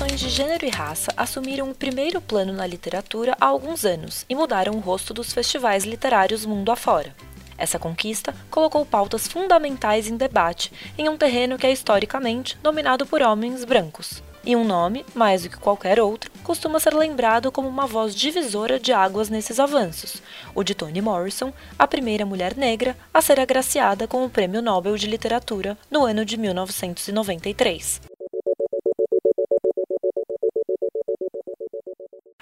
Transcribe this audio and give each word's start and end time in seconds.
questões 0.00 0.18
de 0.18 0.30
gênero 0.30 0.64
e 0.64 0.70
raça 0.70 1.12
assumiram 1.14 1.68
o 1.68 1.74
primeiro 1.74 2.22
plano 2.22 2.54
na 2.54 2.66
literatura 2.66 3.36
há 3.38 3.44
alguns 3.44 3.84
anos 3.84 4.24
e 4.30 4.34
mudaram 4.34 4.72
o 4.72 4.80
rosto 4.80 5.12
dos 5.12 5.30
festivais 5.30 5.84
literários 5.84 6.46
mundo 6.46 6.72
afora. 6.72 7.14
Essa 7.58 7.78
conquista 7.78 8.34
colocou 8.50 8.86
pautas 8.86 9.28
fundamentais 9.28 10.08
em 10.08 10.16
debate 10.16 10.72
em 10.96 11.06
um 11.06 11.18
terreno 11.18 11.58
que 11.58 11.66
é 11.66 11.70
historicamente 11.70 12.56
dominado 12.62 13.04
por 13.04 13.20
homens 13.20 13.62
brancos. 13.62 14.22
E 14.42 14.56
um 14.56 14.64
nome, 14.64 15.04
mais 15.14 15.42
do 15.42 15.50
que 15.50 15.58
qualquer 15.58 16.00
outro, 16.00 16.30
costuma 16.42 16.80
ser 16.80 16.94
lembrado 16.94 17.52
como 17.52 17.68
uma 17.68 17.86
voz 17.86 18.14
divisora 18.14 18.80
de 18.80 18.94
águas 18.94 19.28
nesses 19.28 19.60
avanços, 19.60 20.22
o 20.54 20.64
de 20.64 20.74
Toni 20.74 21.02
Morrison, 21.02 21.52
a 21.78 21.86
primeira 21.86 22.24
mulher 22.24 22.56
negra 22.56 22.96
a 23.12 23.20
ser 23.20 23.38
agraciada 23.38 24.08
com 24.08 24.24
o 24.24 24.30
Prêmio 24.30 24.62
Nobel 24.62 24.96
de 24.96 25.06
Literatura 25.06 25.76
no 25.90 26.06
ano 26.06 26.24
de 26.24 26.38
1993. 26.38 28.09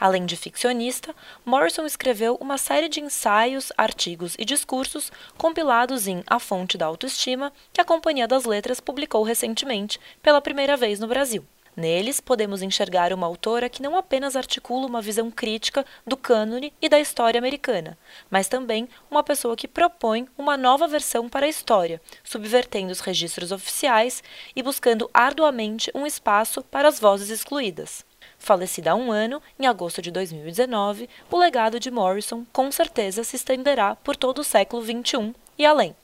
Além 0.00 0.26
de 0.26 0.36
ficcionista, 0.36 1.14
Morrison 1.44 1.84
escreveu 1.84 2.36
uma 2.40 2.56
série 2.56 2.88
de 2.88 3.00
ensaios, 3.00 3.72
artigos 3.76 4.36
e 4.38 4.44
discursos 4.44 5.10
compilados 5.36 6.06
em 6.06 6.22
A 6.26 6.38
Fonte 6.38 6.78
da 6.78 6.86
Autoestima, 6.86 7.52
que 7.72 7.80
a 7.80 7.84
Companhia 7.84 8.28
das 8.28 8.44
Letras 8.44 8.78
publicou 8.78 9.24
recentemente, 9.24 9.98
pela 10.22 10.40
primeira 10.40 10.76
vez 10.76 11.00
no 11.00 11.08
Brasil. 11.08 11.44
Neles, 11.78 12.20
podemos 12.20 12.60
enxergar 12.60 13.12
uma 13.12 13.26
autora 13.26 13.68
que 13.68 13.82
não 13.82 13.96
apenas 13.96 14.34
articula 14.34 14.86
uma 14.86 15.00
visão 15.00 15.30
crítica 15.30 15.86
do 16.06 16.16
cânone 16.16 16.72
e 16.82 16.88
da 16.88 16.98
história 16.98 17.38
americana, 17.38 17.96
mas 18.28 18.48
também 18.48 18.88
uma 19.08 19.22
pessoa 19.22 19.56
que 19.56 19.68
propõe 19.68 20.28
uma 20.36 20.56
nova 20.56 20.88
versão 20.88 21.28
para 21.28 21.46
a 21.46 21.48
história, 21.48 22.00
subvertendo 22.24 22.90
os 22.90 22.98
registros 22.98 23.52
oficiais 23.52 24.24
e 24.56 24.62
buscando 24.62 25.08
arduamente 25.14 25.88
um 25.94 26.04
espaço 26.04 26.62
para 26.62 26.88
as 26.88 26.98
vozes 26.98 27.30
excluídas. 27.30 28.07
Falecida 28.48 28.92
há 28.92 28.94
um 28.94 29.12
ano, 29.12 29.42
em 29.60 29.66
agosto 29.66 30.00
de 30.00 30.10
2019, 30.10 31.06
o 31.30 31.38
legado 31.38 31.78
de 31.78 31.90
Morrison 31.90 32.46
com 32.50 32.72
certeza 32.72 33.22
se 33.22 33.36
estenderá 33.36 33.94
por 33.96 34.16
todo 34.16 34.38
o 34.38 34.42
século 34.42 34.82
XXI 34.82 35.34
e 35.58 35.66
além. 35.66 35.94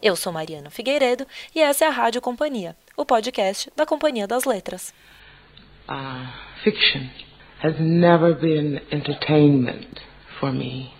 Eu 0.00 0.14
sou 0.14 0.32
Mariana 0.32 0.70
Figueiredo 0.70 1.26
e 1.52 1.58
essa 1.58 1.84
é 1.84 1.88
a 1.88 1.90
Rádio 1.90 2.20
Companhia, 2.20 2.76
o 2.96 3.04
podcast 3.04 3.72
da 3.74 3.84
Companhia 3.84 4.28
das 4.28 4.44
Letras. 4.44 4.94
Uh, 5.88 6.28
fiction 6.62 7.08
has 7.60 7.74
never 7.80 8.36
been 8.36 8.80
entertainment 8.92 10.00
for 10.38 10.52
me. 10.52 10.92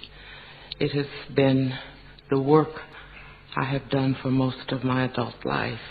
It 0.80 0.92
has 0.98 1.06
been 1.28 1.72
the 2.30 2.41
work 2.41 2.83
I 3.56 3.62
have 3.62 3.84
done 3.91 4.16
for 4.20 4.33
most 4.33 4.74
of 4.74 4.84
my 4.84 5.05
adult 5.05 5.36
life. 5.44 5.84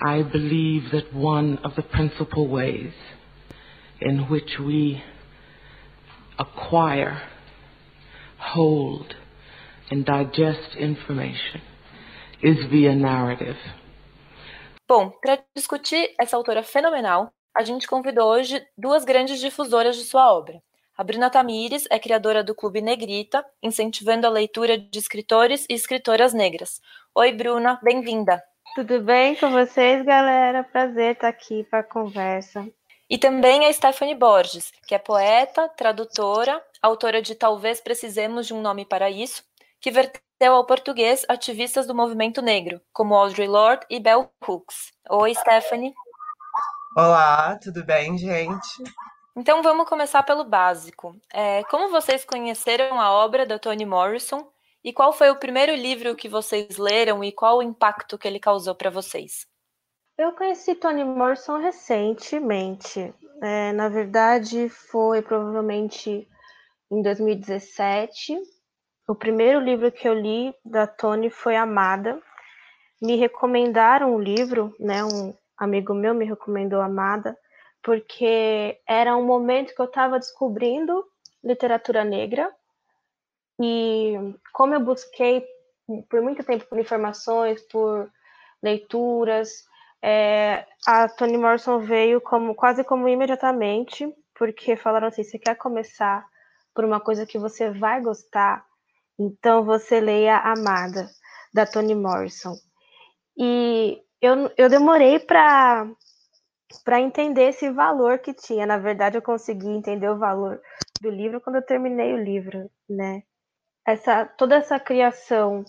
I 0.00 0.22
believe 0.22 0.90
that 0.92 1.14
one 1.14 1.58
of 1.62 1.74
the 1.74 1.82
principal 1.82 2.48
ways 2.48 2.94
in 4.02 4.28
which 4.28 4.58
we 4.58 5.02
acquire, 6.38 7.22
hold, 8.38 9.14
and 9.90 10.04
digest 10.04 10.76
information 10.76 11.60
is 12.42 12.64
via 12.66 12.94
narrative. 12.94 13.56
Bom, 14.88 15.10
para 15.22 15.38
discutir 15.56 16.14
essa 16.20 16.36
autora 16.36 16.62
fenomenal, 16.62 17.32
a 17.56 17.62
gente 17.62 17.86
convidou 17.86 18.30
hoje 18.30 18.62
duas 18.76 19.04
grandes 19.04 19.40
difusoras 19.40 19.96
de 19.96 20.04
sua 20.04 20.32
obra. 20.32 20.60
A 20.96 21.04
Bruna 21.04 21.30
Tamires 21.30 21.86
é 21.90 21.98
criadora 21.98 22.44
do 22.44 22.54
Clube 22.54 22.82
Negrita, 22.82 23.44
incentivando 23.62 24.26
a 24.26 24.30
leitura 24.30 24.76
de 24.76 24.98
escritores 24.98 25.64
e 25.68 25.74
escritoras 25.74 26.34
negras. 26.34 26.80
Oi, 27.14 27.32
Bruna, 27.32 27.78
bem-vinda. 27.82 28.42
Tudo 28.74 29.00
bem 29.00 29.34
com 29.36 29.50
vocês, 29.50 30.04
galera? 30.04 30.64
Prazer 30.64 31.14
estar 31.14 31.28
aqui 31.28 31.64
para 31.64 31.80
a 31.80 31.84
conversa. 31.84 32.66
E 33.12 33.18
também 33.18 33.66
a 33.66 33.72
Stephanie 33.74 34.14
Borges, 34.14 34.72
que 34.86 34.94
é 34.94 34.98
poeta, 34.98 35.68
tradutora, 35.68 36.64
autora 36.80 37.20
de 37.20 37.34
Talvez 37.34 37.78
Precisemos 37.78 38.46
de 38.46 38.54
um 38.54 38.62
Nome 38.62 38.86
para 38.86 39.10
Isso, 39.10 39.44
que 39.78 39.90
verteu 39.90 40.54
ao 40.54 40.64
português 40.64 41.22
ativistas 41.28 41.86
do 41.86 41.94
movimento 41.94 42.40
negro, 42.40 42.80
como 42.90 43.14
Audre 43.14 43.46
Lorde 43.46 43.84
e 43.90 44.00
Bell 44.00 44.32
Hooks. 44.48 44.94
Oi, 45.10 45.34
Stephanie. 45.34 45.92
Olá, 46.96 47.58
tudo 47.62 47.84
bem, 47.84 48.16
gente? 48.16 48.82
Então 49.36 49.62
vamos 49.62 49.86
começar 49.86 50.22
pelo 50.22 50.44
básico. 50.44 51.14
É, 51.30 51.62
como 51.64 51.90
vocês 51.90 52.24
conheceram 52.24 52.98
a 52.98 53.12
obra 53.12 53.44
da 53.44 53.58
Toni 53.58 53.84
Morrison 53.84 54.50
e 54.82 54.90
qual 54.90 55.12
foi 55.12 55.28
o 55.28 55.36
primeiro 55.36 55.74
livro 55.74 56.16
que 56.16 56.30
vocês 56.30 56.78
leram 56.78 57.22
e 57.22 57.30
qual 57.30 57.58
o 57.58 57.62
impacto 57.62 58.16
que 58.16 58.26
ele 58.26 58.40
causou 58.40 58.74
para 58.74 58.88
vocês? 58.88 59.51
Eu 60.18 60.32
conheci 60.32 60.74
Toni 60.74 61.04
Morrison 61.04 61.58
recentemente. 61.58 63.14
É, 63.40 63.72
na 63.72 63.88
verdade, 63.88 64.68
foi 64.68 65.22
provavelmente 65.22 66.28
em 66.90 67.02
2017 67.02 68.38
o 69.08 69.14
primeiro 69.14 69.58
livro 69.58 69.90
que 69.90 70.06
eu 70.06 70.14
li 70.14 70.54
da 70.64 70.86
Tony 70.86 71.30
foi 71.30 71.56
Amada. 71.56 72.20
Me 73.00 73.16
recomendaram 73.16 74.14
o 74.14 74.20
livro, 74.20 74.74
né? 74.78 75.02
Um 75.02 75.34
amigo 75.56 75.94
meu 75.94 76.14
me 76.14 76.24
recomendou 76.24 76.80
Amada, 76.80 77.36
porque 77.82 78.78
era 78.86 79.16
um 79.16 79.24
momento 79.24 79.74
que 79.74 79.80
eu 79.80 79.86
estava 79.86 80.18
descobrindo 80.18 81.04
literatura 81.42 82.04
negra 82.04 82.54
e 83.60 84.14
como 84.52 84.74
eu 84.74 84.80
busquei 84.80 85.44
por 86.08 86.20
muito 86.20 86.44
tempo 86.44 86.66
por 86.66 86.78
informações, 86.78 87.60
por 87.62 88.10
leituras, 88.62 89.66
é, 90.02 90.66
a 90.86 91.08
Toni 91.08 91.38
Morrison 91.38 91.78
veio 91.78 92.20
como 92.20 92.54
quase 92.54 92.82
como 92.82 93.08
imediatamente, 93.08 94.12
porque 94.34 94.76
falaram 94.76 95.06
assim: 95.06 95.22
você 95.22 95.38
quer 95.38 95.54
começar 95.56 96.26
por 96.74 96.84
uma 96.84 97.00
coisa 97.00 97.24
que 97.24 97.38
você 97.38 97.70
vai 97.70 98.00
gostar, 98.00 98.64
então 99.18 99.64
você 99.64 100.00
leia 100.00 100.38
Amada, 100.38 101.08
da 101.54 101.64
Toni 101.64 101.94
Morrison. 101.94 102.56
E 103.36 104.02
eu, 104.20 104.50
eu 104.56 104.68
demorei 104.68 105.20
para 105.20 105.88
para 106.84 107.00
entender 107.00 107.50
esse 107.50 107.70
valor 107.70 108.18
que 108.18 108.32
tinha. 108.32 108.66
Na 108.66 108.78
verdade, 108.78 109.18
eu 109.18 109.22
consegui 109.22 109.68
entender 109.68 110.08
o 110.08 110.18
valor 110.18 110.60
do 111.00 111.10
livro 111.10 111.40
quando 111.40 111.56
eu 111.56 111.66
terminei 111.66 112.14
o 112.14 112.22
livro, 112.22 112.70
né? 112.88 113.22
Essa 113.86 114.24
toda 114.24 114.56
essa 114.56 114.80
criação 114.80 115.64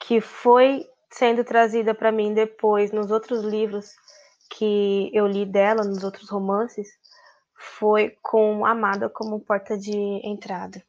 que 0.00 0.20
foi 0.20 0.86
sendo 1.16 1.44
trazida 1.44 1.94
para 1.94 2.10
mim 2.10 2.34
depois 2.34 2.90
nos 2.90 3.10
outros 3.10 3.44
livros 3.44 3.90
que 4.50 5.10
eu 5.12 5.26
li 5.26 5.46
dela, 5.46 5.84
nos 5.84 6.02
outros 6.02 6.28
romances, 6.28 6.88
foi 7.78 8.16
com 8.22 8.66
Amada 8.66 9.08
como 9.08 9.40
porta 9.40 9.78
de 9.78 9.96
entrada. 10.24 10.82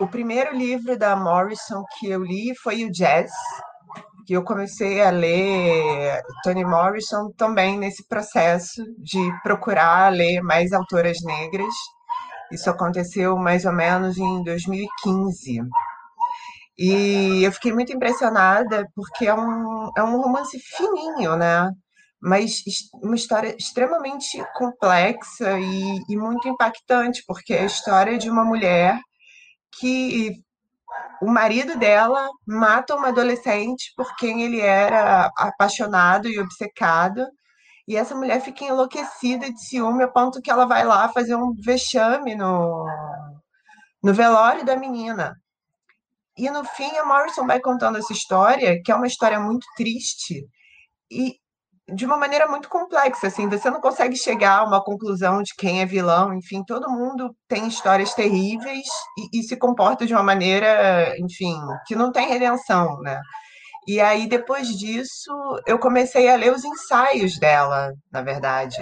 O 0.00 0.06
primeiro 0.06 0.56
livro 0.56 0.96
da 0.96 1.14
Morrison 1.14 1.84
que 1.98 2.10
eu 2.10 2.22
li 2.22 2.54
foi 2.56 2.84
o 2.84 2.90
Jazz, 2.90 3.30
que 4.26 4.34
eu 4.34 4.44
comecei 4.44 5.02
a 5.02 5.10
ler 5.10 6.22
Toni 6.42 6.64
Morrison 6.64 7.30
também 7.36 7.78
nesse 7.78 8.06
processo 8.08 8.82
de 8.98 9.18
procurar 9.42 10.12
ler 10.12 10.40
mais 10.42 10.72
autoras 10.72 11.18
negras. 11.22 11.74
Isso 12.50 12.70
aconteceu 12.70 13.36
mais 13.36 13.64
ou 13.64 13.72
menos 13.72 14.16
em 14.16 14.42
2015. 14.44 15.60
E 16.78 17.42
eu 17.44 17.52
fiquei 17.52 17.72
muito 17.72 17.92
impressionada 17.92 18.86
porque 18.94 19.26
é 19.26 19.34
um, 19.34 19.90
é 19.96 20.02
um 20.02 20.20
romance 20.20 20.58
fininho, 20.58 21.36
né? 21.36 21.70
Mas 22.20 22.62
uma 23.02 23.14
história 23.16 23.54
extremamente 23.58 24.42
complexa 24.54 25.58
e, 25.58 25.98
e 26.08 26.16
muito 26.16 26.48
impactante, 26.48 27.22
porque 27.26 27.52
é 27.54 27.62
a 27.62 27.66
história 27.66 28.18
de 28.18 28.30
uma 28.30 28.44
mulher 28.44 28.98
que 29.78 30.42
o 31.20 31.30
marido 31.30 31.78
dela 31.78 32.28
mata 32.46 32.94
uma 32.94 33.08
adolescente 33.08 33.92
por 33.96 34.14
quem 34.16 34.42
ele 34.42 34.60
era 34.60 35.30
apaixonado 35.36 36.28
e 36.28 36.38
obcecado. 36.38 37.26
E 37.86 37.96
essa 37.96 38.14
mulher 38.14 38.40
fica 38.40 38.64
enlouquecida 38.64 39.50
de 39.50 39.60
ciúme 39.60 40.04
a 40.04 40.08
ponto 40.08 40.40
que 40.40 40.50
ela 40.50 40.66
vai 40.66 40.84
lá 40.84 41.08
fazer 41.10 41.34
um 41.36 41.54
vexame 41.64 42.34
no, 42.34 42.86
no 44.02 44.14
velório 44.14 44.64
da 44.64 44.76
menina. 44.76 45.36
E 46.36 46.50
no 46.50 46.64
fim, 46.64 46.96
a 46.96 47.04
Morrison 47.04 47.46
vai 47.46 47.60
contando 47.60 47.98
essa 47.98 48.12
história, 48.12 48.80
que 48.82 48.90
é 48.90 48.94
uma 48.94 49.06
história 49.06 49.38
muito 49.38 49.66
triste, 49.76 50.46
e 51.10 51.34
de 51.94 52.06
uma 52.06 52.16
maneira 52.16 52.46
muito 52.48 52.68
complexa, 52.68 53.26
assim, 53.26 53.48
você 53.48 53.68
não 53.68 53.80
consegue 53.80 54.16
chegar 54.16 54.58
a 54.58 54.64
uma 54.64 54.82
conclusão 54.82 55.42
de 55.42 55.54
quem 55.56 55.82
é 55.82 55.86
vilão, 55.86 56.32
enfim, 56.32 56.62
todo 56.64 56.90
mundo 56.90 57.34
tem 57.48 57.66
histórias 57.66 58.14
terríveis 58.14 58.86
e, 59.18 59.40
e 59.40 59.42
se 59.42 59.56
comporta 59.56 60.06
de 60.06 60.14
uma 60.14 60.22
maneira, 60.22 61.14
enfim, 61.18 61.54
que 61.86 61.94
não 61.94 62.12
tem 62.12 62.28
redenção, 62.28 62.98
né? 63.00 63.20
E 63.86 64.00
aí, 64.00 64.28
depois 64.28 64.68
disso, 64.68 65.32
eu 65.66 65.78
comecei 65.78 66.28
a 66.30 66.36
ler 66.36 66.52
os 66.52 66.64
ensaios 66.64 67.38
dela, 67.38 67.92
na 68.12 68.22
verdade. 68.22 68.78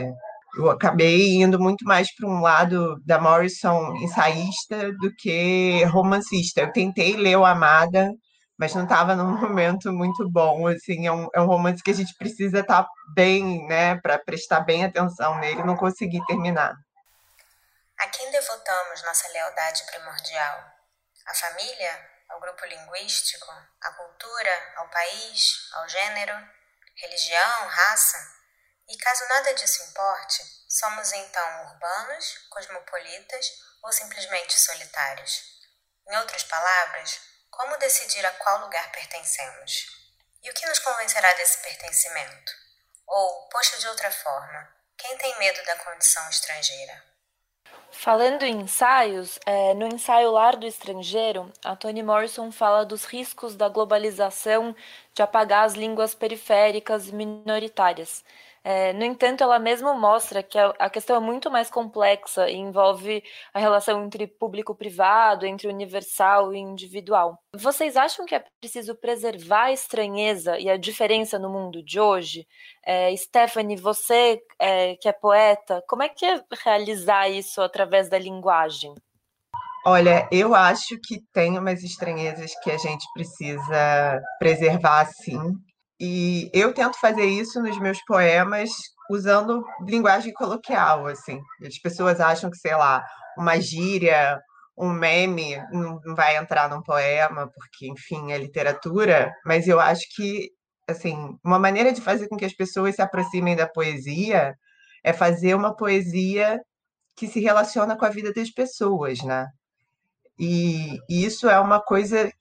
Eu 0.56 0.70
acabei 0.70 1.36
indo 1.36 1.58
muito 1.58 1.84
mais 1.84 2.14
para 2.14 2.28
um 2.28 2.40
lado 2.40 3.00
da 3.06 3.20
Morrison 3.20 3.94
ensaísta 3.96 4.92
do 4.94 5.14
que 5.14 5.84
romancista. 5.84 6.60
Eu 6.60 6.72
tentei 6.72 7.16
ler 7.16 7.36
o 7.36 7.44
Amada, 7.44 8.10
mas 8.58 8.74
não 8.74 8.82
estava 8.82 9.14
num 9.14 9.30
momento 9.40 9.92
muito 9.92 10.28
bom, 10.28 10.66
assim, 10.66 11.06
é 11.06 11.12
um, 11.12 11.28
é 11.34 11.40
um 11.40 11.46
romance 11.46 11.82
que 11.82 11.90
a 11.90 11.94
gente 11.94 12.14
precisa 12.16 12.60
estar 12.60 12.82
tá 12.82 12.88
bem, 13.14 13.66
né, 13.66 13.98
para 14.00 14.18
prestar 14.18 14.60
bem 14.60 14.84
atenção 14.84 15.38
nele, 15.38 15.62
não 15.62 15.76
consegui 15.76 16.24
terminar. 16.26 16.74
A 17.98 18.06
quem 18.08 18.30
devotamos 18.30 19.02
nossa 19.04 19.28
lealdade 19.28 19.84
primordial? 19.86 20.64
A 21.26 21.34
família? 21.34 22.10
Ao 22.28 22.40
grupo 22.40 22.64
linguístico? 22.66 23.50
À 23.82 23.90
cultura? 23.92 24.50
Ao 24.76 24.88
país? 24.88 25.68
Ao 25.74 25.88
gênero? 25.88 26.34
Religião? 26.96 27.68
Raça? 27.68 28.39
E 28.90 28.96
caso 28.96 29.24
nada 29.28 29.54
disso 29.54 29.84
importe, 29.84 30.42
somos 30.68 31.12
então 31.12 31.66
urbanos, 31.66 32.38
cosmopolitas 32.50 33.52
ou 33.84 33.92
simplesmente 33.92 34.58
solitários? 34.58 35.42
Em 36.08 36.16
outras 36.16 36.42
palavras, 36.42 37.20
como 37.50 37.76
decidir 37.76 38.26
a 38.26 38.32
qual 38.32 38.62
lugar 38.62 38.90
pertencemos? 38.90 39.86
E 40.42 40.50
o 40.50 40.54
que 40.54 40.66
nos 40.66 40.80
convencerá 40.80 41.32
desse 41.34 41.58
pertencimento? 41.58 42.52
Ou, 43.06 43.48
posto 43.48 43.78
de 43.78 43.86
outra 43.86 44.10
forma, 44.10 44.68
quem 44.98 45.16
tem 45.18 45.38
medo 45.38 45.64
da 45.64 45.76
condição 45.76 46.28
estrangeira? 46.28 47.10
Falando 47.92 48.42
em 48.42 48.62
ensaios, 48.62 49.38
é, 49.46 49.72
no 49.74 49.86
ensaio 49.86 50.32
Lar 50.32 50.56
do 50.56 50.66
Estrangeiro, 50.66 51.52
a 51.64 51.76
Toni 51.76 52.02
Morrison 52.02 52.50
fala 52.50 52.84
dos 52.84 53.04
riscos 53.04 53.54
da 53.54 53.68
globalização 53.68 54.74
de 55.14 55.22
apagar 55.22 55.64
as 55.64 55.74
línguas 55.74 56.12
periféricas 56.14 57.08
e 57.08 57.12
minoritárias. 57.12 58.24
É, 58.62 58.92
no 58.92 59.04
entanto, 59.04 59.42
ela 59.42 59.58
mesma 59.58 59.94
mostra 59.94 60.42
que 60.42 60.58
a, 60.58 60.74
a, 60.78 60.90
questão 60.90 61.16
é 61.16 61.20
muito 61.20 61.50
mais 61.50 61.70
complexa 61.70 62.48
e 62.50 62.56
envolve 62.56 63.22
a 63.54 63.58
relação 63.58 64.04
entre 64.04 64.26
público-privado, 64.26 65.46
entre 65.46 65.66
universal 65.66 66.52
e 66.52 66.58
individual. 66.58 67.38
Vocês 67.54 67.96
acham 67.96 68.26
que 68.26 68.34
é 68.34 68.44
preciso 68.60 68.94
preservar 68.94 69.64
a 69.64 69.72
estranheza 69.72 70.58
e 70.58 70.68
a 70.68 70.76
diferença 70.76 71.38
no 71.38 71.48
mundo 71.48 71.82
de 71.82 71.98
hoje? 71.98 72.46
É, 72.84 73.14
Stephanie, 73.16 73.76
você 73.76 74.38
é, 74.58 74.94
que 74.96 75.08
é 75.08 75.12
poeta, 75.12 75.82
como 75.88 76.02
é 76.02 76.08
que 76.08 76.26
é 76.26 76.42
realizar 76.62 77.30
isso 77.30 77.62
através 77.62 78.10
da 78.10 78.18
linguagem? 78.18 78.94
Olha, 79.86 80.28
eu 80.30 80.54
acho 80.54 80.98
que 81.02 81.22
tem 81.32 81.58
umas 81.58 81.82
estranhezas 81.82 82.52
que 82.62 82.70
a 82.70 82.76
gente 82.76 83.06
precisa 83.14 84.20
preservar, 84.38 85.06
sim, 85.06 85.54
e 86.00 86.50
eu 86.54 86.72
tento 86.72 86.98
fazer 86.98 87.26
isso 87.26 87.60
nos 87.62 87.78
meus 87.78 88.02
poemas 88.06 88.70
usando 89.10 89.62
linguagem 89.86 90.32
coloquial, 90.32 91.06
assim. 91.06 91.38
As 91.66 91.78
pessoas 91.78 92.20
acham 92.20 92.50
que, 92.50 92.56
sei 92.56 92.74
lá, 92.74 93.04
uma 93.36 93.60
gíria, 93.60 94.40
um 94.78 94.90
meme 94.90 95.56
não 95.72 96.00
vai 96.16 96.36
entrar 96.38 96.70
num 96.70 96.82
poema, 96.82 97.50
porque, 97.54 97.88
enfim, 97.90 98.32
é 98.32 98.38
literatura, 98.38 99.30
mas 99.44 99.68
eu 99.68 99.78
acho 99.78 100.02
que, 100.14 100.48
assim, 100.88 101.36
uma 101.44 101.58
maneira 101.58 101.92
de 101.92 102.00
fazer 102.00 102.28
com 102.28 102.36
que 102.36 102.46
as 102.46 102.54
pessoas 102.54 102.94
se 102.94 103.02
aproximem 103.02 103.54
da 103.54 103.68
poesia 103.68 104.54
é 105.04 105.12
fazer 105.12 105.54
uma 105.54 105.76
poesia 105.76 106.58
que 107.16 107.26
se 107.26 107.40
relaciona 107.40 107.96
com 107.96 108.06
a 108.06 108.10
vida 108.10 108.32
das 108.32 108.50
pessoas, 108.50 109.22
né? 109.22 109.46
E, 110.38 110.96
e 111.10 111.24
isso 111.24 111.48
é 111.48 111.60
uma 111.60 111.80
coisa 111.82 112.32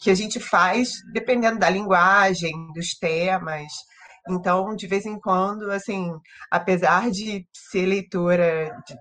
que 0.00 0.10
a 0.10 0.14
gente 0.14 0.40
faz 0.40 0.92
dependendo 1.12 1.58
da 1.58 1.68
linguagem, 1.68 2.52
dos 2.72 2.94
temas. 2.94 3.70
Então, 4.28 4.74
de 4.74 4.86
vez 4.86 5.06
em 5.06 5.18
quando, 5.18 5.70
assim, 5.70 6.10
apesar 6.50 7.10
de 7.10 7.46
ser 7.52 7.86
leitora 7.86 8.70
de 8.86 8.94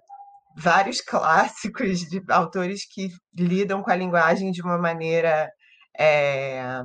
vários 0.57 1.01
clássicos 1.01 1.99
de 2.01 2.21
autores 2.29 2.81
que 2.91 3.09
lidam 3.37 3.81
com 3.81 3.91
a 3.91 3.95
linguagem 3.95 4.51
de 4.51 4.61
uma 4.61 4.77
maneira 4.77 5.49
é, 5.97 6.81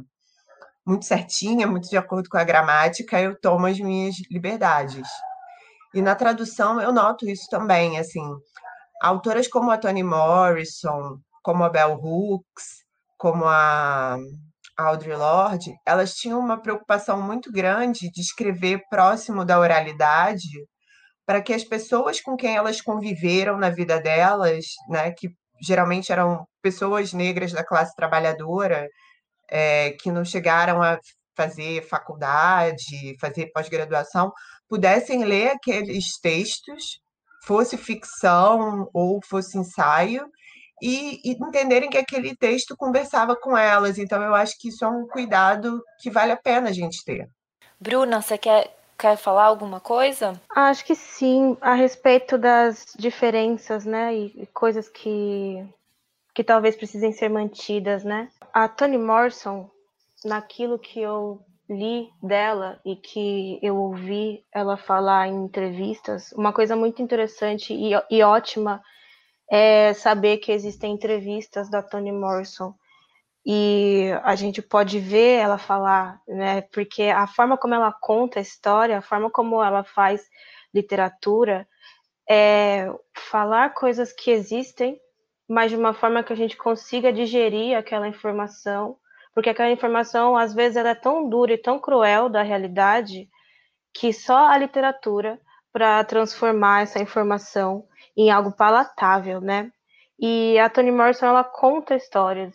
muito 0.86 1.04
certinha, 1.04 1.66
muito 1.66 1.88
de 1.88 1.96
acordo 1.96 2.28
com 2.28 2.38
a 2.38 2.44
gramática, 2.44 3.20
eu 3.20 3.38
tomo 3.40 3.66
as 3.66 3.78
minhas 3.78 4.14
liberdades. 4.30 5.08
E 5.94 6.02
na 6.02 6.14
tradução 6.14 6.80
eu 6.80 6.92
noto 6.92 7.28
isso 7.28 7.46
também, 7.48 7.98
assim, 7.98 8.28
autoras 9.00 9.48
como 9.48 9.70
a 9.70 9.78
Toni 9.78 10.02
Morrison, 10.02 11.18
como 11.42 11.62
a 11.62 11.68
Bell 11.68 11.94
Hooks, 11.94 12.83
como 13.24 13.46
a 13.46 14.18
Audre 14.76 15.16
Lorde, 15.16 15.72
elas 15.86 16.12
tinham 16.12 16.38
uma 16.38 16.60
preocupação 16.60 17.22
muito 17.22 17.50
grande 17.50 18.10
de 18.10 18.20
escrever 18.20 18.82
próximo 18.90 19.46
da 19.46 19.58
oralidade 19.58 20.46
para 21.24 21.40
que 21.40 21.54
as 21.54 21.64
pessoas 21.64 22.20
com 22.20 22.36
quem 22.36 22.54
elas 22.54 22.82
conviveram 22.82 23.56
na 23.56 23.70
vida 23.70 23.98
delas, 23.98 24.66
né, 24.90 25.10
que 25.12 25.30
geralmente 25.62 26.12
eram 26.12 26.44
pessoas 26.60 27.14
negras 27.14 27.50
da 27.50 27.64
classe 27.64 27.96
trabalhadora, 27.96 28.86
é, 29.50 29.92
que 29.92 30.12
não 30.12 30.22
chegaram 30.22 30.82
a 30.82 30.98
fazer 31.34 31.80
faculdade, 31.88 33.16
fazer 33.18 33.50
pós-graduação, 33.54 34.30
pudessem 34.68 35.24
ler 35.24 35.52
aqueles 35.52 36.18
textos, 36.20 37.00
fosse 37.46 37.78
ficção 37.78 38.86
ou 38.92 39.18
fosse 39.26 39.56
ensaio, 39.56 40.26
e, 40.82 41.20
e, 41.24 41.32
entenderem 41.32 41.90
que 41.90 41.98
aquele 41.98 42.36
texto 42.36 42.76
conversava 42.76 43.36
com 43.36 43.56
elas. 43.56 43.98
Então, 43.98 44.22
eu 44.22 44.34
acho 44.34 44.58
que 44.58 44.68
isso 44.68 44.84
é 44.84 44.88
um 44.88 45.06
cuidado 45.06 45.82
que 46.00 46.10
vale 46.10 46.32
a 46.32 46.36
pena 46.36 46.70
a 46.70 46.72
gente 46.72 47.04
ter. 47.04 47.28
Bruna, 47.80 48.20
você 48.20 48.38
quer, 48.38 48.76
quer 48.98 49.16
falar 49.16 49.44
alguma 49.44 49.80
coisa? 49.80 50.40
Acho 50.54 50.84
que 50.84 50.94
sim, 50.94 51.56
a 51.60 51.74
respeito 51.74 52.38
das 52.38 52.86
diferenças, 52.98 53.84
né, 53.84 54.14
e 54.14 54.46
coisas 54.52 54.88
que, 54.88 55.64
que 56.34 56.44
talvez 56.44 56.76
precisem 56.76 57.12
ser 57.12 57.28
mantidas, 57.28 58.04
né. 58.04 58.28
A 58.52 58.68
Toni 58.68 58.98
Morrison, 58.98 59.70
naquilo 60.24 60.78
que 60.78 61.00
eu 61.00 61.40
li 61.68 62.10
dela 62.22 62.78
e 62.84 62.94
que 62.94 63.58
eu 63.62 63.76
ouvi 63.76 64.44
ela 64.52 64.76
falar 64.76 65.28
em 65.28 65.44
entrevistas, 65.44 66.32
uma 66.32 66.52
coisa 66.52 66.76
muito 66.76 67.00
interessante 67.00 67.72
e, 67.72 67.92
e 68.10 68.22
ótima 68.22 68.82
é 69.50 69.92
saber 69.94 70.38
que 70.38 70.52
existem 70.52 70.92
entrevistas 70.92 71.70
da 71.70 71.82
Toni 71.82 72.12
Morrison 72.12 72.74
e 73.46 74.10
a 74.22 74.34
gente 74.34 74.62
pode 74.62 74.98
ver 74.98 75.38
ela 75.38 75.58
falar, 75.58 76.20
né? 76.26 76.62
Porque 76.72 77.04
a 77.04 77.26
forma 77.26 77.58
como 77.58 77.74
ela 77.74 77.92
conta 77.92 78.38
a 78.38 78.42
história, 78.42 78.98
a 78.98 79.02
forma 79.02 79.30
como 79.30 79.62
ela 79.62 79.84
faz 79.84 80.22
literatura, 80.72 81.68
é 82.28 82.90
falar 83.14 83.74
coisas 83.74 84.12
que 84.12 84.30
existem, 84.30 84.98
mas 85.46 85.70
de 85.70 85.76
uma 85.76 85.92
forma 85.92 86.22
que 86.22 86.32
a 86.32 86.36
gente 86.36 86.56
consiga 86.56 87.12
digerir 87.12 87.76
aquela 87.76 88.08
informação, 88.08 88.96
porque 89.34 89.50
aquela 89.50 89.70
informação 89.70 90.36
às 90.36 90.54
vezes 90.54 90.76
ela 90.76 90.90
é 90.90 90.94
tão 90.94 91.28
dura 91.28 91.52
e 91.52 91.58
tão 91.58 91.78
cruel 91.78 92.30
da 92.30 92.42
realidade 92.42 93.28
que 93.92 94.10
só 94.10 94.48
a 94.48 94.56
literatura 94.56 95.38
para 95.70 96.02
transformar 96.04 96.82
essa 96.82 96.98
informação 96.98 97.86
em 98.16 98.30
algo 98.30 98.52
palatável, 98.52 99.40
né? 99.40 99.70
E 100.18 100.58
a 100.58 100.68
Toni 100.68 100.90
Morrison 100.90 101.26
ela 101.26 101.44
conta 101.44 101.96
histórias. 101.96 102.54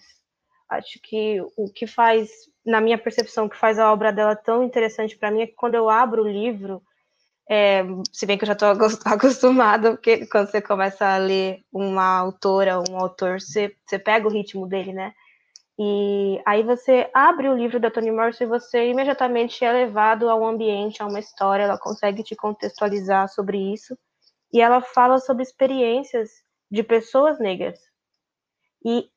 Acho 0.70 1.00
que 1.04 1.42
o 1.58 1.72
que 1.74 1.88
faz, 1.88 2.30
na 2.66 2.80
minha 2.80 2.98
percepção, 2.98 3.46
o 3.46 3.50
que 3.50 3.58
faz 3.58 3.80
a 3.80 3.92
obra 3.92 4.14
dela 4.14 4.36
tão 4.36 4.64
interessante 4.64 5.18
para 5.18 5.32
mim 5.32 5.42
é 5.42 5.48
que 5.48 5.56
quando 5.56 5.76
eu 5.76 5.90
abro 5.90 6.24
o 6.24 6.28
livro, 6.28 6.82
é, 7.50 7.84
se 8.14 8.26
bem 8.26 8.38
que 8.38 8.44
eu 8.44 8.48
já 8.48 8.54
estou 8.54 8.70
acostumada, 9.06 9.92
porque 9.92 10.28
quando 10.28 10.50
você 10.50 10.62
começa 10.62 11.06
a 11.06 11.18
ler 11.18 11.64
uma 11.74 12.20
autora, 12.20 12.80
um 12.90 12.98
autor, 12.98 13.42
você, 13.42 13.76
você 13.86 13.98
pega 14.00 14.28
o 14.28 14.32
ritmo 14.32 14.68
dele, 14.68 14.94
né? 14.94 15.14
E 15.78 16.42
aí 16.46 16.62
você 16.62 17.10
abre 17.14 17.48
o 17.50 17.56
livro 17.56 17.80
da 17.80 17.90
Toni 17.90 18.12
Morrison 18.12 18.44
e 18.44 18.48
você 18.48 18.90
imediatamente 18.90 19.64
é 19.64 19.72
levado 19.72 20.30
ao 20.30 20.46
ambiente, 20.46 21.02
a 21.02 21.08
uma 21.08 21.20
história, 21.20 21.64
ela 21.64 21.80
consegue 21.80 22.22
te 22.22 22.36
contextualizar 22.36 23.30
sobre 23.30 23.58
isso 23.74 23.98
e 24.54 24.62
ela 24.62 24.82
fala 24.82 25.20
sobre 25.20 25.44
experiências 25.44 26.30
de 26.72 26.84
pessoas 26.84 27.40
negras. 27.40 27.80
E, 28.86 29.10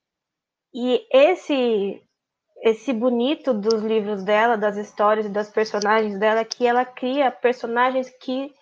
e 0.74 1.06
esse 1.12 2.02
esse 2.62 2.92
bonito 2.92 3.52
dos 3.52 3.82
livros 3.82 4.22
dela, 4.22 4.56
das 4.56 4.76
histórias 4.76 5.26
e 5.26 5.28
das 5.28 5.50
personagens 5.50 6.16
dela, 6.16 6.44
que 6.44 6.64
ela 6.64 6.84
cria 6.84 7.28
personagens 7.28 8.08
que, 8.20 8.54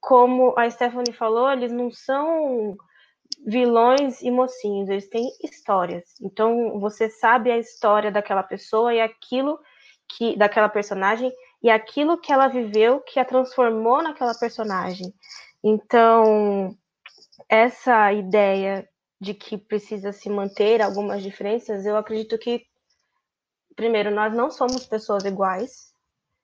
como 0.00 0.54
a 0.56 0.70
Stephanie 0.70 1.12
falou, 1.12 1.50
eles 1.50 1.72
não 1.72 1.90
são 1.90 2.76
vilões 3.44 4.22
e 4.22 4.30
mocinhos, 4.30 4.88
eles 4.88 5.08
têm 5.08 5.28
histórias. 5.42 6.04
Então 6.22 6.78
você 6.78 7.10
sabe 7.10 7.50
a 7.50 7.58
história 7.58 8.10
daquela 8.10 8.42
pessoa 8.42 8.94
e 8.94 9.00
aquilo 9.00 9.58
que 10.08 10.36
daquela 10.36 10.68
personagem 10.68 11.32
e 11.62 11.68
aquilo 11.68 12.18
que 12.18 12.32
ela 12.32 12.46
viveu 12.46 13.00
que 13.00 13.18
a 13.18 13.24
transformou 13.24 14.00
naquela 14.00 14.34
personagem. 14.38 15.12
Então, 15.62 16.76
essa 17.48 18.12
ideia 18.12 18.88
de 19.20 19.34
que 19.34 19.58
precisa 19.58 20.12
se 20.12 20.30
manter 20.30 20.80
algumas 20.80 21.22
diferenças, 21.22 21.84
eu 21.84 21.96
acredito 21.96 22.38
que, 22.38 22.64
primeiro, 23.74 24.10
nós 24.10 24.32
não 24.32 24.50
somos 24.50 24.86
pessoas 24.86 25.24
iguais, 25.24 25.92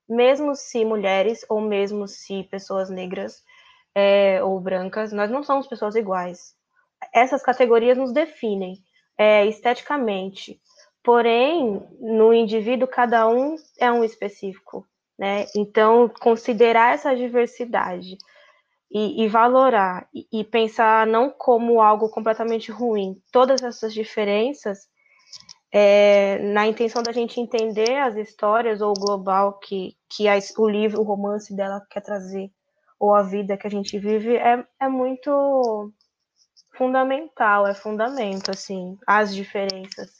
mesmo 0.09 0.55
se 0.55 0.85
mulheres 0.85 1.45
ou 1.49 1.61
mesmo 1.61 2.07
se 2.09 2.45
pessoas 2.45 2.91
negras 2.91 3.43
é, 3.95 4.43
ou 4.43 4.61
brancas, 4.61 5.13
nós 5.13 5.31
não 5.31 5.43
somos 5.43 5.67
pessoas 5.67 5.95
iguais. 5.95 6.55
Essas 7.13 7.43
categorias 7.43 7.97
nos 7.97 8.13
definem 8.13 8.83
é, 9.17 9.47
esteticamente, 9.47 10.61
Porém, 11.05 11.87
no 12.01 12.33
indivíduo, 12.33 12.89
cada 12.89 13.29
um 13.29 13.57
é 13.79 13.93
um 13.93 14.03
específico, 14.03 14.89
né? 15.19 15.45
Então, 15.55 16.09
considerar 16.09 16.95
essa 16.95 17.15
diversidade 17.15 18.17
e, 18.91 19.25
e 19.25 19.29
valorar 19.29 20.09
e, 20.15 20.27
e, 20.33 20.45
pensar 20.45 21.07
não 21.07 21.31
como 21.31 21.81
algo 21.81 22.09
completamente 22.09 22.71
ruim, 22.71 23.21
todas 23.33 23.63
essas 23.63 23.93
diferenças, 23.93 24.89
é, 25.73 26.39
na 26.39 26.67
intenção 26.67 27.03
da 27.03 27.11
gente 27.11 27.41
entender 27.41 27.97
as 27.97 28.17
histórias 28.17 28.81
ou 28.81 28.91
o 28.91 29.01
global 29.01 29.59
que, 29.59 29.97
que 30.09 30.29
a, 30.29 30.39
o 30.59 30.69
livro, 30.69 31.01
o 31.01 31.05
romance 31.05 31.55
dela 31.55 31.85
quer 31.91 32.01
trazer, 32.01 32.51
ou 32.99 33.15
a 33.15 33.23
vida 33.23 33.57
que 33.57 33.67
a 33.67 33.71
gente 33.71 33.99
vive, 33.99 34.37
é, 34.37 34.65
é 34.81 34.89
muito 34.89 35.93
fundamental, 36.77 37.67
é 37.67 37.75
fundamento, 37.75 38.51
assim, 38.51 38.97
as 39.07 39.35
diferenças. 39.35 40.11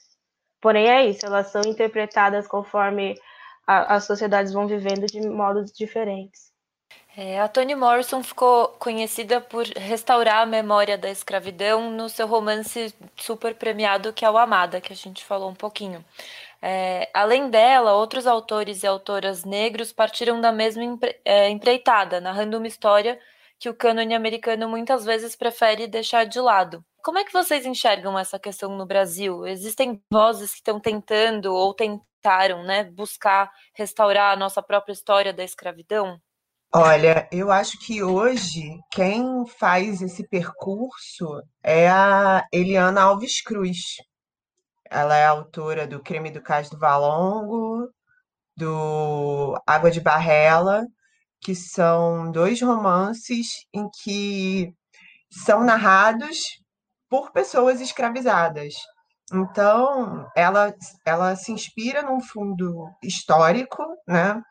Porém, 0.61 0.89
é 0.89 1.05
isso, 1.05 1.25
elas 1.25 1.51
são 1.51 1.61
interpretadas 1.61 2.47
conforme 2.47 3.15
as 3.67 4.03
sociedades 4.05 4.53
vão 4.53 4.67
vivendo 4.67 5.05
de 5.07 5.21
modos 5.27 5.71
diferentes. 5.71 6.54
É, 7.17 7.39
a 7.39 7.47
Toni 7.47 7.75
Morrison 7.75 8.21
ficou 8.21 8.67
conhecida 8.77 9.39
por 9.39 9.65
restaurar 9.65 10.41
a 10.41 10.45
memória 10.45 10.97
da 10.97 11.09
escravidão 11.09 11.89
no 11.89 12.09
seu 12.09 12.27
romance 12.27 12.93
super 13.15 13.55
premiado, 13.55 14.11
que 14.11 14.25
é 14.25 14.29
o 14.29 14.37
Amada, 14.37 14.81
que 14.81 14.91
a 14.91 14.95
gente 14.95 15.23
falou 15.23 15.49
um 15.49 15.55
pouquinho. 15.55 16.03
É, 16.61 17.09
além 17.13 17.49
dela, 17.49 17.93
outros 17.93 18.27
autores 18.27 18.83
e 18.83 18.87
autoras 18.87 19.45
negros 19.45 19.93
partiram 19.93 20.41
da 20.41 20.51
mesma 20.51 20.83
empre, 20.83 21.17
é, 21.23 21.49
empreitada, 21.49 22.19
narrando 22.19 22.57
uma 22.57 22.67
história 22.67 23.17
que 23.57 23.69
o 23.69 23.73
cânone 23.73 24.13
americano 24.13 24.67
muitas 24.67 25.05
vezes 25.05 25.37
prefere 25.37 25.87
deixar 25.87 26.25
de 26.25 26.39
lado. 26.41 26.83
Como 27.01 27.17
é 27.17 27.23
que 27.23 27.31
vocês 27.31 27.65
enxergam 27.65 28.19
essa 28.19 28.37
questão 28.37 28.75
no 28.75 28.85
Brasil? 28.85 29.47
Existem 29.47 30.01
vozes 30.11 30.51
que 30.51 30.57
estão 30.57 30.81
tentando 30.81 31.53
ou 31.53 31.73
tentaram, 31.73 32.63
né, 32.63 32.83
buscar 32.83 33.49
restaurar 33.73 34.33
a 34.33 34.35
nossa 34.35 34.61
própria 34.61 34.91
história 34.93 35.31
da 35.31 35.43
escravidão? 35.45 36.19
Olha, 36.77 37.25
eu 37.31 37.53
acho 37.53 37.79
que 37.79 38.03
hoje 38.03 38.77
quem 38.91 39.47
faz 39.47 40.01
esse 40.01 40.27
percurso 40.27 41.41
é 41.63 41.89
a 41.89 42.45
Eliana 42.51 43.01
Alves 43.01 43.41
Cruz. 43.41 43.77
Ela 44.91 45.15
é 45.15 45.25
autora 45.25 45.87
do 45.87 46.03
Crime 46.03 46.29
do 46.29 46.41
Cais 46.41 46.69
do 46.69 46.77
Valongo, 46.77 47.87
do 48.57 49.57
Água 49.65 49.89
de 49.89 50.01
Barrela, 50.01 50.85
que 51.39 51.55
são 51.55 52.29
dois 52.29 52.61
romances 52.61 53.47
em 53.73 53.87
que 54.03 54.73
são 55.31 55.63
narrados 55.63 56.61
por 57.09 57.31
pessoas 57.31 57.79
escravizadas. 57.79 58.73
Então, 59.31 60.29
ela, 60.35 60.73
ela 61.05 61.37
se 61.37 61.53
inspira 61.53 62.01
num 62.01 62.19
fundo 62.19 62.89
histórico, 63.01 63.81
né? 64.05 64.41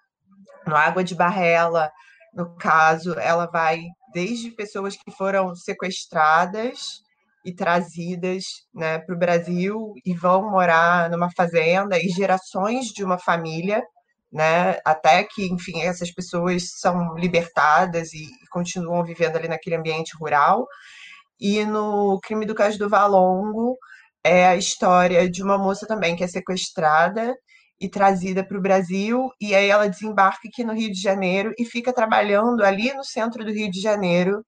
No 0.67 0.75
Água 0.75 1.05
de 1.05 1.15
Barrela, 1.15 1.93
no 2.35 2.57
caso, 2.57 3.15
ela 3.19 3.47
vai 3.47 3.83
desde 4.13 4.51
pessoas 4.51 4.97
que 4.97 5.11
foram 5.11 5.55
sequestradas 5.55 7.03
e 7.45 7.55
trazidas 7.55 8.45
né, 8.75 8.99
para 8.99 9.15
o 9.15 9.19
Brasil 9.19 9.93
e 10.05 10.15
vão 10.15 10.51
morar 10.51 11.11
numa 11.11 11.31
fazenda 11.37 11.99
e 11.99 12.09
gerações 12.09 12.87
de 12.87 13.05
uma 13.05 13.19
família, 13.19 13.83
né, 14.33 14.79
até 14.85 15.25
que, 15.25 15.47
enfim, 15.47 15.83
essas 15.83 16.13
pessoas 16.13 16.71
são 16.81 17.15
libertadas 17.17 18.13
e, 18.13 18.25
e 18.25 18.49
continuam 18.51 19.05
vivendo 19.05 19.37
ali 19.37 19.49
naquele 19.49 19.77
ambiente 19.77 20.17
rural. 20.19 20.67
E 21.39 21.65
no 21.65 22.19
Crime 22.23 22.47
do 22.47 22.55
Caso 22.55 22.79
do 22.79 22.89
Valongo 22.89 23.77
é 24.25 24.47
a 24.47 24.57
história 24.57 25.29
de 25.31 25.43
uma 25.43 25.59
moça 25.59 25.87
também 25.87 26.17
que 26.17 26.25
é 26.25 26.29
sequestrada 26.29 27.35
e 27.81 27.89
trazida 27.89 28.45
para 28.45 28.59
o 28.59 28.63
Brasil, 28.63 29.31
e 29.41 29.55
aí 29.55 29.69
ela 29.69 29.89
desembarca 29.89 30.49
aqui 30.49 30.65
no 30.65 30.75
Rio 30.75 30.93
de 30.93 31.01
Janeiro 31.01 31.53
e 31.59 31.65
fica 31.65 31.93
trabalhando 31.93 32.63
ali 32.65 32.93
no 32.95 33.05
centro 33.05 33.45
do 33.45 33.53
Rio 33.53 33.71
de 33.71 33.81
Janeiro, 33.81 34.45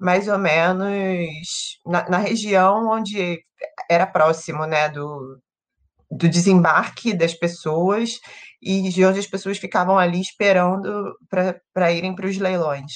mais 0.00 0.28
ou 0.28 0.38
menos 0.38 1.78
na, 1.86 2.08
na 2.08 2.18
região 2.18 2.90
onde 2.90 3.42
era 3.88 4.06
próximo 4.06 4.66
né, 4.66 4.88
do, 4.88 5.38
do 6.10 6.28
desembarque 6.28 7.14
das 7.14 7.34
pessoas 7.34 8.20
e 8.60 8.88
de 8.90 9.04
onde 9.04 9.18
as 9.18 9.26
pessoas 9.26 9.58
ficavam 9.58 9.98
ali 9.98 10.20
esperando 10.20 11.16
para 11.74 11.92
irem 11.92 12.14
para 12.14 12.26
os 12.26 12.36
leilões. 12.36 12.92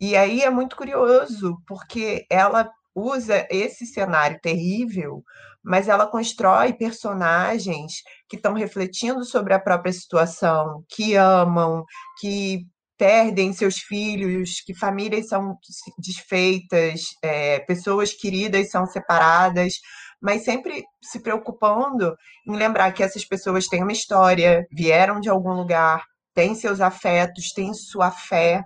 E 0.00 0.16
aí 0.16 0.42
é 0.42 0.50
muito 0.50 0.76
curioso, 0.76 1.56
porque 1.66 2.26
ela 2.30 2.70
usa 2.94 3.46
esse 3.50 3.86
cenário 3.86 4.38
terrível, 4.42 5.22
mas 5.62 5.88
ela 5.88 6.06
constrói 6.06 6.72
personagens 6.72 8.02
que 8.28 8.36
estão 8.36 8.54
refletindo 8.54 9.24
sobre 9.24 9.52
a 9.54 9.60
própria 9.60 9.92
situação, 9.92 10.84
que 10.88 11.14
amam, 11.16 11.84
que 12.18 12.66
perdem 12.96 13.52
seus 13.52 13.76
filhos, 13.78 14.60
que 14.60 14.74
famílias 14.74 15.28
são 15.28 15.56
desfeitas, 15.98 17.00
é, 17.22 17.60
pessoas 17.60 18.12
queridas 18.12 18.70
são 18.70 18.84
separadas, 18.86 19.74
mas 20.20 20.44
sempre 20.44 20.84
se 21.02 21.20
preocupando 21.20 22.14
em 22.46 22.56
lembrar 22.56 22.92
que 22.92 23.02
essas 23.02 23.24
pessoas 23.24 23.66
têm 23.66 23.82
uma 23.82 23.92
história, 23.92 24.66
vieram 24.70 25.18
de 25.18 25.30
algum 25.30 25.52
lugar, 25.52 26.04
têm 26.34 26.54
seus 26.54 26.80
afetos, 26.80 27.52
têm 27.52 27.72
sua 27.72 28.10
fé, 28.10 28.62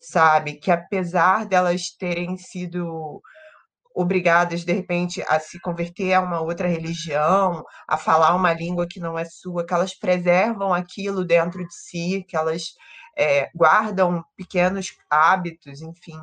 sabe? 0.00 0.54
Que 0.54 0.70
apesar 0.70 1.46
delas 1.46 1.90
terem 1.98 2.36
sido 2.36 3.22
obrigadas 3.94 4.64
de 4.64 4.72
repente 4.72 5.22
a 5.28 5.40
se 5.40 5.60
converter 5.60 6.14
a 6.14 6.20
uma 6.20 6.40
outra 6.40 6.68
religião, 6.68 7.64
a 7.88 7.96
falar 7.96 8.34
uma 8.34 8.52
língua 8.52 8.86
que 8.88 9.00
não 9.00 9.18
é 9.18 9.24
sua, 9.24 9.66
que 9.66 9.74
elas 9.74 9.94
preservam 9.94 10.72
aquilo 10.72 11.24
dentro 11.24 11.66
de 11.66 11.74
si, 11.74 12.24
que 12.28 12.36
elas 12.36 12.74
é, 13.16 13.50
guardam 13.54 14.24
pequenos 14.36 14.96
hábitos, 15.10 15.82
enfim. 15.82 16.18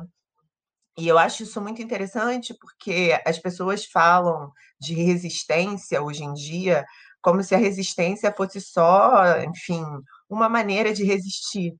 E 0.98 1.06
eu 1.06 1.16
acho 1.16 1.44
isso 1.44 1.60
muito 1.60 1.80
interessante 1.80 2.52
porque 2.54 3.16
as 3.24 3.38
pessoas 3.38 3.84
falam 3.84 4.50
de 4.80 4.94
resistência 4.94 6.02
hoje 6.02 6.24
em 6.24 6.34
dia 6.34 6.84
como 7.20 7.42
se 7.42 7.54
a 7.54 7.58
resistência 7.58 8.32
fosse 8.36 8.60
só, 8.60 9.40
enfim, 9.42 9.84
uma 10.28 10.48
maneira 10.48 10.92
de 10.92 11.04
resistir. 11.04 11.74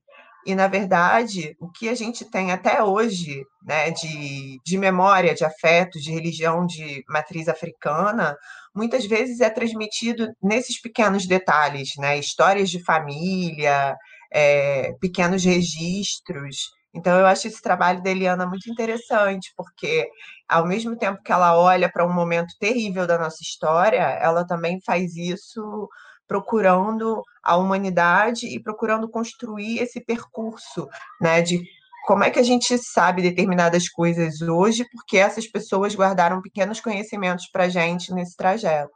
E, 0.45 0.55
na 0.55 0.67
verdade, 0.67 1.55
o 1.59 1.69
que 1.69 1.89
a 1.89 1.95
gente 1.95 2.23
tem 2.29 2.51
até 2.51 2.81
hoje 2.81 3.43
né, 3.65 3.91
de, 3.91 4.57
de 4.65 4.77
memória, 4.77 5.35
de 5.35 5.43
afeto, 5.43 5.99
de 5.99 6.11
religião 6.11 6.65
de 6.65 7.03
matriz 7.09 7.47
africana, 7.47 8.35
muitas 8.73 9.05
vezes 9.05 9.41
é 9.41 9.49
transmitido 9.49 10.27
nesses 10.41 10.81
pequenos 10.81 11.27
detalhes, 11.27 11.89
né? 11.97 12.17
histórias 12.17 12.69
de 12.69 12.83
família, 12.83 13.95
é, 14.31 14.93
pequenos 15.01 15.43
registros. 15.43 16.57
Então, 16.93 17.19
eu 17.19 17.27
acho 17.27 17.47
esse 17.47 17.61
trabalho 17.61 18.01
da 18.01 18.09
Eliana 18.09 18.47
muito 18.47 18.69
interessante, 18.71 19.51
porque, 19.55 20.07
ao 20.47 20.65
mesmo 20.65 20.97
tempo 20.97 21.21
que 21.21 21.31
ela 21.31 21.57
olha 21.57 21.91
para 21.91 22.05
um 22.05 22.13
momento 22.13 22.55
terrível 22.59 23.05
da 23.05 23.17
nossa 23.17 23.37
história, 23.41 24.01
ela 24.21 24.45
também 24.45 24.79
faz 24.85 25.15
isso 25.15 25.87
procurando 26.29 27.23
a 27.43 27.57
humanidade 27.57 28.45
e 28.45 28.61
procurando 28.61 29.09
construir 29.09 29.79
esse 29.79 29.99
percurso, 29.99 30.87
né, 31.19 31.41
de 31.41 31.63
como 32.05 32.23
é 32.23 32.29
que 32.29 32.39
a 32.39 32.43
gente 32.43 32.77
sabe 32.77 33.23
determinadas 33.23 33.89
coisas 33.89 34.39
hoje, 34.41 34.87
porque 34.91 35.17
essas 35.17 35.47
pessoas 35.47 35.95
guardaram 35.95 36.41
pequenos 36.41 36.79
conhecimentos 36.79 37.47
para 37.51 37.63
a 37.63 37.69
gente 37.69 38.13
nesse 38.13 38.37
trajeto. 38.37 38.93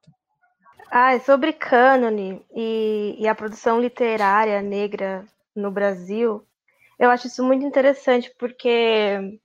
Ah, 0.92 1.20
sobre 1.20 1.54
cânone 1.54 2.46
e, 2.56 3.16
e 3.20 3.28
a 3.28 3.34
produção 3.34 3.82
literária 3.82 4.62
negra 4.62 5.26
no 5.56 5.72
Brasil, 5.72 6.46
eu 7.00 7.10
acho 7.10 7.28
isso 7.28 7.44
muito 7.44 7.66
interessante, 7.66 8.32
porque 8.38 9.40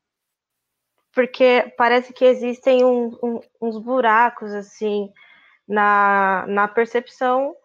porque 1.15 1.73
parece 1.77 2.13
que 2.13 2.25
existem 2.25 2.85
um, 2.85 3.19
um, 3.23 3.41
uns 3.61 3.79
buracos 3.79 4.53
assim 4.53 5.11
na, 5.67 6.45
na 6.47 6.69
percepção 6.69 7.57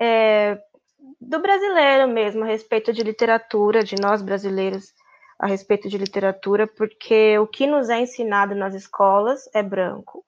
é, 0.00 0.58
do 1.20 1.40
brasileiro 1.40 2.08
mesmo, 2.08 2.44
a 2.44 2.46
respeito 2.46 2.92
de 2.92 3.02
literatura, 3.02 3.82
de 3.82 3.96
nós 4.00 4.22
brasileiros 4.22 4.92
a 5.38 5.46
respeito 5.46 5.88
de 5.88 5.96
literatura, 5.96 6.66
porque 6.66 7.38
o 7.38 7.46
que 7.46 7.66
nos 7.66 7.88
é 7.88 8.00
ensinado 8.00 8.54
nas 8.54 8.74
escolas 8.74 9.48
é 9.54 9.62
branco. 9.62 10.24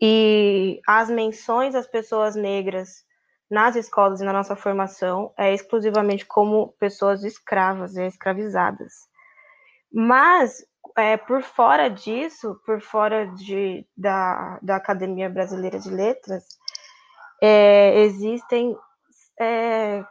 E 0.00 0.80
as 0.86 1.08
menções 1.08 1.74
às 1.74 1.86
pessoas 1.86 2.36
negras 2.36 3.04
nas 3.50 3.74
escolas 3.74 4.20
e 4.20 4.24
na 4.24 4.32
nossa 4.32 4.54
formação 4.54 5.32
é 5.36 5.54
exclusivamente 5.54 6.26
como 6.26 6.74
pessoas 6.78 7.24
escravas, 7.24 7.96
é, 7.96 8.06
escravizadas. 8.06 9.08
Mas, 9.90 10.64
é, 10.96 11.16
por 11.16 11.42
fora 11.42 11.88
disso, 11.88 12.60
por 12.66 12.82
fora 12.82 13.26
de, 13.28 13.86
da, 13.96 14.58
da 14.60 14.76
Academia 14.76 15.30
Brasileira 15.30 15.78
de 15.78 15.88
Letras, 15.88 16.57
é, 17.42 18.00
existem 18.00 18.76
é, 19.40 20.04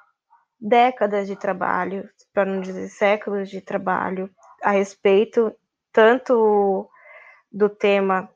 décadas 0.59 1.27
de 1.27 1.35
trabalho, 1.35 2.09
para 2.33 2.45
não 2.45 2.61
dizer 2.61 2.89
séculos 2.89 3.49
de 3.49 3.61
trabalho, 3.61 4.29
a 4.63 4.71
respeito 4.71 5.53
tanto 5.91 6.89
do 7.51 7.69
tema 7.69 8.29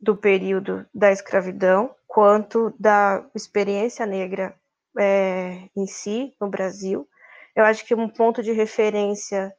do 0.00 0.16
período 0.16 0.84
da 0.92 1.12
escravidão, 1.12 1.94
quanto 2.06 2.74
da 2.78 3.24
experiência 3.34 4.04
negra 4.04 4.54
é, 4.98 5.68
em 5.76 5.86
si 5.86 6.34
no 6.40 6.48
Brasil. 6.48 7.08
Eu 7.54 7.64
acho 7.64 7.84
que 7.86 7.94
um 7.94 8.08
ponto 8.08 8.42
de 8.42 8.52
referência 8.52 9.54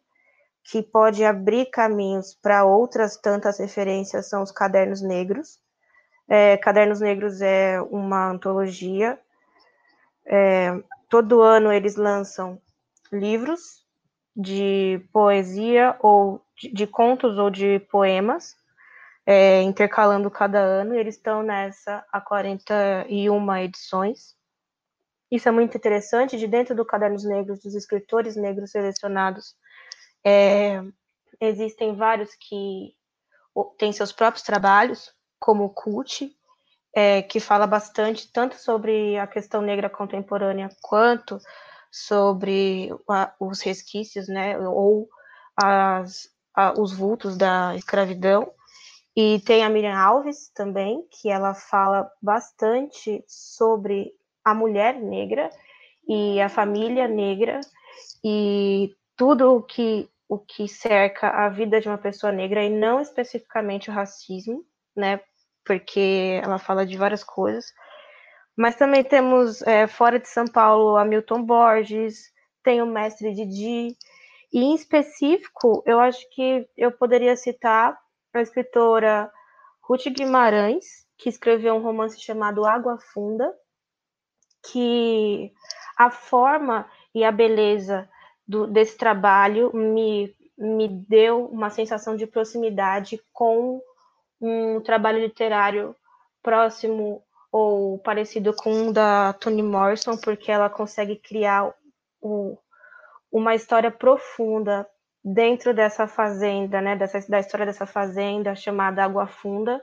que 0.64 0.82
pode 0.82 1.24
abrir 1.26 1.70
caminhos 1.70 2.34
para 2.42 2.66
outras 2.66 3.18
tantas 3.18 3.60
referências 3.60 4.30
são 4.30 4.44
os 4.44 4.52
cadernos 4.52 5.02
negros. 5.02 5.60
É, 6.36 6.58
cadernos 6.58 7.00
Negros 7.00 7.42
é 7.42 7.80
uma 7.80 8.28
antologia. 8.28 9.20
É, 10.26 10.72
todo 11.08 11.44
ano 11.44 11.72
eles 11.72 11.96
lançam 11.96 12.60
livros 13.12 13.86
de 14.36 15.00
poesia 15.14 15.96
ou 16.00 16.44
de, 16.58 16.74
de 16.74 16.88
contos 16.88 17.38
ou 17.38 17.52
de 17.52 17.78
poemas, 17.82 18.56
é, 19.28 19.62
intercalando 19.62 20.32
cada 20.32 20.58
ano. 20.58 20.96
eles 20.96 21.18
estão 21.18 21.44
nessa 21.44 22.04
há 22.12 22.20
41 22.20 23.58
edições. 23.58 24.36
Isso 25.30 25.48
é 25.48 25.52
muito 25.52 25.78
interessante. 25.78 26.36
De 26.36 26.48
dentro 26.48 26.74
do 26.74 26.84
Cadernos 26.84 27.26
Negros, 27.26 27.62
dos 27.62 27.76
escritores 27.76 28.36
negros 28.36 28.72
selecionados, 28.72 29.56
é, 30.26 30.82
existem 31.40 31.96
vários 31.96 32.32
que 32.34 32.96
têm 33.78 33.94
seus 33.94 34.12
próprios 34.12 34.44
trabalhos, 34.44 35.14
como 35.44 35.70
CUT, 35.72 36.34
é, 36.96 37.22
que 37.22 37.42
fala 37.42 37.68
bastante 37.68 38.32
tanto 38.32 38.56
sobre 38.56 39.18
a 39.18 39.28
questão 39.28 39.62
negra 39.62 39.90
contemporânea 39.90 40.70
quanto 40.82 41.38
sobre 41.92 42.90
a, 43.10 43.34
os 43.38 43.60
resquícios, 43.60 44.30
né, 44.30 44.58
ou 44.58 45.10
as, 45.62 46.30
a, 46.56 46.80
os 46.80 46.94
vultos 46.94 47.36
da 47.36 47.76
escravidão. 47.76 48.50
E 49.14 49.42
tem 49.42 49.66
a 49.66 49.70
Miriam 49.70 49.98
Alves 49.98 50.50
também, 50.56 51.06
que 51.12 51.30
ela 51.30 51.54
fala 51.54 52.10
bastante 52.22 53.22
sobre 53.28 54.14
a 54.46 54.54
mulher 54.54 54.96
negra 54.96 55.50
e 56.08 56.40
a 56.40 56.48
família 56.48 57.06
negra 57.06 57.60
e 58.24 58.96
tudo 59.18 59.58
o 59.58 59.62
que 59.62 60.10
o 60.30 60.40
que 60.40 60.70
cerca 60.70 61.28
a 61.28 61.50
vida 61.50 61.82
de 61.82 61.90
uma 61.90 61.98
pessoa 61.98 62.32
negra 62.32 62.64
e 62.64 62.70
não 62.70 63.02
especificamente 63.02 63.90
o 63.90 63.94
racismo, 63.94 64.66
né? 64.96 65.20
Porque 65.66 66.40
ela 66.44 66.58
fala 66.58 66.86
de 66.86 66.98
várias 66.98 67.24
coisas. 67.24 67.74
Mas 68.56 68.76
também 68.76 69.04
temos 69.04 69.62
é, 69.64 69.88
fora 69.88 70.20
de 70.20 70.28
São 70.28 70.46
Paulo 70.46 70.98
Hamilton 70.98 71.44
Borges, 71.44 72.32
tem 72.64 72.82
o 72.82 72.86
mestre 72.86 73.34
Didi, 73.34 73.98
e 74.54 74.60
em 74.60 74.76
específico, 74.76 75.82
eu 75.86 76.00
acho 76.00 76.30
que 76.30 76.68
eu 76.78 76.92
poderia 76.92 77.36
citar 77.36 78.00
a 78.32 78.42
escritora 78.42 79.32
Ruth 79.82 80.06
Guimarães, 80.10 80.86
que 81.18 81.28
escreveu 81.28 81.74
um 81.74 81.82
romance 81.82 82.22
chamado 82.22 82.64
Água 82.64 83.00
Funda, 83.00 83.52
que 84.72 85.52
a 85.98 86.12
forma 86.12 86.88
e 87.14 87.24
a 87.24 87.32
beleza 87.32 88.08
do, 88.48 88.68
desse 88.68 88.96
trabalho 88.96 89.72
me, 89.74 90.36
me 90.56 90.88
deu 90.88 91.46
uma 91.46 91.72
sensação 91.72 92.16
de 92.16 92.28
proximidade 92.28 93.20
com 93.32 93.82
um 94.44 94.82
trabalho 94.82 95.20
literário 95.20 95.96
próximo 96.42 97.24
ou 97.50 97.98
parecido 98.00 98.54
com 98.54 98.90
o 98.90 98.94
da 98.94 99.32
Toni 99.34 99.64
Morrison, 99.64 100.18
porque 100.18 100.52
ela 100.52 100.70
consegue 100.70 101.16
criar 101.16 101.74
o, 102.22 102.58
uma 103.32 103.56
história 103.56 103.90
profunda 103.90 104.88
dentro 105.24 105.74
dessa 105.74 106.08
fazenda, 106.08 106.82
né, 106.82 106.96
dessa, 106.98 107.26
da 107.30 107.40
história 107.40 107.66
dessa 107.66 107.86
fazenda 107.86 108.54
chamada 108.56 109.04
Água 109.06 109.28
Funda, 109.28 109.82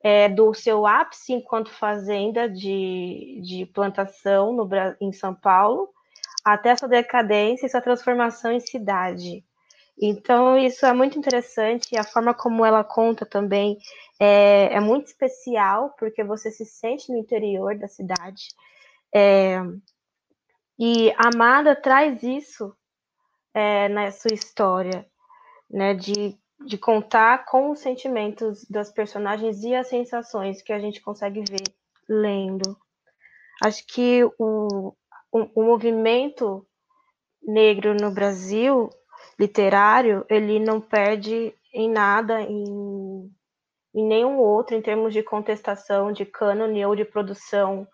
é, 0.00 0.28
do 0.28 0.54
seu 0.54 0.86
ápice 0.86 1.32
enquanto 1.32 1.70
fazenda 1.72 2.48
de, 2.48 3.40
de 3.42 3.66
plantação 3.66 4.52
no, 4.52 4.68
em 5.00 5.10
São 5.12 5.34
Paulo, 5.34 5.88
até 6.44 6.68
essa 6.68 6.86
decadência 6.86 7.66
e 7.66 7.68
sua 7.68 7.80
transformação 7.80 8.52
em 8.52 8.60
cidade. 8.60 9.44
Então, 10.00 10.56
isso 10.56 10.86
é 10.86 10.92
muito 10.92 11.18
interessante, 11.18 11.96
a 11.96 12.04
forma 12.04 12.32
como 12.32 12.64
ela 12.64 12.84
conta 12.84 13.26
também 13.26 13.78
é, 14.20 14.74
é 14.74 14.80
muito 14.80 15.06
especial, 15.06 15.94
porque 15.98 16.22
você 16.22 16.52
se 16.52 16.64
sente 16.64 17.10
no 17.10 17.18
interior 17.18 17.76
da 17.76 17.88
cidade. 17.88 18.48
É, 19.12 19.60
e 20.78 21.12
Amada 21.16 21.74
traz 21.74 22.22
isso 22.22 22.72
é, 23.52 23.88
na 23.88 24.12
sua 24.12 24.32
história, 24.32 25.04
né, 25.68 25.94
de, 25.94 26.38
de 26.64 26.78
contar 26.78 27.44
com 27.46 27.70
os 27.70 27.80
sentimentos 27.80 28.64
das 28.70 28.92
personagens 28.92 29.64
e 29.64 29.74
as 29.74 29.88
sensações 29.88 30.62
que 30.62 30.72
a 30.72 30.78
gente 30.78 31.00
consegue 31.00 31.40
ver 31.40 31.64
lendo. 32.08 32.78
Acho 33.64 33.84
que 33.88 34.22
o, 34.38 34.94
o, 35.32 35.60
o 35.60 35.62
movimento 35.64 36.64
negro 37.42 37.94
no 37.94 38.12
Brasil, 38.12 38.88
literário, 39.38 40.24
ele 40.28 40.58
não 40.58 40.80
perde 40.80 41.54
em 41.72 41.90
nada, 41.90 42.40
em, 42.42 43.30
em 43.94 44.06
nenhum 44.06 44.38
outro, 44.38 44.74
em 44.74 44.82
termos 44.82 45.12
de 45.12 45.22
contestação, 45.22 46.12
de 46.12 46.24
cânone 46.24 46.84
ou 46.84 46.96
de 46.96 47.04
produção 47.04 47.86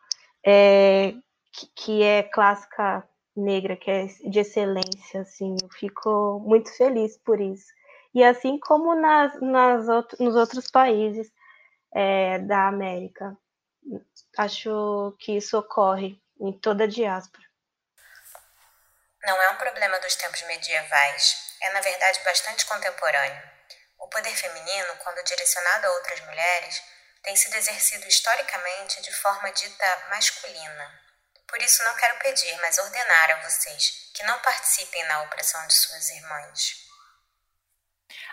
é, 0.44 1.14
que, 1.52 1.66
que, 1.74 2.02
é 2.02 2.22
clássica 2.22 3.06
negra, 3.36 3.76
que 3.76 3.90
é 3.90 4.06
de 4.06 4.38
excelência, 4.38 5.20
assim, 5.20 5.56
eu 5.62 5.68
fico 5.70 6.40
muito 6.40 6.74
feliz 6.76 7.18
por 7.18 7.40
isso. 7.40 7.66
E 8.14 8.22
assim 8.22 8.58
como 8.58 8.94
nas, 8.94 9.40
nas 9.40 9.88
outro, 9.88 10.24
nos 10.24 10.36
outros 10.36 10.70
países 10.70 11.32
é, 11.92 12.38
da 12.38 12.68
América, 12.68 13.36
acho 14.38 15.14
que 15.18 15.32
isso 15.36 15.58
ocorre 15.58 16.18
em 16.40 16.52
toda 16.52 16.84
a 16.84 16.88
diáspora. 16.88 17.43
Não 19.24 19.40
é 19.40 19.50
um 19.50 19.56
problema 19.56 19.98
dos 20.00 20.16
tempos 20.16 20.42
medievais, 20.42 21.56
é 21.62 21.72
na 21.72 21.80
verdade 21.80 22.20
bastante 22.24 22.66
contemporâneo. 22.66 23.42
O 23.98 24.08
poder 24.08 24.34
feminino, 24.34 24.96
quando 25.02 25.24
direcionado 25.24 25.86
a 25.86 25.90
outras 25.92 26.20
mulheres, 26.20 26.82
tem 27.22 27.34
sido 27.34 27.54
exercido 27.56 28.06
historicamente 28.06 29.00
de 29.00 29.12
forma 29.12 29.50
dita 29.50 30.06
masculina. 30.10 31.00
Por 31.48 31.60
isso 31.62 31.82
não 31.84 31.94
quero 31.96 32.18
pedir, 32.18 32.54
mas 32.60 32.78
ordenar 32.78 33.30
a 33.30 33.42
vocês 33.48 34.10
que 34.14 34.22
não 34.24 34.38
participem 34.40 35.02
na 35.04 35.22
opressão 35.22 35.66
de 35.66 35.74
suas 35.74 36.10
irmãs. 36.10 36.84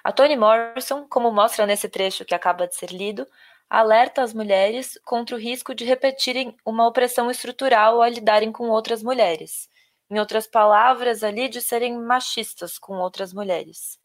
A 0.04 0.12
Toni 0.12 0.36
Morrison, 0.36 1.08
como 1.08 1.32
mostra 1.32 1.65
nesse 1.65 1.88
trecho 1.88 2.25
que 2.25 2.36
acaba 2.36 2.67
de 2.67 2.75
ser 2.75 2.91
lido, 2.91 3.25
alerta 3.69 4.21
as 4.21 4.34
mulheres 4.34 4.99
contra 5.06 5.36
o 5.36 5.39
risco 5.39 5.73
de 5.73 5.86
repetirem 5.86 6.58
uma 6.65 6.86
opressão 6.86 7.32
estrutural 7.32 8.01
ao 8.01 8.10
lidarem 8.10 8.51
com 8.51 8.69
outras 8.69 9.01
mulheres. 9.01 9.70
Em 10.12 10.19
outras 10.19 10.45
palavras, 10.45 11.24
ali 11.24 11.47
de 11.47 11.62
serem 11.62 11.97
machistas 11.97 12.78
com 12.78 12.97
outras 12.97 13.34
mulheres. 13.34 13.97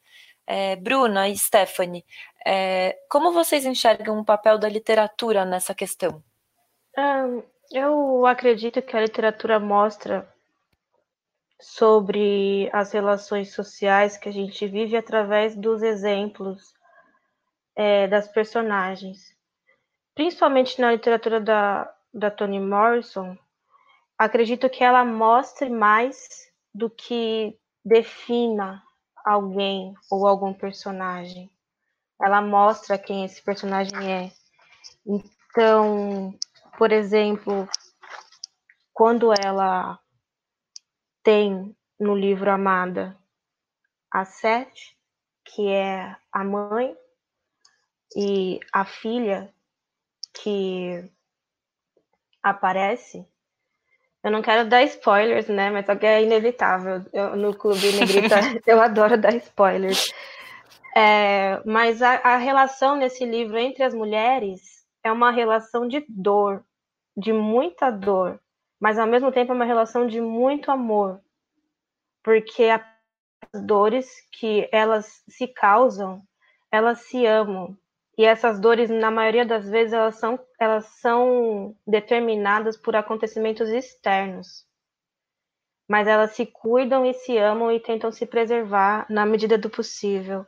É, 0.47 0.77
Bruna 0.77 1.29
e 1.29 1.37
Stephanie, 1.37 2.05
é, 2.47 2.97
como 3.11 3.33
vocês 3.33 3.67
enxergam 3.67 4.21
o 4.21 4.25
papel 4.25 4.59
da 4.59 4.69
literatura 4.69 5.45
nessa 5.45 5.75
questão? 5.75 6.23
Um, 6.97 7.43
eu 7.73 8.25
acredito 8.25 8.81
que 8.81 8.97
a 8.97 9.01
literatura 9.01 9.59
mostra 9.59 10.33
sobre 11.61 12.71
as 12.73 12.93
relações 12.93 13.53
sociais 13.53 14.17
que 14.17 14.29
a 14.29 14.33
gente 14.33 14.69
vive 14.69 14.97
através 14.97 15.57
dos 15.57 15.83
exemplos 15.83 16.73
é, 17.75 18.07
das 18.07 18.29
personagens 18.29 19.37
principalmente 20.17 20.81
na 20.81 20.93
literatura 20.93 21.39
da, 21.39 21.95
da 22.13 22.31
Toni 22.31 22.59
Morrison, 22.59 23.39
acredito 24.19 24.69
que 24.71 24.83
ela 24.83 25.05
mostre 25.05 25.69
mais 25.69 26.29
do 26.75 26.91
que 26.91 27.59
defina 27.85 28.83
alguém 29.25 29.95
ou 30.11 30.27
algum 30.27 30.53
personagem. 30.53 31.51
Ela 32.21 32.41
mostra 32.41 32.99
quem 32.99 33.25
esse 33.25 33.43
personagem 33.43 34.13
é. 34.13 34.33
Então, 35.07 36.35
por 36.79 36.93
exemplo, 36.93 37.69
quando 38.93 39.33
ela 39.33 39.99
tem 41.23 41.77
no 41.99 42.15
livro 42.15 42.51
Amada 42.51 43.19
a 44.11 44.25
Sete, 44.25 44.97
que 45.45 45.69
é 45.69 46.17
a 46.33 46.45
mãe, 46.45 46.97
e 48.15 48.61
a 48.73 48.85
filha 48.85 49.53
que 50.33 51.11
aparece. 52.43 53.27
Eu 54.27 54.33
não 54.33 54.43
quero 54.43 54.69
dar 54.69 54.83
spoilers, 54.83 55.47
né? 55.47 55.71
Mas 55.71 55.87
só 55.87 55.95
que 55.95 56.05
é 56.05 56.21
inevitável. 56.21 57.01
Eu, 57.13 57.37
no 57.37 57.57
Clube 57.57 57.93
Negrita 57.93 58.41
eu 58.67 58.81
adoro 58.81 59.17
dar 59.17 59.33
spoilers. 59.37 60.13
É, 60.97 61.63
mas 61.65 62.03
a, 62.03 62.15
a 62.15 62.37
relação 62.37 62.97
nesse 62.97 63.25
livro 63.25 63.57
entre 63.57 63.85
as 63.85 63.95
mulheres 63.95 64.85
é 65.05 65.13
uma 65.13 65.31
relação 65.31 65.87
de 65.87 66.05
dor, 66.09 66.65
de 67.17 67.33
muita 67.33 67.89
dor, 67.89 68.41
mas 68.81 68.99
ao 68.99 69.07
mesmo 69.07 69.31
tempo 69.31 69.53
é 69.53 69.55
uma 69.55 69.65
relação 69.65 70.09
de 70.09 70.21
muito 70.21 70.73
amor, 70.73 71.21
porque 72.25 72.65
as 72.65 73.63
dores 73.63 74.11
que 74.33 74.69
elas 74.73 75.23
se 75.29 75.47
causam, 75.47 76.21
elas 76.73 77.03
se 77.03 77.25
amam, 77.25 77.79
e 78.19 78.25
essas 78.25 78.59
dores, 78.59 78.91
na 78.91 79.11
maioria 79.11 79.47
das 79.47 79.69
vezes, 79.69 79.93
elas 79.93 80.17
são 80.17 80.37
elas 80.59 80.87
são 81.01 81.77
determinadas 81.87 82.77
por 82.77 82.97
acontecimentos 82.97 83.69
externos. 83.69 84.67
Mas 85.89 86.09
elas 86.09 86.33
se 86.33 86.47
cuidam 86.47 87.05
e 87.07 87.15
se 87.15 87.39
amam 87.39 87.71
e 87.71 87.79
tentam 87.79 88.11
se 88.11 88.27
preservar 88.27 89.07
na 89.09 89.25
medida 89.25 89.57
do 89.57 89.71
possível. 89.71 90.45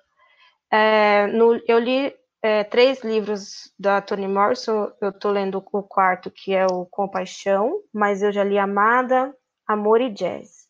É, 0.71 1.27
no, 1.29 1.61
eu 1.67 1.79
li 1.79 2.15
é, 2.43 2.65
três 2.65 3.03
livros 3.03 3.73
da 3.79 4.01
Toni 4.01 4.29
Morrison, 4.29 4.93
eu 5.01 5.11
estou 5.11 5.31
lendo 5.31 5.65
o 5.73 5.83
quarto, 5.83 6.31
que 6.31 6.55
é 6.55 6.67
o 6.67 6.87
Compaixão, 6.87 7.83
mas 7.93 8.23
eu 8.23 8.33
já 8.33 8.45
li 8.45 8.59
Amada, 8.59 9.35
Amor 9.67 10.01
e 10.01 10.11
Jazz. 10.11 10.69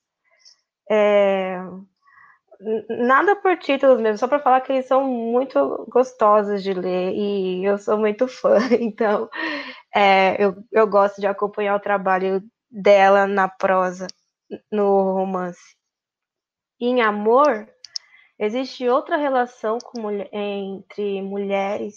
É, 0.91 1.59
nada 2.89 3.37
por 3.37 3.57
títulos 3.59 4.01
mesmo, 4.01 4.19
só 4.19 4.27
para 4.27 4.41
falar 4.41 4.61
que 4.61 4.73
eles 4.73 4.87
são 4.87 5.05
muito 5.05 5.87
gostosos 5.89 6.63
de 6.63 6.73
ler 6.73 7.13
e 7.15 7.65
eu 7.65 7.79
sou 7.79 7.99
muito 7.99 8.27
fã, 8.27 8.59
então 8.81 9.29
é, 9.95 10.43
eu, 10.43 10.57
eu 10.73 10.87
gosto 10.87 11.21
de 11.21 11.27
acompanhar 11.27 11.77
o 11.77 11.81
trabalho 11.81 12.43
dela 12.71 13.27
na 13.27 13.49
prosa, 13.49 14.07
no 14.71 15.15
romance. 15.15 15.77
em 16.81 17.01
Amor, 17.01 17.69
existe 18.39 18.89
outra 18.89 19.17
relação 19.17 19.79
com, 19.79 20.11
entre 20.33 21.23
mulheres 21.23 21.95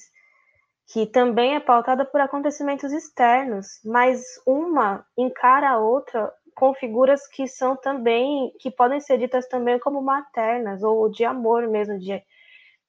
que 0.92 1.06
também 1.06 1.56
é 1.56 1.60
pautada 1.60 2.04
por 2.06 2.20
acontecimentos 2.20 2.92
externos, 2.92 3.80
mas 3.86 4.22
uma 4.46 5.06
encara 5.18 5.70
a 5.70 5.78
outra 5.78 6.32
com 6.62 6.76
figuras 6.76 7.26
que 7.26 7.48
são 7.48 7.76
também, 7.76 8.54
que 8.60 8.70
podem 8.70 9.00
ser 9.00 9.18
ditas 9.18 9.48
também 9.48 9.80
como 9.80 10.00
maternas, 10.00 10.84
ou 10.84 11.10
de 11.10 11.26
amor 11.26 11.68
mesmo, 11.68 11.98
de, 11.98 12.22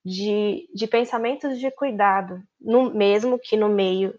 de, 0.04 0.68
de 0.74 0.86
pensamentos 0.86 1.58
de 1.58 1.70
cuidado, 1.70 2.42
no, 2.60 2.92
mesmo 2.92 3.38
que 3.38 3.56
no 3.56 3.70
meio 3.70 4.14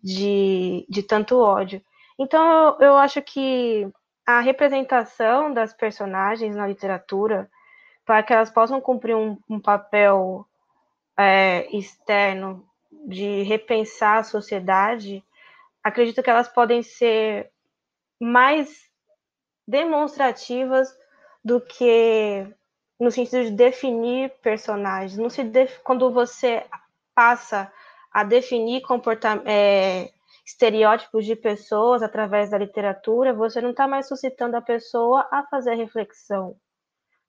de, 0.00 0.86
de 0.88 1.02
tanto 1.02 1.40
ódio. 1.40 1.82
Então, 2.16 2.76
eu, 2.78 2.94
acho 2.94 3.20
que 3.20 3.90
a 4.24 4.38
representação 4.38 5.52
das 5.52 5.74
personagens 5.74 6.54
na 6.54 6.68
literatura, 6.68 7.50
para 8.06 8.22
que 8.22 8.32
elas 8.32 8.48
possam 8.48 8.80
cumprir 8.80 9.16
um, 9.16 9.36
um 9.50 9.58
papel 9.58 10.46
é, 11.18 11.66
externo 11.76 12.64
de 13.08 13.42
repensar 13.42 14.18
a 14.18 14.22
sociedade, 14.22 15.20
acredito 15.82 16.22
que 16.22 16.30
elas 16.30 16.46
podem 16.46 16.80
ser 16.80 17.50
mais 18.20 18.88
demonstrativas 19.66 20.88
do 21.44 21.60
que 21.60 22.46
no 22.98 23.10
sentido 23.10 23.44
de 23.44 23.50
definir 23.50 24.30
personagens. 24.42 25.18
Não 25.18 25.28
se 25.28 25.42
def... 25.44 25.78
Quando 25.82 26.10
você 26.10 26.64
passa 27.14 27.72
a 28.12 28.24
definir 28.24 28.82
é, 29.44 30.10
estereótipos 30.46 31.24
de 31.24 31.34
pessoas 31.34 32.02
através 32.02 32.50
da 32.50 32.58
literatura, 32.58 33.34
você 33.34 33.60
não 33.60 33.70
está 33.70 33.88
mais 33.88 34.06
suscitando 34.06 34.54
a 34.54 34.62
pessoa 34.62 35.26
a 35.30 35.42
fazer 35.44 35.74
reflexão. 35.74 36.56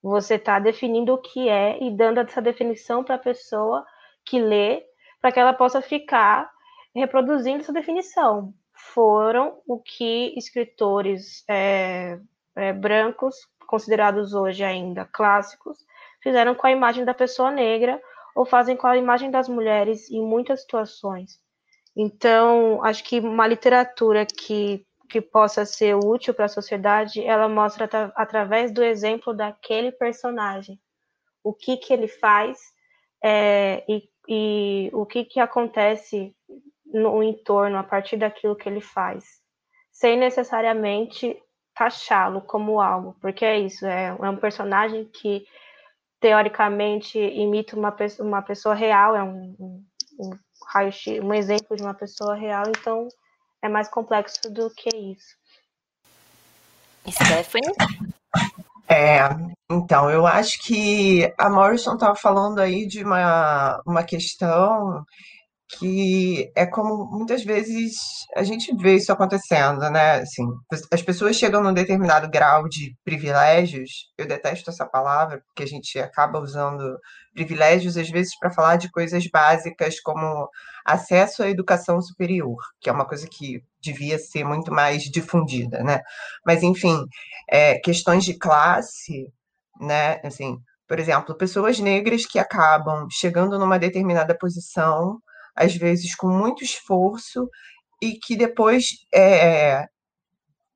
Você 0.02 0.36
está 0.36 0.60
definindo 0.60 1.13
o 1.13 1.17
que 1.17 1.50
é 1.50 1.84
e 1.84 1.89
dando 1.89 2.19
essa 2.19 2.41
definição 2.41 3.04
para 3.04 3.15
a 3.15 3.19
pessoa 3.19 3.86
que 4.24 4.39
lê, 4.39 4.84
para 5.19 5.32
que 5.32 5.39
ela 5.39 5.54
possa 5.54 5.82
ficar 5.82 6.50
reproduzindo 6.93 7.62
essa 7.62 7.74
definição 7.74 8.54
foram 8.76 9.62
o 9.68 9.80
que 9.80 10.34
escritores 10.38 11.44
é, 11.50 12.20
é, 12.56 12.74
brancos, 12.74 13.36
considerados 13.66 14.34
hoje 14.34 14.64
ainda 14.64 15.06
clássicos, 15.06 15.78
fizeram 16.22 16.54
com 16.54 16.68
a 16.68 16.72
imagem 16.72 17.04
da 17.04 17.14
pessoa 17.14 17.52
negra 17.52 18.02
ou 18.36 18.46
fazem 18.46 18.76
com 18.76 18.86
a 18.86 18.98
imagem 18.98 19.32
das 19.32 19.48
mulheres 19.48 20.10
em 20.12 20.22
muitas 20.22 20.62
situações. 20.62 21.40
Então, 21.96 22.84
acho 22.84 23.04
que 23.04 23.20
uma 23.20 23.48
literatura 23.48 24.26
que, 24.26 24.86
que 25.10 25.22
possa 25.22 25.66
ser 25.66 25.96
útil 25.96 26.34
para 26.34 26.46
a 26.46 26.50
sociedade, 26.50 27.24
ela 27.24 27.48
mostra 27.48 27.86
atra 27.86 28.12
através 28.16 28.72
do 28.72 28.84
exemplo 28.84 29.34
daquele 29.34 29.92
personagem, 29.92 30.80
o 31.42 31.54
que, 31.54 31.78
que 31.78 31.94
ele 31.94 32.08
faz 32.08 32.58
é, 33.24 33.86
e, 33.88 34.10
e 34.28 34.90
o 34.94 35.06
que, 35.06 35.24
que 35.24 35.40
acontece 35.40 36.36
no 36.96 37.22
entorno 37.22 37.78
a 37.78 37.84
partir 37.84 38.16
daquilo 38.16 38.56
que 38.56 38.70
ele 38.70 38.80
faz, 38.80 39.26
sem 39.92 40.18
necessariamente 40.18 41.38
taxá-lo 41.76 42.42
como 42.42 42.80
algo, 42.80 43.18
porque 43.20 43.44
é 43.44 43.60
isso, 43.60 43.86
é, 43.86 44.08
é 44.08 44.30
um 44.30 44.38
personagem 44.38 45.04
que 45.06 45.46
teoricamente 46.22 47.20
imita 47.20 47.76
uma, 47.76 47.94
uma 48.20 48.42
pessoa 48.42 48.74
real, 48.74 49.14
é 49.16 49.22
um, 49.22 49.56
um, 49.60 49.84
um 50.20 50.30
um 51.22 51.34
exemplo 51.34 51.76
de 51.76 51.84
uma 51.84 51.94
pessoa 51.94 52.34
real, 52.34 52.64
então 52.70 53.08
é 53.62 53.70
mais 53.70 53.88
complexo 53.88 54.50
do 54.50 54.70
que 54.70 54.90
isso. 54.96 55.36
Stephanie? 57.08 57.74
É, 58.88 59.20
então, 59.70 60.10
eu 60.10 60.26
acho 60.26 60.60
que 60.64 61.32
a 61.38 61.50
Morrison 61.50 61.96
estava 61.96 62.16
falando 62.16 62.60
aí 62.60 62.88
de 62.88 63.04
uma, 63.04 63.82
uma 63.86 64.04
questão 64.04 65.04
que 65.67 66.51
é 66.56 66.65
como 66.65 67.06
muitas 67.12 67.43
vezes 67.43 67.95
a 68.36 68.43
gente 68.43 68.75
vê 68.78 68.95
isso 68.95 69.12
acontecendo, 69.12 69.89
né? 69.89 70.19
Assim, 70.19 70.45
as 70.91 71.01
pessoas 71.01 71.36
chegam 71.36 71.63
num 71.63 71.73
determinado 71.73 72.30
grau 72.30 72.69
de 72.69 72.95
privilégios, 73.04 74.12
eu 74.17 74.28
detesto 74.28 74.69
essa 74.69 74.86
palavra, 74.86 75.41
porque 75.47 75.63
a 75.63 75.67
gente 75.67 75.97
acaba 75.99 76.39
usando 76.39 76.97
privilégios 77.34 77.97
às 77.97 78.10
vezes 78.10 78.38
para 78.38 78.51
falar 78.51 78.78
de 78.78 78.91
coisas 78.91 79.28
básicas 79.28 79.99
como 80.01 80.47
acesso 80.86 81.41
à 81.43 81.49
educação 81.49 81.99
superior, 81.99 82.58
que 82.80 82.89
é 82.89 82.93
uma 82.93 83.08
coisa 83.08 83.28
que 83.28 83.63
devia 83.82 84.19
ser 84.19 84.43
muito 84.43 84.71
mais 84.71 85.04
difundida, 85.04 85.84
né? 85.84 86.01
Mas 86.45 86.62
enfim, 86.63 87.06
é, 87.49 87.80
questões 87.80 88.23
de 88.23 88.38
classe, 88.38 89.28
né? 89.82 90.19
Assim, 90.23 90.58
por 90.88 90.99
exemplo, 90.99 91.36
pessoas 91.36 91.80
negras 91.80 92.25
que 92.25 92.38
acabam 92.38 93.08
chegando 93.12 93.58
numa 93.58 93.80
determinada 93.80 94.38
posição 94.38 95.19
às 95.56 95.76
vezes 95.76 96.15
com 96.15 96.28
muito 96.28 96.63
esforço, 96.63 97.50
e 98.02 98.13
que 98.20 98.36
depois 98.36 98.86
é, 99.13 99.86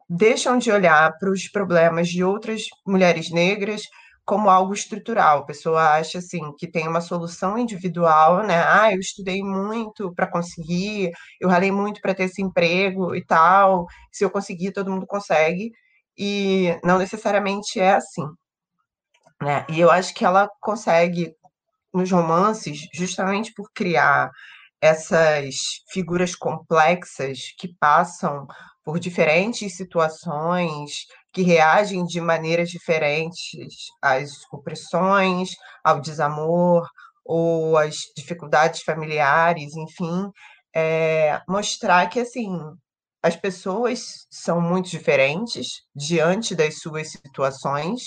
deixam 0.10 0.58
de 0.58 0.72
olhar 0.72 1.18
para 1.20 1.32
os 1.32 1.48
problemas 1.50 2.10
de 2.10 2.24
outras 2.24 2.63
mulheres 2.86 3.30
negras 3.32 3.84
como 4.26 4.50
algo 4.50 4.74
estrutural. 4.74 5.39
A 5.39 5.46
pessoa 5.46 5.98
acha 5.98 6.20
assim 6.20 6.54
que 6.58 6.70
tem 6.70 6.88
uma 6.88 7.02
solução 7.02 7.58
individual, 7.58 8.44
né? 8.46 8.63
Ah, 8.63 8.94
eu 8.94 9.00
estudei 9.00 9.42
muito 9.42 10.13
para 10.13 10.28
conseguir, 10.28 11.12
eu 11.42 11.50
ralei 11.50 11.72
muito 11.72 12.00
para 12.00 12.13
ter 12.13 12.26
esse 12.26 12.42
emprego 12.42 13.15
e 13.15 13.26
tal. 13.26 13.88
Se 14.12 14.24
eu 14.24 14.30
conseguir, 14.30 14.72
todo 14.72 14.92
mundo 14.92 15.08
consegue. 15.08 15.72
E 16.18 16.78
não 16.84 17.00
necessariamente 17.00 17.80
é 17.80 17.94
assim. 17.94 18.26
Né? 19.42 19.65
E 19.70 19.80
eu 19.80 19.89
acho 19.89 20.13
que 20.13 20.26
ela 20.26 20.50
consegue 20.62 21.34
nos 21.94 22.12
romances, 22.12 22.82
justamente 22.94 23.52
por 23.56 23.72
criar 23.74 24.30
essas 24.82 25.56
figuras 25.92 26.36
complexas 26.36 27.54
que 27.58 27.74
passam 27.80 28.48
por 28.84 29.00
diferentes 29.00 29.76
situações, 29.76 31.06
que 31.34 31.42
reagem 31.42 32.06
de 32.06 32.20
maneiras 32.20 32.70
diferentes 32.70 33.52
às 34.02 34.32
opressões, 34.52 35.52
ao 35.84 36.00
desamor 36.02 36.88
ou 37.24 37.78
às 37.78 37.98
dificuldades 38.15 38.82
familiares, 38.82 39.76
enfim, 39.76 40.32
é, 40.76 41.42
mostrar 41.48 42.08
que 42.08 42.20
assim 42.20 42.58
as 43.22 43.36
pessoas 43.36 44.26
são 44.32 44.62
muito 44.62 44.89
diferentes 44.89 45.82
diante 45.94 46.56
das 46.56 46.80
suas 46.80 47.12
situações, 47.12 48.04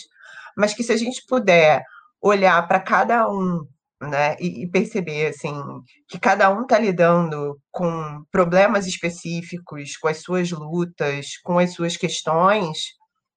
mas 0.56 0.72
que 0.74 0.82
se 0.82 0.92
a 0.92 0.96
gente 0.96 1.24
puder 1.28 1.84
olhar 2.20 2.66
para 2.66 2.80
cada 2.80 3.28
um 3.28 3.66
né? 4.08 4.36
E, 4.40 4.64
e, 4.64 4.70
perceber 4.70 5.26
assim 5.28 5.54
que 6.08 6.18
cada 6.18 6.50
um 6.50 6.62
está 6.62 6.78
lidando 6.78 7.58
com 7.70 8.24
problemas 8.30 8.86
específicos, 8.86 9.96
com 9.96 10.08
as 10.08 10.18
suas 10.22 10.50
lutas, 10.50 11.38
com 11.44 11.58
as 11.58 11.72
suas 11.72 11.96
questões, 11.96 12.78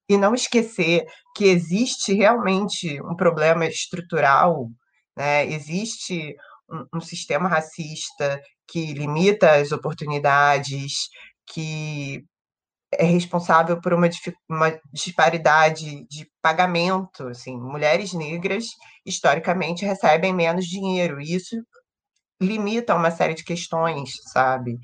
e 0.09 0.17
não 0.17 0.33
esquecer 0.33 1.05
que 1.35 1.45
existe 1.45 2.13
realmente 2.13 3.01
um 3.01 3.15
problema 3.15 3.65
estrutural, 3.65 4.69
né? 5.17 5.45
Existe 5.47 6.35
um, 6.69 6.97
um 6.97 7.01
sistema 7.01 7.49
racista 7.49 8.41
que 8.67 8.93
limita 8.93 9.53
as 9.53 9.71
oportunidades, 9.71 11.09
que 11.47 12.23
é 12.93 13.05
responsável 13.05 13.79
por 13.81 13.93
uma, 13.93 14.09
uma, 14.49 14.79
disparidade 14.93 16.05
de 16.07 16.27
pagamento. 16.41 17.27
Assim, 17.27 17.57
mulheres 17.57 18.13
negras, 18.13 18.65
historicamente, 19.05 19.85
recebem 19.85 20.33
menos 20.33 20.65
dinheiro. 20.65 21.21
E 21.21 21.35
isso 21.35 21.55
limita 22.41 22.95
uma 22.95 23.11
série 23.11 23.33
de 23.33 23.43
questões, 23.43 24.11
sabe? 24.31 24.77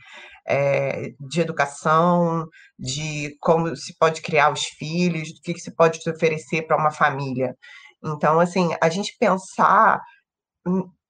É, 0.48 1.10
de 1.20 1.42
educação, 1.42 2.48
de 2.78 3.36
como 3.40 3.76
se 3.76 3.96
pode 3.98 4.22
criar 4.22 4.52
os 4.52 4.64
filhos, 4.64 5.30
do 5.34 5.42
que, 5.44 5.54
que 5.54 5.60
se 5.60 5.74
pode 5.76 6.00
oferecer 6.10 6.64
para 6.64 6.78
uma 6.78 6.92
família. 6.92 7.56
Então, 8.04 8.40
assim, 8.40 8.70
a 8.82 8.90
gente 8.90 9.16
pensar 9.20 10.02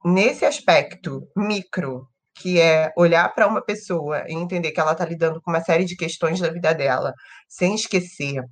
nesse 0.04 0.46
aspecto 0.46 1.28
micro 1.36 2.08
que 2.42 2.60
é 2.60 2.92
olhar 2.98 3.34
para 3.34 3.48
uma 3.48 3.64
pessoa 3.64 4.24
e 4.28 4.34
entender 4.34 4.72
que 4.72 4.80
ela 4.80 4.94
está 4.94 5.06
lidando 5.06 5.42
com 5.42 5.52
uma 5.52 5.62
série 5.62 5.86
de 5.86 5.96
questões 5.96 6.40
da 6.40 6.50
vida 6.50 6.74
dela, 6.74 7.14
sem 7.48 7.76
esquecer 7.76 8.44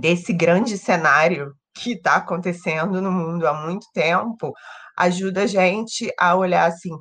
desse 0.00 0.32
grande 0.32 0.78
cenário 0.78 1.54
que 1.74 1.92
está 1.92 2.16
acontecendo 2.16 3.00
no 3.02 3.10
mundo 3.10 3.46
há 3.46 3.54
muito 3.54 3.86
tempo, 3.92 4.52
ajuda 4.96 5.42
a 5.42 5.46
gente 5.46 6.12
a 6.18 6.36
olhar 6.36 6.66
assim, 6.66 6.92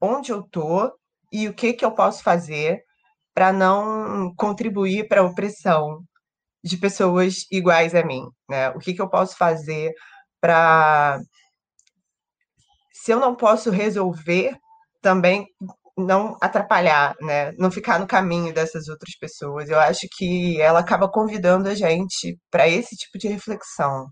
onde 0.00 0.30
eu 0.30 0.40
estou 0.40 0.92
e 1.32 1.48
o 1.48 1.54
que, 1.54 1.72
que 1.72 1.84
eu 1.84 1.92
posso 1.92 2.22
fazer 2.22 2.82
para 3.34 3.52
não 3.52 4.32
contribuir 4.36 5.08
para 5.08 5.20
a 5.22 5.24
opressão 5.24 6.02
de 6.62 6.76
pessoas 6.76 7.46
iguais 7.50 7.94
a 7.94 8.04
mim, 8.04 8.22
né? 8.48 8.70
O 8.70 8.78
que, 8.78 8.94
que 8.94 9.02
eu 9.02 9.08
posso 9.08 9.36
fazer 9.36 9.92
para 10.40 11.20
se 12.92 13.10
eu 13.12 13.20
não 13.20 13.34
posso 13.34 13.70
resolver, 13.70 14.56
também 15.04 15.46
não 15.96 16.36
atrapalhar, 16.40 17.14
né? 17.20 17.52
Não 17.52 17.70
ficar 17.70 18.00
no 18.00 18.06
caminho 18.06 18.52
dessas 18.52 18.88
outras 18.88 19.14
pessoas. 19.16 19.68
Eu 19.68 19.78
acho 19.78 20.08
que 20.16 20.60
ela 20.60 20.80
acaba 20.80 21.08
convidando 21.08 21.68
a 21.68 21.74
gente 21.74 22.36
para 22.50 22.66
esse 22.66 22.96
tipo 22.96 23.18
de 23.18 23.28
reflexão. 23.28 24.08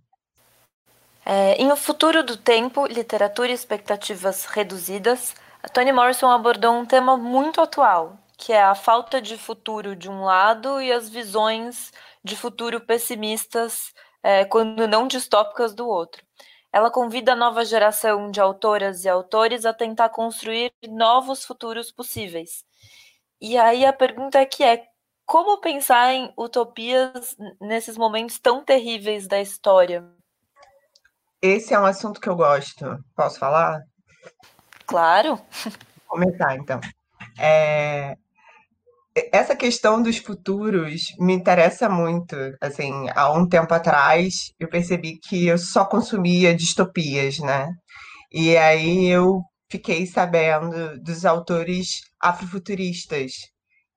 É, 1.25 1.55
em 1.55 1.73
O 1.73 1.77
Futuro 1.77 2.23
do 2.23 2.37
Tempo, 2.37 2.87
Literatura 2.87 3.51
e 3.51 3.55
Expectativas 3.55 4.45
Reduzidas, 4.45 5.35
a 5.63 5.69
Toni 5.69 5.93
Morrison 5.93 6.31
abordou 6.31 6.75
um 6.75 6.85
tema 6.85 7.17
muito 7.17 7.61
atual, 7.61 8.19
que 8.37 8.53
é 8.53 8.63
a 8.63 8.75
falta 8.75 9.21
de 9.21 9.39
futuro 9.39 9.97
de 9.97 10.11
um 10.11 10.25
lado 10.25 10.81
e 10.81 10.93
as 10.93 11.09
visões 11.09 11.93
de 12.23 12.37
futuro 12.37 12.81
pessimistas, 12.81 13.93
é, 14.23 14.45
quando 14.45 14.87
não 14.87 15.07
distópicas, 15.09 15.75
do 15.75 15.89
outro. 15.89 16.23
Ela 16.73 16.91
convida 16.91 17.33
a 17.33 17.37
nova 17.37 17.65
geração 17.65 18.31
de 18.31 18.41
autoras 18.41 19.05
e 19.05 19.09
autores 19.09 19.67
a 19.67 19.75
tentar 19.75 20.09
construir 20.09 20.73
novos 20.89 21.45
futuros 21.45 21.93
possíveis. 21.93 22.65
E 23.41 23.59
aí 23.59 23.85
a 23.85 23.93
pergunta 23.93 24.39
é 24.39 24.47
que 24.47 24.65
é 24.65 24.87
como 25.27 25.61
pensar 25.61 26.13
em 26.13 26.33
utopias 26.37 27.37
nesses 27.61 27.97
momentos 27.97 28.39
tão 28.39 28.65
terríveis 28.65 29.27
da 29.27 29.41
história? 29.41 30.05
Esse 31.41 31.75
é 31.75 31.79
um 31.79 31.85
assunto 31.85 32.21
que 32.21 32.29
eu 32.29 32.37
gosto. 32.37 33.05
Posso 33.15 33.39
falar? 33.39 33.83
Claro. 34.87 35.37
Vou 35.37 36.21
começar, 36.21 36.57
então. 36.57 36.81
É, 37.39 38.17
essa 39.33 39.55
questão 39.57 40.03
dos 40.03 40.19
futuros 40.19 41.03
me 41.19 41.35
interessa 41.35 41.89
muito. 41.89 42.37
Assim, 42.61 42.93
há 43.15 43.33
um 43.33 43.49
tempo 43.49 43.73
atrás 43.75 44.53
eu 44.59 44.69
percebi 44.69 45.19
que 45.19 45.47
eu 45.47 45.59
só 45.59 45.85
consumia 45.85 46.55
distopias, 46.55 47.39
né? 47.39 47.69
E 48.33 48.57
aí 48.57 49.07
eu 49.09 49.43
fiquei 49.71 50.07
sabendo 50.07 51.01
dos 51.03 51.25
autores 51.27 52.03
afrofuturistas, 52.21 53.33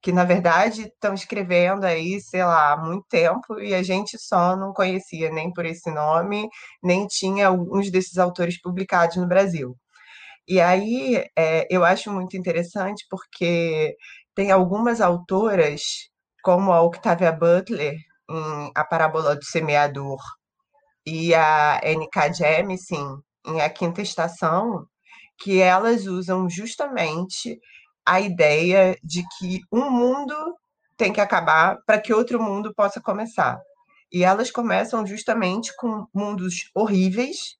que 0.01 0.12
na 0.12 0.23
verdade 0.25 0.84
estão 0.84 1.13
escrevendo 1.13 1.86
aí, 1.86 2.21
sei 2.21 2.43
lá, 2.45 2.73
há 2.73 2.78
muito 2.78 3.06
tempo 3.10 3.60
e 3.60 3.73
a 3.75 3.84
gente 3.84 4.17
só 4.19 4.56
não 4.58 4.73
conhecia 4.73 5.32
nem 5.32 5.51
por 5.54 5.65
esse 5.65 5.91
nome, 5.91 6.47
nem 6.84 7.08
tinha 7.08 7.47
alguns 7.47 7.91
desses 7.91 8.17
autores 8.17 8.62
publicados 8.62 9.17
no 9.17 9.28
Brasil. 9.28 9.75
E 10.47 10.62
aí 10.62 11.23
é, 11.38 11.67
eu 11.69 11.84
acho 11.84 12.12
muito 12.12 12.38
interessante 12.38 13.06
porque 13.10 13.95
tem 14.36 14.52
algumas 14.52 15.02
autoras, 15.02 15.82
como 16.43 16.74
a 16.74 16.82
Octavia 16.82 17.32
Butler, 17.32 17.95
em 18.30 18.71
A 18.76 18.84
Parábola 18.84 19.36
do 19.36 19.45
Semeador, 19.45 20.19
e 21.06 21.34
a 21.34 21.80
N.K. 21.84 22.34
Jemisin, 22.34 23.19
em 23.48 23.62
A 23.62 23.69
Quinta 23.69 24.02
Estação, 24.02 24.86
que 25.39 25.62
elas 25.62 26.06
usam 26.08 26.50
justamente 26.50 27.60
a 28.06 28.19
ideia 28.19 28.98
de 29.04 29.24
que 29.38 29.60
um 29.71 29.89
mundo 29.89 30.36
tem 30.98 31.12
que 31.12 31.21
acabar 31.21 31.78
para 31.86 32.00
que 32.00 32.13
outro 32.13 32.41
mundo 32.41 32.74
possa 32.74 33.02
começar. 33.02 33.60
E 34.12 34.24
elas 34.24 34.52
começam 34.52 35.06
justamente 35.06 35.76
com 35.76 36.06
mundos 36.13 36.69
horríveis, 36.74 37.58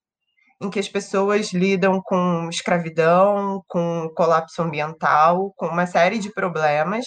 em 0.60 0.70
que 0.70 0.78
as 0.78 0.88
pessoas 0.88 1.52
lidam 1.52 2.00
com 2.02 2.48
escravidão, 2.48 3.62
com 3.68 4.10
colapso 4.16 4.62
ambiental, 4.62 5.52
com 5.56 5.66
uma 5.66 5.86
série 5.86 6.18
de 6.18 6.32
problemas, 6.32 7.06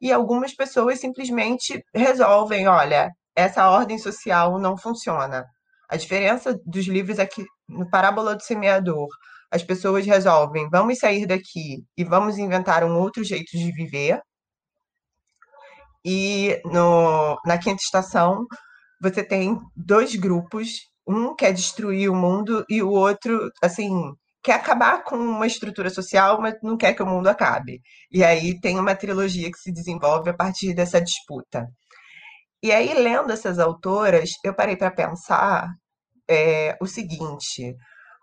e 0.00 0.12
algumas 0.12 0.54
pessoas 0.54 1.00
simplesmente 1.00 1.82
resolvem: 1.94 2.66
olha, 2.68 3.10
essa 3.36 3.70
ordem 3.70 3.98
social 3.98 4.58
não 4.58 4.76
funciona. 4.76 5.44
A 5.88 5.96
diferença 5.96 6.58
dos 6.66 6.86
livros 6.86 7.18
aqui 7.18 7.44
no 7.68 7.88
Parábola 7.88 8.34
do 8.34 8.42
Semeador, 8.42 9.08
as 9.50 9.62
pessoas 9.62 10.04
resolvem: 10.04 10.68
vamos 10.70 10.98
sair 10.98 11.26
daqui 11.26 11.84
e 11.96 12.04
vamos 12.04 12.38
inventar 12.38 12.84
um 12.84 12.98
outro 12.98 13.24
jeito 13.24 13.52
de 13.52 13.72
viver. 13.72 14.20
E 16.04 16.60
no, 16.64 17.38
na 17.44 17.58
quinta 17.58 17.82
estação, 17.82 18.46
você 19.00 19.22
tem 19.22 19.58
dois 19.76 20.14
grupos 20.16 20.88
um 21.08 21.34
quer 21.34 21.52
destruir 21.52 22.10
o 22.10 22.14
mundo 22.14 22.64
e 22.68 22.82
o 22.82 22.90
outro, 22.90 23.50
assim, 23.62 23.90
quer 24.42 24.54
acabar 24.54 25.02
com 25.04 25.16
uma 25.16 25.46
estrutura 25.46 25.90
social, 25.90 26.40
mas 26.40 26.54
não 26.62 26.76
quer 26.76 26.94
que 26.94 27.02
o 27.02 27.06
mundo 27.06 27.28
acabe. 27.28 27.80
E 28.10 28.22
aí 28.22 28.58
tem 28.60 28.78
uma 28.78 28.94
trilogia 28.94 29.50
que 29.50 29.58
se 29.58 29.72
desenvolve 29.72 30.30
a 30.30 30.34
partir 30.34 30.74
dessa 30.74 31.00
disputa. 31.00 31.66
E 32.62 32.72
aí, 32.72 32.92
lendo 32.94 33.32
essas 33.32 33.58
autoras, 33.58 34.30
eu 34.44 34.54
parei 34.54 34.76
para 34.76 34.90
pensar 34.90 35.68
é, 36.28 36.76
o 36.80 36.86
seguinte: 36.86 37.74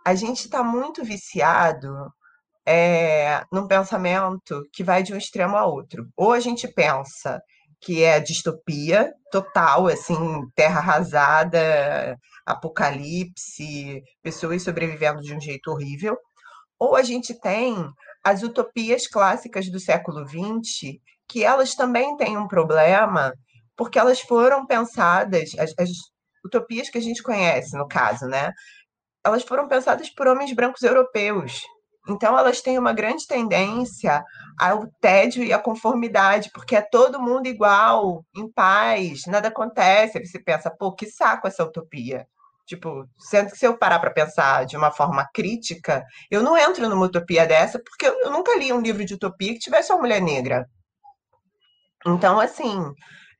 a 0.05 0.15
gente 0.15 0.45
está 0.45 0.63
muito 0.63 1.03
viciado 1.03 1.89
é, 2.67 3.43
num 3.51 3.67
pensamento 3.67 4.61
que 4.73 4.83
vai 4.83 5.03
de 5.03 5.13
um 5.13 5.17
extremo 5.17 5.55
a 5.55 5.65
outro. 5.65 6.07
Ou 6.17 6.33
a 6.33 6.39
gente 6.39 6.67
pensa 6.67 7.41
que 7.81 8.03
é 8.03 8.19
distopia 8.19 9.13
total, 9.31 9.87
assim, 9.87 10.15
terra 10.55 10.79
arrasada, 10.79 12.17
apocalipse, 12.45 14.01
pessoas 14.21 14.63
sobrevivendo 14.63 15.21
de 15.21 15.33
um 15.33 15.41
jeito 15.41 15.71
horrível, 15.71 16.17
ou 16.79 16.95
a 16.95 17.03
gente 17.03 17.33
tem 17.39 17.75
as 18.23 18.43
utopias 18.43 19.07
clássicas 19.07 19.69
do 19.69 19.79
século 19.79 20.27
XX, 20.27 20.99
que 21.27 21.43
elas 21.43 21.75
também 21.75 22.15
têm 22.17 22.37
um 22.37 22.47
problema, 22.47 23.33
porque 23.75 23.99
elas 23.99 24.19
foram 24.19 24.65
pensadas, 24.65 25.51
as, 25.57 25.73
as 25.77 25.89
utopias 26.45 26.89
que 26.89 26.97
a 26.97 27.01
gente 27.01 27.23
conhece, 27.23 27.75
no 27.77 27.87
caso, 27.87 28.25
né? 28.25 28.51
Elas 29.23 29.43
foram 29.43 29.67
pensadas 29.67 30.09
por 30.09 30.27
homens 30.27 30.53
brancos 30.53 30.83
europeus, 30.83 31.61
então, 32.07 32.37
elas 32.37 32.61
têm 32.61 32.77
uma 32.77 32.93
grande 32.93 33.25
tendência 33.25 34.23
ao 34.59 34.87
tédio 35.01 35.43
e 35.43 35.51
à 35.51 35.57
conformidade, 35.57 36.51
porque 36.53 36.75
é 36.75 36.81
todo 36.81 37.21
mundo 37.21 37.47
igual, 37.47 38.23
em 38.35 38.49
paz, 38.51 39.25
nada 39.25 39.47
acontece. 39.47 40.17
Aí 40.17 40.25
você 40.25 40.39
pensa, 40.39 40.69
pô, 40.69 40.93
que 40.93 41.07
saco 41.07 41.47
essa 41.47 41.63
utopia. 41.63 42.27
Tipo, 42.65 43.07
sendo 43.17 43.51
que 43.51 43.57
se 43.57 43.65
eu 43.65 43.77
parar 43.77 43.99
para 43.99 44.11
pensar 44.11 44.65
de 44.65 44.77
uma 44.77 44.91
forma 44.91 45.27
crítica, 45.33 46.03
eu 46.29 46.41
não 46.43 46.57
entro 46.57 46.87
numa 46.87 47.05
utopia 47.05 47.45
dessa, 47.45 47.79
porque 47.79 48.07
eu 48.07 48.31
nunca 48.31 48.55
li 48.57 48.71
um 48.71 48.81
livro 48.81 49.03
de 49.05 49.15
utopia 49.15 49.53
que 49.53 49.59
tivesse 49.59 49.91
uma 49.91 50.01
mulher 50.01 50.21
negra. 50.21 50.67
Então, 52.05 52.39
assim, 52.39 52.93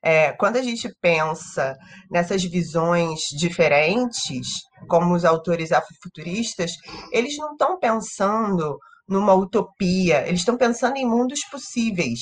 é, 0.06 0.32
quando 0.34 0.56
a 0.56 0.62
gente 0.62 0.88
pensa 1.00 1.76
nessas 2.08 2.44
visões 2.44 3.22
diferentes, 3.36 4.46
como 4.88 5.16
os 5.16 5.24
autores 5.24 5.72
afrofuturistas, 5.72 6.70
eles 7.10 7.36
não 7.36 7.50
estão 7.52 7.76
pensando 7.76 8.78
numa 9.08 9.34
utopia, 9.34 10.24
eles 10.28 10.40
estão 10.40 10.56
pensando 10.56 10.96
em 10.96 11.04
mundos 11.04 11.40
possíveis. 11.50 12.20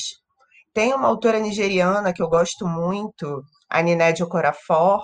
Tem 0.73 0.94
uma 0.94 1.09
autora 1.09 1.38
nigeriana 1.38 2.14
que 2.14 2.23
eu 2.23 2.29
gosto 2.29 2.66
muito, 2.66 3.42
a 3.68 3.83
Nined 3.83 4.23
Okorafor, 4.23 5.03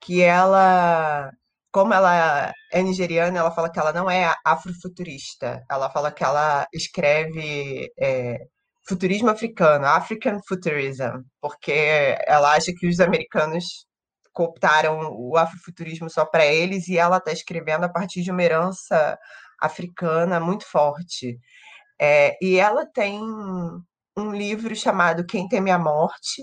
que 0.00 0.22
ela, 0.22 1.30
como 1.70 1.92
ela 1.92 2.50
é 2.72 2.82
nigeriana, 2.82 3.38
ela 3.40 3.50
fala 3.50 3.70
que 3.70 3.78
ela 3.78 3.92
não 3.92 4.08
é 4.10 4.34
afrofuturista. 4.42 5.62
Ela 5.70 5.90
fala 5.90 6.10
que 6.10 6.24
ela 6.24 6.66
escreve 6.72 7.90
é, 8.00 8.38
futurismo 8.88 9.30
africano, 9.30 9.86
African 9.86 10.40
Futurism, 10.46 11.22
porque 11.40 11.72
ela 12.26 12.54
acha 12.54 12.72
que 12.76 12.86
os 12.86 13.00
americanos 13.00 13.86
cooptaram 14.32 15.12
o 15.12 15.36
afrofuturismo 15.36 16.10
só 16.10 16.24
para 16.26 16.46
eles 16.46 16.88
e 16.88 16.98
ela 16.98 17.18
está 17.18 17.32
escrevendo 17.32 17.84
a 17.84 17.88
partir 17.88 18.22
de 18.22 18.30
uma 18.30 18.42
herança 18.42 19.18
africana 19.60 20.38
muito 20.38 20.66
forte. 20.66 21.38
É, 22.00 22.36
e 22.42 22.58
ela 22.58 22.86
tem 22.86 23.20
um 24.16 24.32
livro 24.32 24.74
chamado 24.76 25.26
Quem 25.26 25.48
Teme 25.48 25.70
a 25.70 25.78
Morte, 25.78 26.42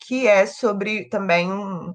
que 0.00 0.26
é 0.28 0.46
sobre 0.46 1.08
também 1.08 1.52
um, 1.52 1.94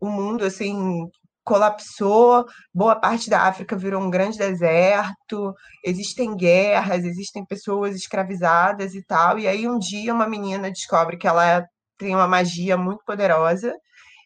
um 0.00 0.10
mundo 0.10 0.44
assim 0.44 1.08
colapsou, 1.48 2.44
boa 2.74 2.94
parte 2.94 3.30
da 3.30 3.40
África 3.48 3.74
virou 3.74 4.02
um 4.02 4.10
grande 4.10 4.36
deserto, 4.36 5.54
existem 5.82 6.36
guerras, 6.36 7.04
existem 7.04 7.42
pessoas 7.46 7.96
escravizadas 7.96 8.94
e 8.94 9.02
tal. 9.02 9.38
E 9.38 9.48
aí 9.48 9.66
um 9.66 9.78
dia 9.78 10.12
uma 10.12 10.28
menina 10.28 10.70
descobre 10.70 11.16
que 11.16 11.26
ela 11.26 11.66
tem 11.96 12.14
uma 12.14 12.28
magia 12.28 12.76
muito 12.76 13.02
poderosa 13.02 13.74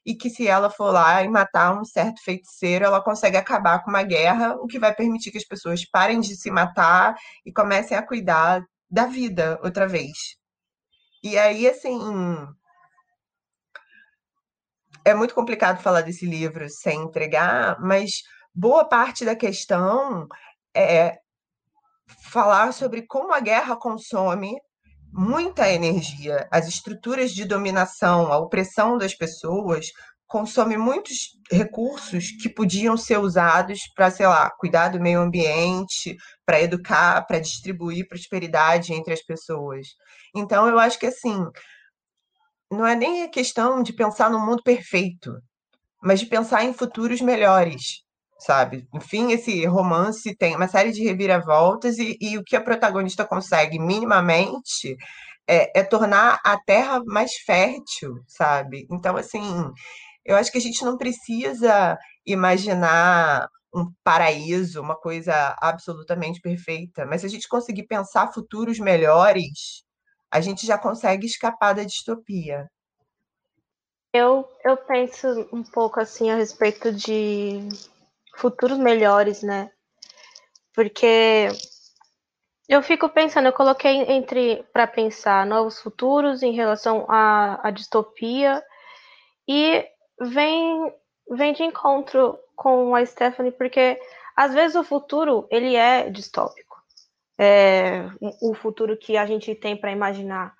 e 0.05 0.17
que 0.17 0.29
se 0.29 0.49
ela 0.49 0.69
for 0.69 0.91
lá 0.93 1.23
e 1.23 1.29
matar 1.29 1.79
um 1.81 1.85
certo 1.85 2.21
feiticeiro, 2.25 2.85
ela 2.85 3.01
consegue 3.01 3.37
acabar 3.37 3.85
com 3.85 3.91
uma 3.91 4.03
guerra, 4.03 4.57
o 4.57 4.67
que 4.67 4.81
vai 4.81 4.93
permitir 4.93 5.31
que 5.31 5.39
as 5.39 5.47
pessoas 5.47 5.89
parem 5.89 6.19
de 6.19 6.35
se 6.37 6.51
matar 6.51 7.15
e 7.47 7.53
comecem 7.53 7.97
a 7.97 8.05
cuidar 8.05 8.65
da 8.91 9.07
vida 9.07 9.61
outra 9.63 9.87
vez. 9.87 10.17
E 11.23 11.39
aí, 11.39 11.69
assim, 11.69 12.01
é 15.05 15.15
muito 15.15 15.35
complicado 15.35 15.83
falar 15.83 16.03
desse 16.03 16.27
livro 16.27 16.69
sem 16.69 17.03
entregar, 17.03 17.79
mas 17.81 18.23
boa 18.55 18.85
parte 18.85 19.25
da 19.25 19.35
questão 19.35 20.27
é 20.75 21.19
falar 22.31 22.73
sobre 22.73 23.03
como 23.03 23.33
a 23.33 23.41
guerra 23.41 23.77
consome 23.77 24.57
muita 25.13 25.71
energia. 25.71 26.49
As 26.51 26.67
estruturas 26.67 27.33
de 27.33 27.45
dominação, 27.45 28.33
a 28.33 28.39
opressão 28.39 28.97
das 28.97 29.15
pessoas 29.15 29.87
consome 30.27 30.79
muitos 30.79 31.39
recursos 31.51 32.31
que 32.41 32.49
podiam 32.49 32.97
ser 32.97 33.19
usados 33.19 33.81
para, 33.95 34.11
sei 34.11 34.27
lá, 34.27 34.51
cuidar 34.51 34.89
do 34.89 34.99
meio 34.99 35.21
ambiente, 35.21 36.17
para 36.47 36.63
educar, 36.63 37.27
para 37.27 37.39
distribuir 37.39 38.09
prosperidade 38.09 38.95
entre 38.95 39.13
as 39.13 39.23
pessoas. 39.23 39.89
Então, 40.35 40.67
eu 40.67 40.79
acho 40.79 40.99
que 40.99 41.05
assim, 41.05 41.47
não 42.73 42.87
é 42.87 42.97
nem 42.97 43.23
a 43.23 43.29
questão 43.29 43.83
de 43.83 43.93
pensar 43.93 44.31
no 44.31 44.41
mundo 44.41 44.63
perfeito, 44.63 45.39
mas 46.03 46.21
de 46.21 46.27
pensar 46.27 46.65
em 46.65 46.73
futuros 46.73 47.21
melhores, 47.21 48.03
sabe? 48.39 48.89
Enfim, 48.95 49.31
esse 49.33 49.65
romance 49.67 50.35
tem 50.37 50.57
uma 50.57 50.67
série 50.67 50.91
de 50.91 51.05
reviravoltas 51.05 51.99
e, 51.99 52.17
e 52.21 52.39
o 52.39 52.43
que 52.43 52.57
a 52.57 52.61
protagonista 52.61 53.25
consegue 53.25 53.79
minimamente 53.79 54.97
é, 55.47 55.81
é, 55.81 55.83
tornar 55.85 56.41
a 56.45 56.59
terra 56.59 57.03
mais 57.05 57.33
fértil, 57.47 58.23
sabe? 58.27 58.87
Então, 58.91 59.17
assim, 59.17 59.71
eu 60.25 60.37
acho 60.37 60.51
que 60.51 60.59
a 60.59 60.61
gente 60.61 60.85
não 60.85 60.97
precisa 60.97 61.99
imaginar 62.27 63.49
um 63.75 63.91
paraíso, 64.05 64.81
uma 64.81 64.97
coisa 64.97 65.57
absolutamente 65.61 66.41
perfeita, 66.41 67.07
mas 67.07 67.21
se 67.21 67.27
a 67.27 67.31
gente 67.31 67.49
conseguir 67.49 67.85
pensar 67.85 68.33
futuros 68.33 68.79
melhores, 68.79 69.83
a 70.33 70.41
gente 70.41 70.67
já 70.67 70.79
consegue 70.79 71.27
escapar 71.27 71.75
da 71.75 71.85
distopia. 71.85 72.71
Eu, 74.15 74.49
eu 74.65 74.77
penso 74.79 75.49
um 75.53 75.63
pouco 75.63 76.01
assim 76.01 76.31
a 76.31 76.37
respeito 76.37 76.91
de 76.91 77.69
futuros 78.37 78.79
melhores, 78.79 79.43
né? 79.43 79.71
Porque 80.75 81.49
eu 82.67 82.83
fico 82.83 83.09
pensando, 83.11 83.47
eu 83.47 83.53
coloquei 83.53 84.11
entre 84.11 84.65
para 84.73 84.87
pensar 84.87 85.45
novos 85.45 85.81
futuros 85.81 86.43
em 86.43 86.53
relação 86.53 87.05
à, 87.09 87.69
à 87.69 87.71
distopia 87.71 88.63
e 89.47 89.87
vem 90.19 90.95
vem 91.31 91.53
de 91.53 91.63
encontro 91.63 92.39
com 92.57 92.95
a 92.95 93.05
Stephanie 93.05 93.53
porque 93.53 93.99
às 94.37 94.55
vezes 94.55 94.77
o 94.77 94.85
futuro 94.85 95.47
ele 95.51 95.77
é 95.77 96.09
distópico, 96.09 96.62
é, 97.45 98.09
o 98.41 98.55
futuro 98.55 98.97
que 98.97 99.17
a 99.17 99.27
gente 99.27 99.53
tem 99.53 99.77
para 99.77 99.91
imaginar 99.91 100.55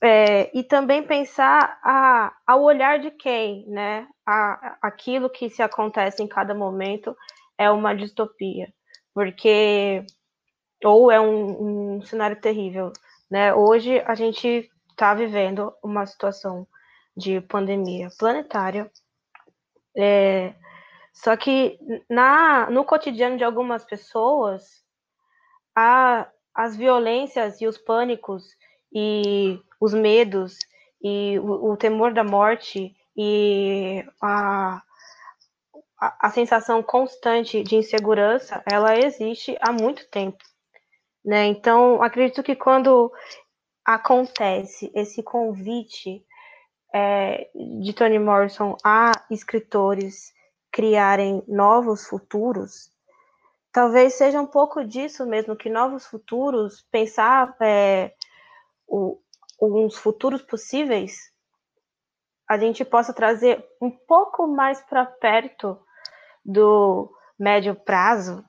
é, 0.00 0.56
e 0.56 0.62
também 0.62 1.02
pensar 1.02 1.80
a, 1.82 2.32
ao 2.46 2.62
olhar 2.62 3.00
de 3.00 3.10
quem, 3.10 3.66
né? 3.66 4.06
A, 4.24 4.78
aquilo 4.80 5.28
que 5.28 5.50
se 5.50 5.62
acontece 5.62 6.22
em 6.22 6.28
cada 6.28 6.54
momento 6.54 7.14
é 7.58 7.68
uma 7.68 7.92
distopia, 7.92 8.72
porque 9.12 10.06
ou 10.84 11.10
é 11.10 11.20
um, 11.20 11.96
um 11.96 12.02
cenário 12.02 12.40
terrível, 12.40 12.92
né? 13.28 13.52
Hoje 13.52 14.00
a 14.06 14.14
gente 14.14 14.70
está 14.90 15.12
vivendo 15.12 15.74
uma 15.82 16.06
situação 16.06 16.68
de 17.16 17.40
pandemia 17.40 18.08
planetária, 18.16 18.88
é, 19.96 20.54
só 21.12 21.36
que 21.36 21.78
na, 22.08 22.70
no 22.70 22.84
cotidiano 22.84 23.36
de 23.36 23.42
algumas 23.44 23.84
pessoas, 23.84 24.79
a, 25.74 26.28
as 26.54 26.76
violências 26.76 27.60
e 27.60 27.66
os 27.66 27.78
pânicos 27.78 28.44
e 28.92 29.60
os 29.80 29.94
medos 29.94 30.58
e 31.02 31.38
o, 31.38 31.72
o 31.72 31.76
temor 31.76 32.12
da 32.12 32.24
morte 32.24 32.94
e 33.16 34.04
a, 34.20 34.82
a, 35.98 36.26
a, 36.26 36.30
sensação 36.30 36.82
constante 36.82 37.62
de 37.62 37.76
insegurança, 37.76 38.62
ela 38.70 38.98
existe 38.98 39.56
há 39.60 39.72
muito 39.72 40.08
tempo, 40.08 40.42
né? 41.24 41.46
Então, 41.46 42.02
acredito 42.02 42.42
que 42.42 42.54
quando 42.54 43.12
acontece 43.84 44.90
esse 44.94 45.22
convite 45.22 46.24
é, 46.94 47.48
de 47.82 47.92
Toni 47.92 48.18
Morrison 48.18 48.76
a 48.84 49.12
escritores 49.30 50.32
criarem 50.70 51.42
novos 51.48 52.06
futuros, 52.06 52.90
talvez 53.72 54.14
seja 54.14 54.40
um 54.40 54.46
pouco 54.46 54.84
disso 54.84 55.26
mesmo, 55.26 55.56
que 55.56 55.68
novos 55.70 56.06
futuros, 56.06 56.82
pensar 56.90 57.54
é, 57.60 58.12
o, 58.86 59.18
uns 59.60 59.96
futuros 59.96 60.42
possíveis, 60.42 61.30
a 62.48 62.58
gente 62.58 62.84
possa 62.84 63.12
trazer 63.12 63.64
um 63.80 63.90
pouco 63.90 64.46
mais 64.46 64.80
para 64.80 65.06
perto 65.06 65.78
do 66.44 67.10
médio 67.38 67.74
prazo 67.74 68.44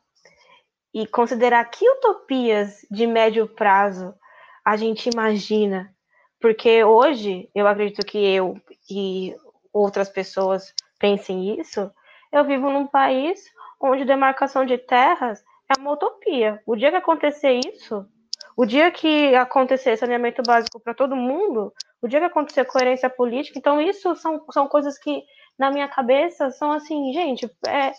e 0.93 1.05
considerar 1.05 1.63
que 1.65 1.87
utopias 1.87 2.85
de 2.89 3.05
médio 3.05 3.47
prazo 3.47 4.13
a 4.65 4.75
gente 4.75 5.09
imagina. 5.09 5.93
Porque 6.39 6.83
hoje, 6.83 7.49
eu 7.53 7.67
acredito 7.67 8.03
que 8.05 8.17
eu 8.17 8.59
e 8.89 9.35
outras 9.71 10.09
pessoas 10.09 10.73
pensem 10.99 11.59
isso, 11.59 11.91
eu 12.31 12.43
vivo 12.43 12.69
num 12.71 12.87
país 12.87 13.43
onde 13.81 14.05
demarcação 14.05 14.65
de 14.65 14.77
terras 14.77 15.43
é 15.69 15.79
uma 15.79 15.91
utopia. 15.91 16.61
O 16.65 16.75
dia 16.75 16.91
que 16.91 16.97
acontecer 16.97 17.59
isso, 17.65 18.05
o 18.55 18.65
dia 18.65 18.91
que 18.91 19.33
acontecer 19.35 19.97
saneamento 19.97 20.41
básico 20.45 20.79
para 20.79 20.93
todo 20.93 21.15
mundo, 21.15 21.73
o 22.01 22.07
dia 22.07 22.19
que 22.19 22.25
acontecer 22.25 22.65
coerência 22.65 23.09
política, 23.09 23.57
então 23.57 23.79
isso 23.79 24.15
são, 24.15 24.43
são 24.51 24.67
coisas 24.67 24.97
que 24.97 25.23
na 25.57 25.71
minha 25.71 25.87
cabeça 25.87 26.49
são 26.51 26.71
assim, 26.71 27.13
gente, 27.13 27.49
é, 27.67 27.93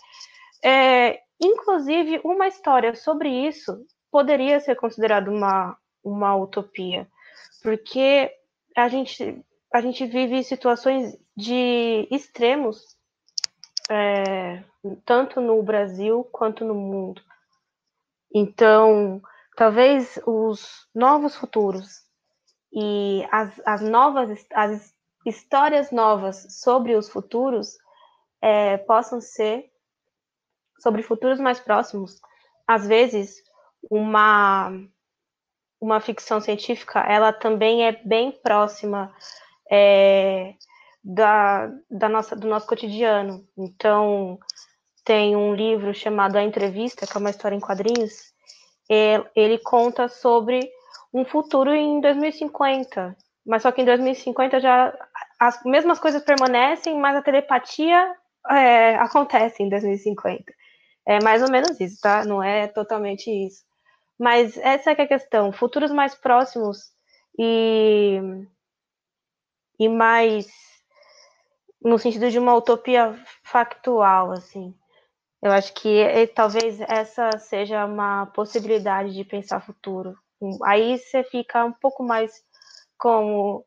é, 0.63 1.19
inclusive 1.41 2.21
uma 2.23 2.47
história 2.47 2.95
sobre 2.95 3.29
isso 3.29 3.85
poderia 4.11 4.59
ser 4.59 4.75
considerado 4.75 5.29
uma, 5.29 5.77
uma 6.03 6.35
utopia, 6.35 7.07
porque 7.61 8.31
a 8.75 8.87
gente, 8.87 9.43
a 9.73 9.81
gente 9.81 10.05
vive 10.05 10.43
situações 10.43 11.17
de 11.35 12.07
extremos, 12.11 12.77
é, 13.89 14.63
tanto 15.05 15.41
no 15.41 15.61
Brasil 15.61 16.23
quanto 16.31 16.65
no 16.65 16.73
mundo. 16.73 17.21
Então, 18.33 19.21
talvez 19.55 20.19
os 20.25 20.87
novos 20.93 21.35
futuros 21.35 22.01
e 22.71 23.25
as, 23.31 23.61
as 23.65 23.81
novas 23.81 24.45
as 24.53 24.93
histórias 25.25 25.91
novas 25.91 26.59
sobre 26.61 26.95
os 26.95 27.07
futuros 27.09 27.77
é, 28.41 28.77
possam 28.77 29.21
ser 29.21 29.71
sobre 30.79 31.03
futuros 31.03 31.39
mais 31.39 31.59
próximos. 31.59 32.19
Às 32.67 32.87
vezes, 32.87 33.41
uma 33.89 34.71
uma 35.79 35.99
ficção 35.99 36.39
científica, 36.39 37.01
ela 37.01 37.33
também 37.33 37.85
é 37.85 37.91
bem 37.91 38.31
próxima 38.31 39.13
é, 39.69 40.53
da, 41.03 41.69
da 41.89 42.07
nossa, 42.07 42.35
do 42.35 42.47
nosso 42.47 42.65
cotidiano. 42.65 43.45
Então, 43.57 44.39
tem 45.03 45.35
um 45.35 45.53
livro 45.53 45.93
chamado 45.93 46.37
A 46.37 46.43
Entrevista, 46.43 47.05
que 47.05 47.17
é 47.17 47.19
uma 47.19 47.29
história 47.29 47.55
em 47.55 47.59
quadrinhos, 47.59 48.33
ele 49.35 49.57
conta 49.59 50.07
sobre 50.07 50.69
um 51.13 51.25
futuro 51.25 51.73
em 51.73 51.99
2050, 52.01 53.15
mas 53.45 53.61
só 53.61 53.71
que 53.71 53.81
em 53.81 53.85
2050 53.85 54.59
já 54.59 54.93
as 55.39 55.61
mesmas 55.63 55.99
coisas 55.99 56.23
permanecem, 56.23 56.97
mas 56.97 57.15
a 57.15 57.21
telepatia 57.21 58.15
é, 58.49 58.95
acontece 58.95 59.61
em 59.63 59.69
2050. 59.69 60.53
É 61.05 61.21
mais 61.21 61.41
ou 61.43 61.51
menos 61.51 61.79
isso, 61.79 61.99
tá? 62.01 62.23
Não 62.23 62.41
é 62.41 62.67
totalmente 62.67 63.29
isso. 63.29 63.63
Mas 64.17 64.57
essa 64.57 64.91
é, 64.91 64.95
é 64.97 65.01
a 65.01 65.07
questão. 65.07 65.51
Futuros 65.51 65.91
mais 65.91 66.15
próximos 66.15 66.93
e, 67.37 68.19
e 69.77 69.89
mais 69.89 70.47
no 71.83 71.99
sentido 71.99 72.29
de 72.29 72.39
uma 72.39 72.55
utopia 72.55 73.13
factual, 73.43 74.31
assim. 74.31 74.73
Eu 75.41 75.51
acho 75.51 75.73
que 75.73 75.89
e, 75.89 76.27
talvez 76.27 76.79
essa 76.81 77.37
seja 77.37 77.85
uma 77.85 78.27
possibilidade 78.27 79.13
de 79.13 79.25
pensar 79.25 79.59
futuro. 79.59 80.17
Aí 80.63 80.97
você 80.97 81.23
fica 81.23 81.65
um 81.65 81.73
pouco 81.73 82.03
mais 82.03 82.31
como 82.97 83.65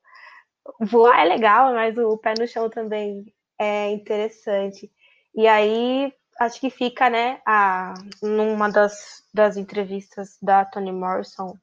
voar 0.80 1.20
é 1.20 1.24
legal, 1.24 1.72
mas 1.74 1.96
o 1.98 2.16
pé 2.18 2.34
no 2.38 2.46
chão 2.46 2.70
também 2.70 3.32
é 3.58 3.90
interessante. 3.90 4.90
E 5.34 5.46
aí 5.46 6.12
acho 6.40 6.60
que 6.60 6.70
fica, 6.70 7.10
né, 7.10 7.40
a, 7.46 7.94
numa 8.22 8.70
das, 8.70 9.22
das 9.32 9.56
entrevistas 9.56 10.38
da 10.40 10.64
Toni 10.64 10.92
Morrison, 10.92 11.54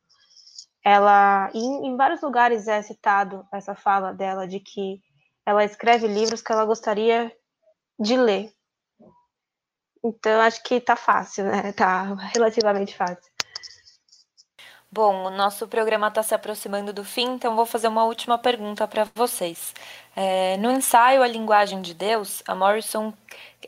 ela 0.84 1.50
em, 1.54 1.88
em 1.88 1.96
vários 1.96 2.22
lugares 2.22 2.68
é 2.68 2.82
citado 2.82 3.46
essa 3.52 3.74
fala 3.76 4.12
dela 4.14 4.48
de 4.48 4.60
que 4.60 5.02
ela 5.46 5.64
escreve 5.64 6.08
livros 6.08 6.42
que 6.42 6.52
ela 6.52 6.66
gostaria 6.66 7.32
de 8.00 8.18
ler. 8.18 8.52
Então, 10.04 10.42
acho 10.42 10.62
que 10.64 10.82
tá 10.82 10.96
fácil, 10.96 11.46
né? 11.46 11.72
Tá 11.72 12.14
relativamente 12.34 12.96
fácil. 12.96 13.34
Bom, 14.96 15.26
o 15.26 15.30
nosso 15.32 15.68
programa 15.68 16.10
está 16.10 16.22
se 16.22 16.36
aproximando 16.36 16.94
do 16.94 17.04
fim, 17.04 17.34
então 17.34 17.56
vou 17.56 17.66
fazer 17.66 17.88
uma 17.88 18.04
última 18.04 18.38
pergunta 18.38 18.88
para 18.88 19.08
vocês. 19.16 19.74
É, 20.16 20.56
no 20.58 20.70
ensaio 20.70 21.24
A 21.24 21.28
Linguagem 21.28 21.82
de 21.82 21.96
Deus, 21.96 22.44
a 22.48 22.54
Morrison 22.54 23.12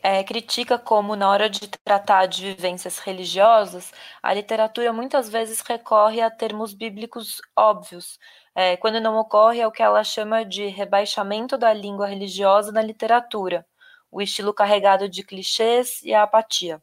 é, 0.04 0.22
critica 0.22 0.78
como, 0.78 1.16
na 1.16 1.28
hora 1.28 1.50
de 1.50 1.66
tratar 1.84 2.26
de 2.26 2.54
vivências 2.54 3.00
religiosas, 3.00 3.92
a 4.22 4.32
literatura 4.32 4.92
muitas 4.92 5.28
vezes 5.28 5.60
recorre 5.62 6.20
a 6.20 6.30
termos 6.30 6.72
bíblicos 6.72 7.42
óbvios, 7.56 8.20
é, 8.58 8.74
quando 8.74 8.98
não 8.98 9.18
ocorre 9.18 9.60
é 9.60 9.66
o 9.66 9.70
que 9.70 9.82
ela 9.82 10.02
chama 10.02 10.42
de 10.42 10.66
rebaixamento 10.68 11.58
da 11.58 11.74
língua 11.74 12.06
religiosa 12.06 12.72
na 12.72 12.80
literatura, 12.80 13.66
o 14.10 14.22
estilo 14.22 14.54
carregado 14.54 15.10
de 15.10 15.22
clichês 15.22 16.02
e 16.02 16.14
a 16.14 16.22
apatia. 16.22 16.82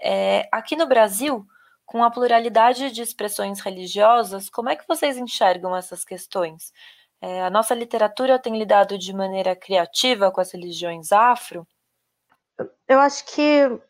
É, 0.00 0.48
aqui 0.50 0.74
no 0.74 0.84
Brasil, 0.84 1.46
com 1.84 2.02
a 2.02 2.10
pluralidade 2.10 2.90
de 2.90 3.02
expressões 3.02 3.60
religiosas, 3.60 4.50
como 4.50 4.68
é 4.68 4.74
que 4.74 4.86
vocês 4.88 5.16
enxergam 5.16 5.76
essas 5.76 6.04
questões? 6.04 6.72
É, 7.20 7.40
a 7.40 7.50
nossa 7.50 7.72
literatura 7.72 8.36
tem 8.36 8.58
lidado 8.58 8.98
de 8.98 9.12
maneira 9.12 9.54
criativa 9.54 10.32
com 10.32 10.40
as 10.40 10.50
religiões 10.50 11.12
afro? 11.12 11.64
Eu 12.88 12.98
acho 12.98 13.24
que 13.26 13.80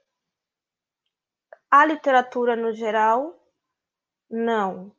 a 1.71 1.87
literatura 1.87 2.55
no 2.55 2.75
geral, 2.75 3.35
não 4.29 4.93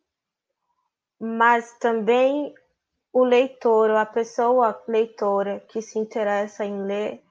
mas 1.19 1.77
também 1.79 2.53
o 3.11 3.23
leitor, 3.23 3.91
a 3.91 4.05
pessoa 4.05 4.81
leitora 4.87 5.59
que 5.69 5.81
se 5.81 5.97
interessa 5.97 6.63
em 6.63 6.83
ler, 6.83 7.21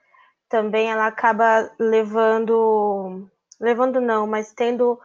também 0.49 0.91
ela 0.91 1.07
acaba 1.07 1.71
levando, 1.79 3.29
levando 3.61 4.01
não, 4.01 4.27
mas 4.27 4.53
tendo 4.53 4.99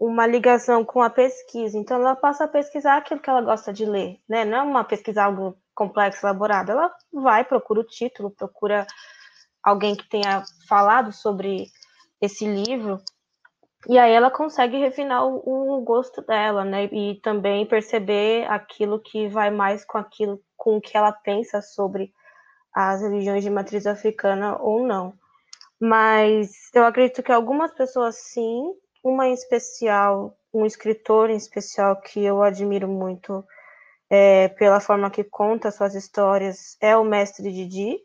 uma 0.00 0.26
ligação 0.26 0.84
com 0.84 1.02
a 1.02 1.10
pesquisa. 1.10 1.78
Então 1.78 1.98
ela 1.98 2.16
passa 2.16 2.44
a 2.44 2.48
pesquisar 2.48 2.96
aquilo 2.96 3.20
que 3.20 3.30
ela 3.30 3.42
gosta 3.42 3.72
de 3.72 3.84
ler, 3.84 4.18
né? 4.28 4.44
Não 4.44 4.58
é 4.58 4.62
uma 4.62 4.84
pesquisa 4.84 5.24
algo 5.24 5.56
complexo, 5.74 6.24
elaborado. 6.24 6.72
Ela 6.72 6.92
vai, 7.12 7.44
procura 7.44 7.80
o 7.80 7.86
título, 7.86 8.30
procura 8.30 8.86
alguém 9.62 9.96
que 9.96 10.08
tenha 10.08 10.42
falado 10.68 11.12
sobre 11.12 11.66
esse 12.20 12.46
livro 12.46 13.00
e 13.86 13.98
aí 13.98 14.12
ela 14.12 14.30
consegue 14.30 14.78
refinar 14.78 15.26
o, 15.26 15.76
o, 15.76 15.80
gosto 15.82 16.22
dela, 16.22 16.64
né? 16.64 16.84
E 16.84 17.20
também 17.22 17.66
perceber 17.66 18.50
aquilo 18.50 19.00
que 19.00 19.28
vai 19.28 19.50
mais 19.50 19.84
com 19.84 19.98
aquilo 19.98 20.40
com 20.56 20.80
que 20.80 20.96
ela 20.96 21.12
pensa 21.12 21.60
sobre 21.60 22.12
as 22.72 23.02
religiões 23.02 23.44
de 23.44 23.50
matriz 23.50 23.86
africana 23.86 24.56
ou 24.60 24.86
não. 24.86 25.14
Mas 25.78 26.50
eu 26.74 26.84
acredito 26.84 27.22
que 27.22 27.32
algumas 27.32 27.72
pessoas 27.74 28.16
sim, 28.16 28.72
uma 29.02 29.26
em 29.26 29.34
especial, 29.34 30.36
um 30.52 30.64
escritor 30.64 31.28
em 31.28 31.36
especial 31.36 32.00
que 32.00 32.24
eu 32.24 32.42
admiro 32.42 32.88
muito 32.88 33.44
é, 34.08 34.48
pela 34.48 34.80
forma 34.80 35.10
que 35.10 35.24
conta 35.24 35.70
suas 35.70 35.94
histórias 35.94 36.76
é 36.80 36.96
o 36.96 37.04
mestre 37.04 37.52
Didi. 37.52 37.98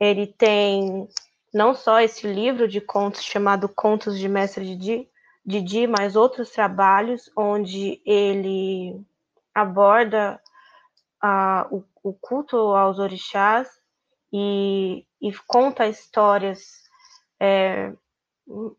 Ele 0.00 0.26
tem 0.26 1.08
não 1.56 1.74
só 1.74 2.00
esse 2.00 2.26
livro 2.26 2.68
de 2.68 2.82
contos 2.82 3.24
chamado 3.24 3.66
Contos 3.66 4.18
de 4.18 4.28
Mestre 4.28 4.62
Didi, 4.62 5.08
Didi, 5.42 5.86
mas 5.86 6.14
outros 6.14 6.50
trabalhos 6.50 7.30
onde 7.34 7.98
ele 8.04 9.00
aborda 9.54 10.38
uh, 11.24 11.74
o, 11.74 12.10
o, 12.10 12.12
culto 12.12 12.58
aos 12.58 12.98
orixás 12.98 13.70
e, 14.30 15.06
e 15.18 15.32
conta 15.46 15.86
histórias 15.86 16.84
é, 17.40 17.90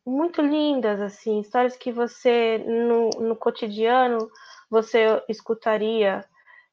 muito 0.06 0.44
lindas, 0.44 1.02
assim, 1.02 1.40
histórias 1.40 1.76
que 1.76 1.92
você 1.92 2.60
no, 2.60 3.10
no 3.28 3.36
cotidiano 3.36 4.30
você 4.70 5.20
escutaria 5.28 6.24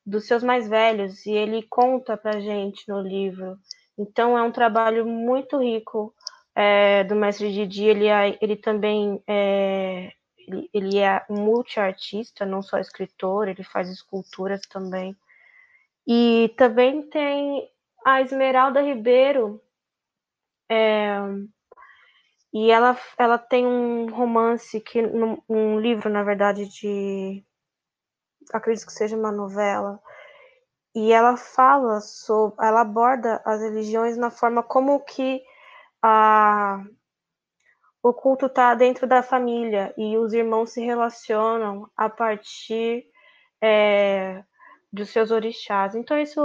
dos 0.04 0.26
seus 0.26 0.42
mais 0.42 0.68
velhos. 0.68 1.24
E 1.24 1.32
ele 1.32 1.62
conta 1.62 2.14
para 2.14 2.40
gente 2.40 2.86
no 2.90 3.00
livro 3.00 3.58
então 3.98 4.36
é 4.36 4.42
um 4.42 4.52
trabalho 4.52 5.06
muito 5.06 5.58
rico 5.58 6.14
é, 6.54 7.04
do 7.04 7.14
mestre 7.14 7.52
Didi. 7.52 7.84
Ele, 7.84 8.06
é, 8.06 8.38
ele 8.40 8.56
também 8.56 9.22
é, 9.26 10.12
ele, 10.38 10.70
ele 10.72 10.98
é 10.98 11.24
multiartista, 11.28 12.44
não 12.44 12.62
só 12.62 12.78
escritor, 12.78 13.48
ele 13.48 13.64
faz 13.64 13.88
esculturas 13.88 14.60
também. 14.62 15.16
E 16.06 16.52
também 16.56 17.02
tem 17.08 17.68
a 18.04 18.20
Esmeralda 18.20 18.82
Ribeiro, 18.82 19.60
é, 20.70 21.18
e 22.52 22.70
ela, 22.70 22.96
ela 23.18 23.36
tem 23.36 23.66
um 23.66 24.06
romance 24.10 24.80
que 24.80 25.00
um 25.48 25.80
livro, 25.80 26.08
na 26.08 26.22
verdade, 26.22 26.68
de 26.68 27.44
acredito 28.52 28.86
que 28.86 28.92
seja 28.92 29.16
uma 29.16 29.32
novela, 29.32 30.00
e 30.94 31.12
ela 31.12 31.36
fala 31.36 32.00
sobre, 32.00 32.64
ela 32.64 32.82
aborda 32.82 33.42
as 33.44 33.60
religiões 33.60 34.16
na 34.16 34.30
forma 34.30 34.62
como 34.62 35.00
que 35.00 35.42
a, 36.00 36.84
o 38.02 38.12
culto 38.12 38.46
está 38.46 38.74
dentro 38.74 39.06
da 39.06 39.22
família 39.22 39.92
e 39.98 40.16
os 40.16 40.32
irmãos 40.32 40.70
se 40.70 40.84
relacionam 40.84 41.90
a 41.96 42.08
partir 42.08 43.06
é, 43.60 44.44
dos 44.92 45.10
seus 45.10 45.32
orixás. 45.32 45.96
Então 45.96 46.16
isso 46.18 46.40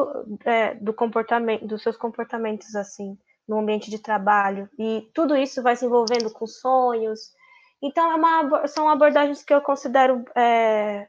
é, 0.46 0.74
do 0.76 0.94
comportamento, 0.94 1.68
dos 1.68 1.84
seus 1.84 1.96
comportamentos 1.96 2.76
assim 2.76 3.18
no 3.48 3.60
ambiente 3.60 3.90
de 3.92 4.00
trabalho 4.00 4.70
e 4.80 5.10
tudo 5.14 5.36
isso 5.36 5.62
vai 5.62 5.76
se 5.76 5.86
envolvendo 5.86 6.32
com 6.32 6.48
sonhos. 6.48 7.34
Então 7.82 8.12
é 8.12 8.16
uma, 8.16 8.68
são 8.68 8.90
abordagens 8.90 9.44
que 9.44 9.54
eu 9.54 9.62
considero 9.62 10.26
é, 10.36 11.08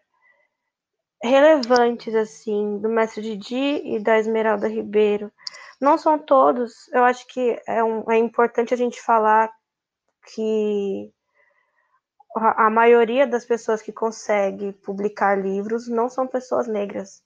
relevantes 1.23 2.15
assim 2.15 2.79
do 2.79 2.89
Mestre 2.89 3.23
Didi 3.23 3.95
e 3.95 4.01
da 4.01 4.19
Esmeralda 4.19 4.69
Ribeiro. 4.69 5.33
Não 5.81 5.97
são 5.97 6.19
todos, 6.19 6.89
eu 6.93 7.05
acho 7.05 7.27
que 7.27 7.61
é, 7.67 7.83
um, 7.83 8.11
é 8.11 8.17
importante 8.17 8.75
a 8.75 8.77
gente 8.77 9.01
falar 9.01 9.51
que 10.35 11.13
a, 12.37 12.67
a 12.67 12.71
maioria 12.71 13.27
das 13.27 13.45
pessoas 13.45 13.83
que 13.83 13.93
consegue 13.93 14.73
publicar 14.73 15.35
livros 15.37 15.89
não 15.89 16.09
são 16.09 16.27
pessoas 16.27 16.69
negras, 16.69 17.23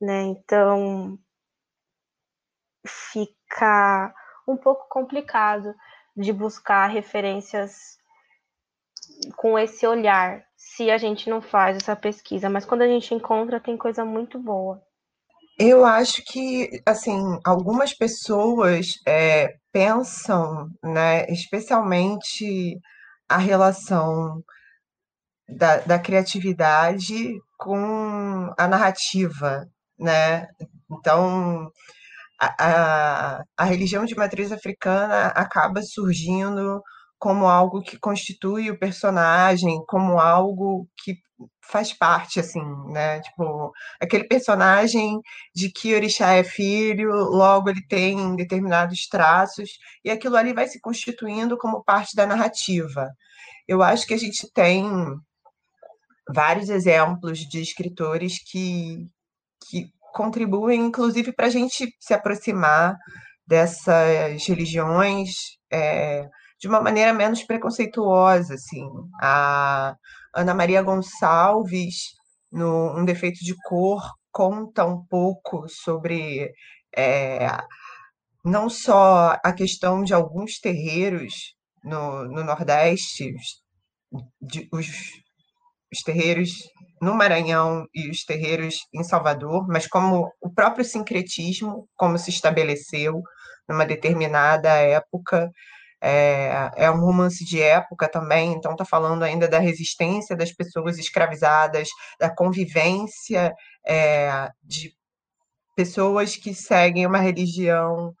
né? 0.00 0.22
Então 0.22 1.18
fica 2.86 4.14
um 4.46 4.56
pouco 4.56 4.88
complicado 4.88 5.74
de 6.16 6.32
buscar 6.32 6.86
referências 6.86 7.98
com 9.36 9.58
esse 9.58 9.86
olhar, 9.86 10.44
se 10.76 10.90
a 10.90 10.98
gente 10.98 11.30
não 11.30 11.40
faz 11.40 11.76
essa 11.76 11.94
pesquisa, 11.94 12.50
mas 12.50 12.64
quando 12.64 12.82
a 12.82 12.88
gente 12.88 13.14
encontra, 13.14 13.60
tem 13.60 13.76
coisa 13.76 14.04
muito 14.04 14.38
boa. 14.38 14.82
Eu 15.56 15.84
acho 15.84 16.22
que, 16.24 16.68
assim, 16.84 17.38
algumas 17.44 17.94
pessoas 17.94 18.98
é, 19.06 19.54
pensam, 19.72 20.68
né, 20.82 21.26
especialmente 21.26 22.80
a 23.28 23.38
relação 23.38 24.42
da, 25.48 25.76
da 25.78 25.98
criatividade 25.98 27.40
com 27.56 28.52
a 28.58 28.66
narrativa, 28.66 29.68
né? 29.96 30.48
Então, 30.90 31.70
a, 32.40 33.36
a, 33.38 33.44
a 33.56 33.64
religião 33.64 34.04
de 34.04 34.16
matriz 34.16 34.50
africana 34.50 35.28
acaba 35.28 35.82
surgindo 35.82 36.82
como 37.24 37.46
algo 37.46 37.80
que 37.80 37.98
constitui 37.98 38.70
o 38.70 38.78
personagem, 38.78 39.82
como 39.86 40.20
algo 40.20 40.86
que 40.94 41.16
faz 41.62 41.90
parte, 41.90 42.38
assim, 42.38 42.60
né? 42.92 43.18
Tipo, 43.20 43.72
aquele 43.98 44.24
personagem 44.24 45.18
de 45.54 45.72
que 45.72 45.94
Orixá 45.94 46.34
é 46.34 46.44
filho, 46.44 47.08
logo 47.10 47.70
ele 47.70 47.80
tem 47.88 48.36
determinados 48.36 49.08
traços, 49.08 49.70
e 50.04 50.10
aquilo 50.10 50.36
ali 50.36 50.52
vai 50.52 50.68
se 50.68 50.78
constituindo 50.82 51.56
como 51.56 51.82
parte 51.82 52.14
da 52.14 52.26
narrativa. 52.26 53.10
Eu 53.66 53.82
acho 53.82 54.06
que 54.06 54.12
a 54.12 54.18
gente 54.18 54.46
tem 54.52 54.84
vários 56.28 56.68
exemplos 56.68 57.38
de 57.38 57.62
escritores 57.62 58.34
que, 58.38 59.08
que 59.70 59.88
contribuem, 60.12 60.82
inclusive, 60.82 61.32
para 61.32 61.46
a 61.46 61.50
gente 61.50 61.88
se 61.98 62.12
aproximar 62.12 62.98
dessas 63.46 64.46
religiões. 64.46 65.30
É, 65.72 66.28
de 66.58 66.68
uma 66.68 66.80
maneira 66.80 67.12
menos 67.12 67.42
preconceituosa, 67.44 68.54
assim. 68.54 68.86
A 69.20 69.96
Ana 70.34 70.54
Maria 70.54 70.82
Gonçalves, 70.82 72.14
no 72.50 72.98
Um 72.98 73.04
Defeito 73.04 73.44
de 73.44 73.54
Cor, 73.64 74.02
conta 74.32 74.84
um 74.84 75.04
pouco 75.06 75.68
sobre 75.68 76.52
é, 76.96 77.46
não 78.44 78.68
só 78.68 79.38
a 79.44 79.52
questão 79.52 80.02
de 80.02 80.14
alguns 80.14 80.58
terreiros 80.58 81.54
no, 81.82 82.24
no 82.24 82.44
Nordeste, 82.44 83.34
de, 84.40 84.68
os 84.72 84.86
os 85.94 86.02
terreiros 86.02 86.50
no 87.00 87.14
Maranhão 87.14 87.86
e 87.94 88.10
os 88.10 88.24
terreiros 88.24 88.76
em 88.92 89.04
Salvador, 89.04 89.66
mas 89.68 89.86
como 89.86 90.32
o 90.40 90.50
próprio 90.52 90.84
sincretismo, 90.84 91.88
como 91.96 92.18
se 92.18 92.30
estabeleceu 92.30 93.22
numa 93.68 93.86
determinada 93.86 94.70
época. 94.70 95.50
É, 96.06 96.70
é 96.76 96.90
um 96.90 97.00
romance 97.00 97.42
de 97.46 97.62
época 97.62 98.06
também, 98.06 98.52
então 98.52 98.72
está 98.72 98.84
falando 98.84 99.22
ainda 99.22 99.48
da 99.48 99.58
resistência 99.58 100.36
das 100.36 100.52
pessoas 100.52 100.98
escravizadas, 100.98 101.88
da 102.20 102.28
convivência 102.28 103.54
é, 103.86 104.50
de 104.62 104.94
pessoas 105.74 106.36
que 106.36 106.52
seguem 106.54 107.06
uma 107.06 107.18
religião 107.18 108.14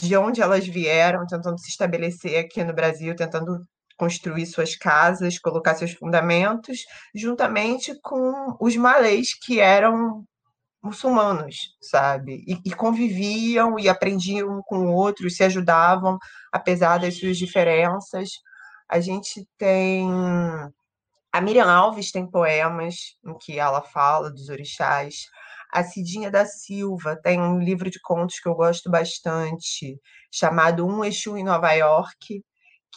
de 0.00 0.16
onde 0.16 0.40
elas 0.40 0.66
vieram, 0.66 1.26
tentando 1.26 1.58
se 1.58 1.68
estabelecer 1.68 2.38
aqui 2.38 2.64
no 2.64 2.72
Brasil, 2.72 3.14
tentando 3.14 3.60
construir 3.98 4.46
suas 4.46 4.74
casas, 4.74 5.38
colocar 5.38 5.74
seus 5.74 5.92
fundamentos, 5.92 6.86
juntamente 7.14 7.94
com 8.00 8.56
os 8.58 8.76
malês 8.76 9.34
que 9.34 9.60
eram 9.60 10.24
muçulmanos, 10.86 11.76
sabe? 11.80 12.44
E, 12.46 12.60
e, 12.64 12.74
conviviam 12.74 13.78
e 13.78 13.88
aprendiam 13.88 14.62
com 14.66 14.78
o 14.86 14.92
outro, 14.94 15.28
se 15.30 15.44
ajudavam, 15.44 16.18
apesar 16.52 16.98
das 16.98 17.18
suas 17.18 17.36
diferenças. 17.36 18.30
A 18.88 19.00
gente 19.00 19.46
tem. 19.58 20.08
A 21.32 21.40
Miriam 21.40 21.70
Alves 21.70 22.10
tem 22.10 22.28
poemas 22.30 22.96
em 23.24 23.36
que 23.38 23.58
ela 23.58 23.82
fala 23.82 24.30
dos 24.30 24.48
orixás. 24.48 25.26
A 25.72 25.84
Cidinha 25.84 26.30
da 26.30 26.46
Silva 26.46 27.16
tem 27.22 27.40
um 27.40 27.58
livro 27.58 27.90
de 27.90 28.00
contos 28.00 28.38
que 28.40 28.48
eu 28.48 28.54
gosto 28.54 28.90
bastante, 28.90 30.00
chamado 30.32 30.86
Um 30.86 31.04
Exu 31.04 31.36
em 31.36 31.44
Nova 31.44 31.72
York, 31.72 32.42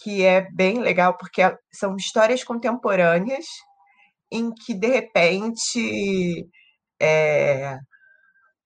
que 0.02 0.24
é 0.24 0.48
bem 0.52 0.80
legal 0.80 1.18
porque 1.18 1.42
são 1.74 1.96
histórias 1.96 2.44
contemporâneas 2.44 3.46
em 4.32 4.54
que, 4.54 4.74
de 4.74 4.88
repente, 4.88 6.48
é, 7.02 7.78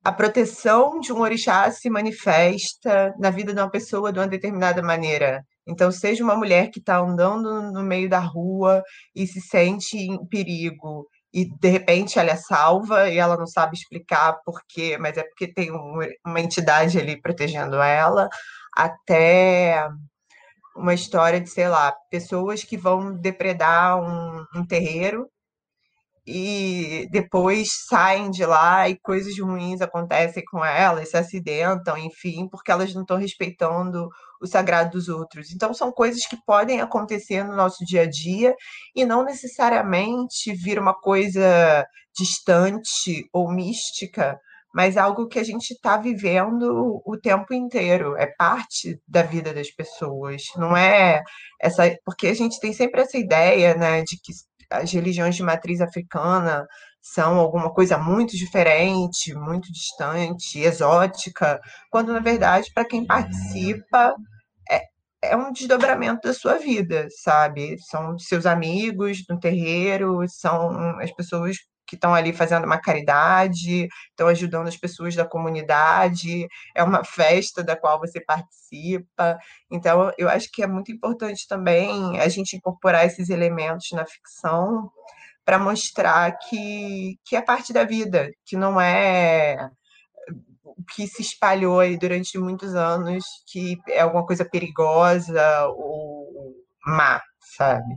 a 0.04 0.12
proteção 0.12 1.00
de 1.00 1.14
um 1.14 1.22
orixá 1.22 1.72
se 1.72 1.90
manifesta 1.90 3.14
na 3.20 3.30
vida 3.30 3.54
de 3.54 3.60
uma 3.60 3.70
pessoa 3.70 4.12
de 4.12 4.20
uma 4.20 4.28
determinada 4.28 4.82
maneira. 4.82 5.46
Então, 5.66 5.92
seja 5.92 6.24
uma 6.24 6.36
mulher 6.36 6.70
que 6.70 6.80
está 6.80 6.98
andando 6.98 7.72
no 7.72 7.82
meio 7.84 8.10
da 8.10 8.20
rua 8.20 8.84
e 9.16 9.26
se 9.26 9.40
sente 9.40 9.98
em 9.98 10.26
perigo, 10.26 11.08
e 11.34 11.46
de 11.46 11.70
repente 11.70 12.20
ela 12.20 12.32
é 12.32 12.36
salva 12.36 13.10
e 13.10 13.18
ela 13.18 13.38
não 13.38 13.48
sabe 13.48 13.76
explicar 13.76 14.34
por 14.46 14.62
quê, 14.68 14.98
mas 15.00 15.18
é 15.18 15.24
porque 15.24 15.48
tem 15.52 15.72
uma 16.26 16.42
entidade 16.42 17.00
ali 17.00 17.20
protegendo 17.20 17.78
ela, 17.82 18.30
até 18.76 19.88
uma 20.76 20.94
história 20.94 21.40
de, 21.40 21.50
sei 21.50 21.68
lá, 21.70 21.96
pessoas 22.10 22.64
que 22.64 22.78
vão 22.78 23.14
depredar 23.14 24.00
um, 24.00 24.46
um 24.56 24.66
terreiro 24.66 25.28
e 26.26 27.08
depois 27.12 27.70
saem 27.88 28.32
de 28.32 28.46
lá 28.46 28.88
e 28.88 28.98
coisas 29.00 29.38
ruins 29.38 29.82
acontecem 29.82 30.44
com 30.46 30.64
elas, 30.64 31.10
se 31.10 31.18
acidentam, 31.18 31.98
enfim, 31.98 32.48
porque 32.50 32.72
elas 32.72 32.94
não 32.94 33.02
estão 33.02 33.18
respeitando 33.18 34.08
o 34.42 34.48
sagrado 34.48 34.92
dos 34.92 35.10
outros. 35.10 35.52
Então, 35.52 35.74
são 35.74 35.92
coisas 35.92 36.26
que 36.26 36.38
podem 36.46 36.82
acontecer 36.82 37.44
no 37.44 37.56
nosso 37.56 37.84
dia 37.86 38.04
a 38.04 38.10
dia 38.10 38.56
e 38.96 39.06
não 39.06 39.24
necessariamente 39.24 40.54
vir 40.54 40.80
uma 40.80 40.94
coisa 40.94 41.86
distante 42.18 43.28
ou 43.34 43.52
mística, 43.52 44.40
mas 44.74 44.98
algo 44.98 45.28
que 45.28 45.40
a 45.40 45.44
gente 45.44 45.72
está 45.72 45.98
vivendo 45.98 47.02
o 47.06 47.18
tempo 47.18 47.54
inteiro, 47.54 48.16
é 48.18 48.26
parte 48.26 49.00
da 49.08 49.22
vida 49.22 49.54
das 49.54 49.70
pessoas, 49.72 50.44
não 50.58 50.76
é 50.76 51.22
essa, 51.62 51.96
porque 52.04 52.28
a 52.28 52.34
gente 52.34 52.60
tem 52.60 52.74
sempre 52.74 53.02
essa 53.02 53.18
ideia, 53.18 53.76
né, 53.76 54.02
de 54.02 54.18
que 54.20 54.34
as 54.74 54.92
religiões 54.92 55.36
de 55.36 55.44
matriz 55.44 55.82
africana 55.82 56.66
são 57.02 57.38
alguma 57.38 57.72
coisa 57.74 57.98
muito 57.98 58.36
diferente, 58.36 59.34
muito 59.36 59.72
distante, 59.72 60.60
exótica, 60.60 61.60
quando 61.92 62.14
na 62.14 62.20
verdade 62.20 62.72
para 62.74 62.86
quem 62.86 63.06
participa 63.06 64.16
é, 64.72 64.82
é 65.22 65.36
um 65.38 65.52
desdobramento 65.52 66.28
da 66.28 66.34
sua 66.34 66.58
vida, 66.58 67.08
sabe? 67.24 67.78
São 67.90 68.18
seus 68.18 68.46
amigos 68.46 69.24
no 69.30 69.40
terreiro, 69.40 70.24
são 70.28 71.00
as 71.00 71.12
pessoas 71.14 71.58
que 71.94 71.98
estão 71.98 72.14
ali 72.14 72.34
fazendo 72.34 72.66
uma 72.66 72.80
caridade, 72.80 73.88
estão 74.10 74.28
ajudando 74.28 74.68
as 74.68 74.76
pessoas 74.76 75.16
da 75.16 75.24
comunidade, 75.24 76.48
é 76.76 76.84
uma 76.84 77.04
festa 77.04 77.64
da 77.64 77.76
qual 77.76 78.00
você 78.00 78.20
participa. 78.20 79.38
Então, 79.72 80.12
eu 80.18 80.28
acho 80.28 80.50
que 80.52 80.64
é 80.64 80.68
muito 80.68 80.92
importante 80.92 81.48
também 81.48 82.20
a 82.20 82.28
gente 82.28 82.56
incorporar 82.56 83.06
esses 83.06 83.30
elementos 83.30 83.92
na 83.92 84.06
ficção 84.06 84.90
para 85.46 85.60
mostrar 85.60 86.32
que, 86.40 87.20
que 87.24 87.36
é 87.36 87.42
parte 87.42 87.72
da 87.72 87.84
vida, 87.84 88.32
que 88.44 88.58
não 88.58 88.82
é 88.82 89.70
que 90.96 91.06
se 91.06 91.22
espalhou 91.22 91.80
aí 91.80 91.96
durante 91.96 92.38
muitos 92.40 92.74
anos, 92.74 93.24
que 93.48 93.78
é 93.88 94.02
alguma 94.02 94.26
coisa 94.26 94.44
perigosa 94.44 95.68
ou 95.68 96.56
má, 96.86 97.22
sabe? 97.40 97.96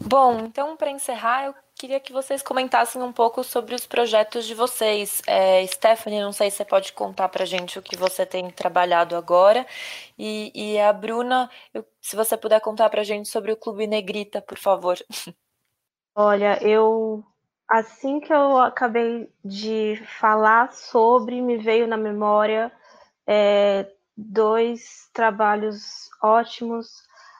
Bom, 0.00 0.40
então 0.40 0.76
para 0.76 0.90
encerrar, 0.90 1.44
eu 1.44 1.54
queria 1.78 2.00
que 2.00 2.12
vocês 2.12 2.42
comentassem 2.42 3.00
um 3.00 3.12
pouco 3.12 3.44
sobre 3.44 3.72
os 3.74 3.86
projetos 3.86 4.44
de 4.46 4.54
vocês. 4.54 5.22
É, 5.26 5.64
Stephanie, 5.64 6.20
não 6.20 6.32
sei 6.32 6.50
se 6.50 6.56
você 6.56 6.64
pode 6.64 6.92
contar 6.92 7.28
para 7.28 7.44
gente 7.44 7.78
o 7.78 7.82
que 7.82 7.96
você 7.96 8.26
tem 8.26 8.50
trabalhado 8.50 9.14
agora. 9.14 9.64
E, 10.18 10.50
e 10.54 10.80
a 10.80 10.92
Bruna, 10.92 11.48
eu, 11.72 11.86
se 12.02 12.16
você 12.16 12.36
puder 12.36 12.60
contar 12.60 12.90
para 12.90 13.04
gente 13.04 13.28
sobre 13.28 13.52
o 13.52 13.56
Clube 13.56 13.86
Negrita, 13.86 14.42
por 14.42 14.58
favor. 14.58 14.98
Olha, 16.16 16.58
eu 16.66 17.24
assim 17.70 18.18
que 18.18 18.32
eu 18.32 18.58
acabei 18.58 19.30
de 19.44 20.02
falar 20.18 20.72
sobre, 20.72 21.40
me 21.40 21.58
veio 21.58 21.86
na 21.86 21.96
memória 21.96 22.72
é, 23.24 23.86
dois 24.16 25.08
trabalhos 25.12 26.10
ótimos 26.20 26.88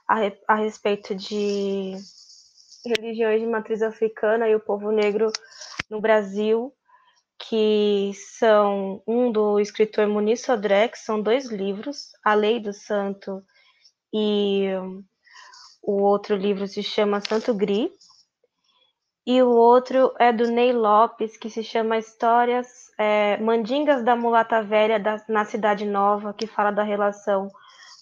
a, 0.06 0.18
a 0.46 0.54
respeito 0.54 1.14
de 1.14 1.96
religiões 2.88 3.40
de 3.40 3.46
matriz 3.46 3.82
africana 3.82 4.48
e 4.48 4.54
o 4.54 4.60
povo 4.60 4.90
negro 4.90 5.30
no 5.90 6.00
Brasil, 6.00 6.72
que 7.38 8.12
são 8.38 9.02
um 9.06 9.30
do 9.30 9.60
escritor 9.60 10.06
Muniz 10.08 10.42
Sodré, 10.42 10.88
que 10.88 10.98
são 10.98 11.20
dois 11.20 11.46
livros, 11.50 12.10
A 12.24 12.34
Lei 12.34 12.58
do 12.58 12.72
Santo 12.72 13.42
e 14.12 14.68
o 15.82 16.02
outro 16.02 16.36
livro 16.36 16.66
se 16.66 16.82
chama 16.82 17.20
Santo 17.20 17.54
Gri, 17.54 17.90
e 19.26 19.42
o 19.42 19.50
outro 19.50 20.14
é 20.18 20.32
do 20.32 20.50
Ney 20.50 20.72
Lopes, 20.72 21.36
que 21.36 21.50
se 21.50 21.62
chama 21.62 21.98
Histórias 21.98 22.66
é, 22.98 23.36
Mandingas 23.36 24.02
da 24.02 24.16
Mulata 24.16 24.62
Velha 24.62 24.98
da, 24.98 25.22
na 25.28 25.44
Cidade 25.44 25.84
Nova, 25.84 26.32
que 26.32 26.46
fala 26.46 26.70
da 26.70 26.82
relação 26.82 27.50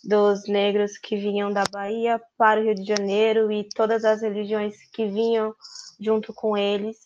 dos 0.07 0.47
negros 0.49 0.97
que 0.97 1.17
vinham 1.17 1.53
da 1.53 1.65
Bahia 1.71 2.21
para 2.39 2.61
o 2.61 2.63
Rio 2.63 2.75
de 2.75 2.85
Janeiro 2.85 3.51
e 3.51 3.69
todas 3.75 4.05
as 4.05 4.23
religiões 4.23 4.77
que 4.93 5.07
vinham 5.07 5.55
junto 6.01 6.33
com 6.33 6.57
eles. 6.57 6.97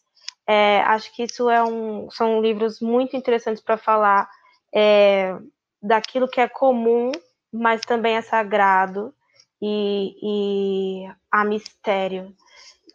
É, 0.46 0.80
acho 0.82 1.14
que 1.14 1.22
isso 1.24 1.48
é 1.48 1.62
um, 1.62 2.10
são 2.10 2.42
livros 2.42 2.80
muito 2.80 3.16
interessantes 3.16 3.62
para 3.62 3.76
falar 3.76 4.28
é, 4.74 5.36
daquilo 5.82 6.28
que 6.28 6.40
é 6.40 6.48
comum, 6.48 7.12
mas 7.52 7.80
também 7.82 8.16
é 8.16 8.22
sagrado 8.22 9.14
e, 9.62 10.16
e 10.22 11.10
há 11.30 11.44
mistério. 11.44 12.34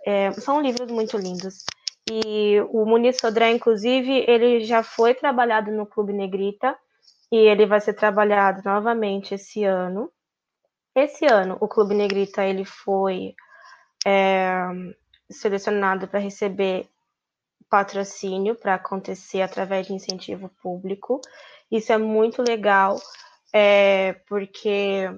É, 0.05 0.31
são 0.33 0.61
livros 0.61 0.91
muito 0.91 1.17
lindos. 1.17 1.65
E 2.09 2.61
o 2.69 2.85
Muniz 2.85 3.17
Sodré, 3.17 3.51
inclusive, 3.51 4.25
ele 4.27 4.63
já 4.63 4.83
foi 4.83 5.15
trabalhado 5.15 5.71
no 5.71 5.87
Clube 5.87 6.13
Negrita, 6.13 6.77
e 7.31 7.37
ele 7.37 7.65
vai 7.65 7.81
ser 7.81 7.93
trabalhado 7.93 8.61
novamente 8.63 9.35
esse 9.35 9.63
ano. 9.63 10.11
Esse 10.95 11.25
ano, 11.25 11.57
o 11.59 11.67
Clube 11.67 11.93
Negrita 11.93 12.43
ele 12.43 12.63
foi 12.63 13.35
é, 14.05 14.53
selecionado 15.29 16.07
para 16.07 16.19
receber 16.19 16.87
patrocínio 17.69 18.55
para 18.55 18.75
acontecer 18.75 19.41
através 19.41 19.87
de 19.87 19.93
incentivo 19.93 20.49
público. 20.61 21.19
Isso 21.69 21.91
é 21.91 21.97
muito 21.97 22.41
legal, 22.41 22.97
é, 23.53 24.13
porque 24.27 25.09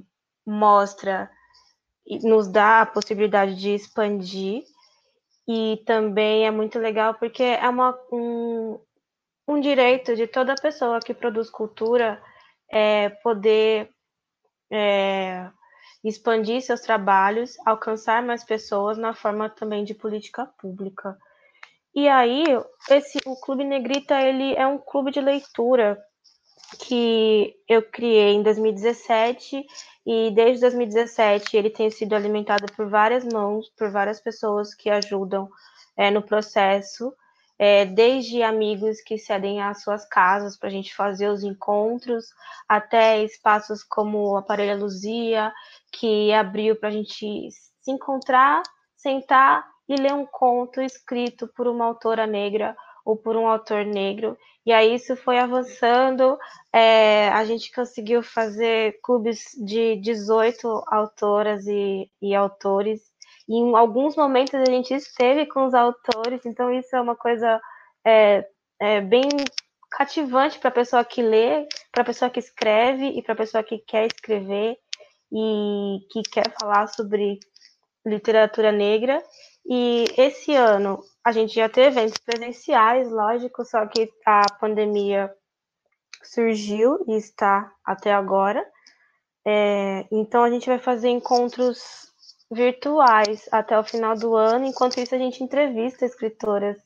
mostra 0.46 1.30
nos 2.24 2.48
dá 2.48 2.82
a 2.82 2.86
possibilidade 2.86 3.56
de 3.56 3.74
expandir 3.74 4.64
e 5.48 5.82
também 5.86 6.46
é 6.48 6.52
muito 6.52 6.80
legal 6.80 7.14
porque 7.16 7.44
é 7.44 7.68
uma, 7.68 7.98
um, 8.12 8.80
um 9.48 9.60
direito 9.60 10.16
de 10.16 10.28
toda 10.28 10.56
pessoa 10.56 11.00
que 11.00 11.14
produz 11.14 11.50
cultura 11.50 12.22
é, 12.70 13.10
poder 13.10 13.90
é, 14.72 15.50
expandir 16.04 16.62
seus 16.62 16.82
trabalhos, 16.82 17.56
alcançar 17.66 18.22
mais 18.22 18.44
pessoas 18.44 18.98
na 18.98 19.14
forma 19.14 19.50
também 19.50 19.84
de 19.84 19.94
política 19.94 20.46
pública. 20.60 21.18
E 21.96 22.08
aí, 22.08 22.44
esse, 22.90 23.18
o 23.26 23.36
Clube 23.40 23.64
Negrita 23.64 24.22
ele 24.22 24.54
é 24.56 24.68
um 24.68 24.78
clube 24.78 25.12
de 25.12 25.22
leitura 25.22 25.98
que 26.80 27.56
eu 27.68 27.82
criei 27.82 28.34
em 28.34 28.44
2017 28.44 29.66
e 30.06 30.32
desde 30.32 30.62
2017 30.62 31.56
ele 31.56 31.70
tem 31.70 31.90
sido 31.90 32.14
alimentado 32.14 32.72
por 32.74 32.90
várias 32.90 33.26
mãos, 33.26 33.70
por 33.78 33.90
várias 33.90 34.22
pessoas 34.22 34.74
que 34.74 34.90
ajudam 34.90 35.50
é, 35.96 36.12
no 36.12 36.22
processo, 36.22 37.14
é, 37.60 37.86
desde 37.86 38.44
amigos 38.44 39.02
que 39.02 39.18
cedem 39.18 39.62
às 39.62 39.82
suas 39.82 40.08
casas 40.08 40.58
para 40.58 40.70
a 40.70 40.72
gente 40.72 40.96
fazer 40.96 41.30
os 41.30 41.44
encontros, 41.44 42.26
até 42.68 43.24
espaços 43.24 43.84
como 43.84 44.32
o 44.32 44.38
Aparelho 44.38 44.80
Luzia, 44.80 45.52
que 45.92 46.32
abriu 46.34 46.76
para 46.76 46.90
a 46.90 46.92
gente 46.92 47.50
se 47.52 47.92
encontrar, 47.92 48.62
sentar 48.96 49.66
e 49.88 49.96
ler 49.96 50.14
um 50.14 50.26
conto 50.26 50.82
escrito 50.82 51.48
por 51.48 51.68
uma 51.68 51.86
autora 51.86 52.28
negra 52.28 52.76
ou 53.06 53.16
por 53.16 53.38
um 53.38 53.48
autor 53.48 53.86
negro. 53.86 54.38
E 54.66 54.74
aí 54.74 54.96
isso 54.96 55.16
foi 55.16 55.40
avançando, 55.40 56.38
é, 56.74 57.30
a 57.30 57.46
gente 57.46 57.72
conseguiu 57.72 58.22
fazer 58.22 59.00
clubes 59.02 59.56
de 59.58 59.96
18 59.96 60.84
autoras 60.88 61.66
e, 61.68 62.12
e 62.22 62.36
autores. 62.36 63.02
E 63.48 63.56
em 63.56 63.76
alguns 63.76 64.16
momentos 64.16 64.54
a 64.54 64.66
gente 64.66 64.94
esteve 64.94 65.46
com 65.46 65.66
os 65.66 65.74
autores, 65.74 66.46
então 66.46 66.72
isso 66.72 66.96
é 66.96 67.02
uma 67.02 67.16
coisa 67.16 67.62
é, 68.06 68.46
é 68.80 69.02
bem 69.02 69.30
cativante 69.90 70.60
para 70.60 70.70
a 70.70 70.74
pessoa 70.74 71.04
que 71.06 71.22
lê, 71.22 71.68
para 71.92 72.02
a 72.02 72.06
pessoa 72.06 72.30
que 72.30 72.40
escreve 72.40 73.08
e 73.08 73.22
para 73.22 73.34
a 73.34 73.38
pessoa 73.38 73.64
que 73.64 73.80
quer 73.80 74.08
escrever 74.08 74.78
e 75.32 76.00
que 76.12 76.22
quer 76.32 76.54
falar 76.60 76.88
sobre 76.88 77.40
literatura 78.06 78.72
negra. 78.72 79.22
E 79.70 80.06
esse 80.18 80.54
ano 80.54 81.02
a 81.24 81.32
gente 81.32 81.54
já 81.54 81.68
teve 81.68 82.00
eventos 82.00 82.18
presenciais, 82.18 83.12
lógico, 83.12 83.66
só 83.66 83.86
que 83.86 84.10
a 84.26 84.44
pandemia 84.60 85.34
surgiu 86.24 87.04
e 87.08 87.18
está 87.18 87.72
até 87.86 88.14
agora. 88.14 88.66
É, 89.46 90.06
então 90.12 90.44
a 90.44 90.50
gente 90.50 90.68
vai 90.68 90.80
fazer 90.80 91.10
encontros 91.10 92.12
virtuais 92.52 93.48
até 93.52 93.78
o 93.78 93.84
final 93.84 94.16
do 94.16 94.36
ano. 94.36 94.66
Enquanto 94.66 95.00
isso, 95.00 95.14
a 95.14 95.18
gente 95.18 95.44
entrevista 95.44 96.06
escritoras 96.06 96.78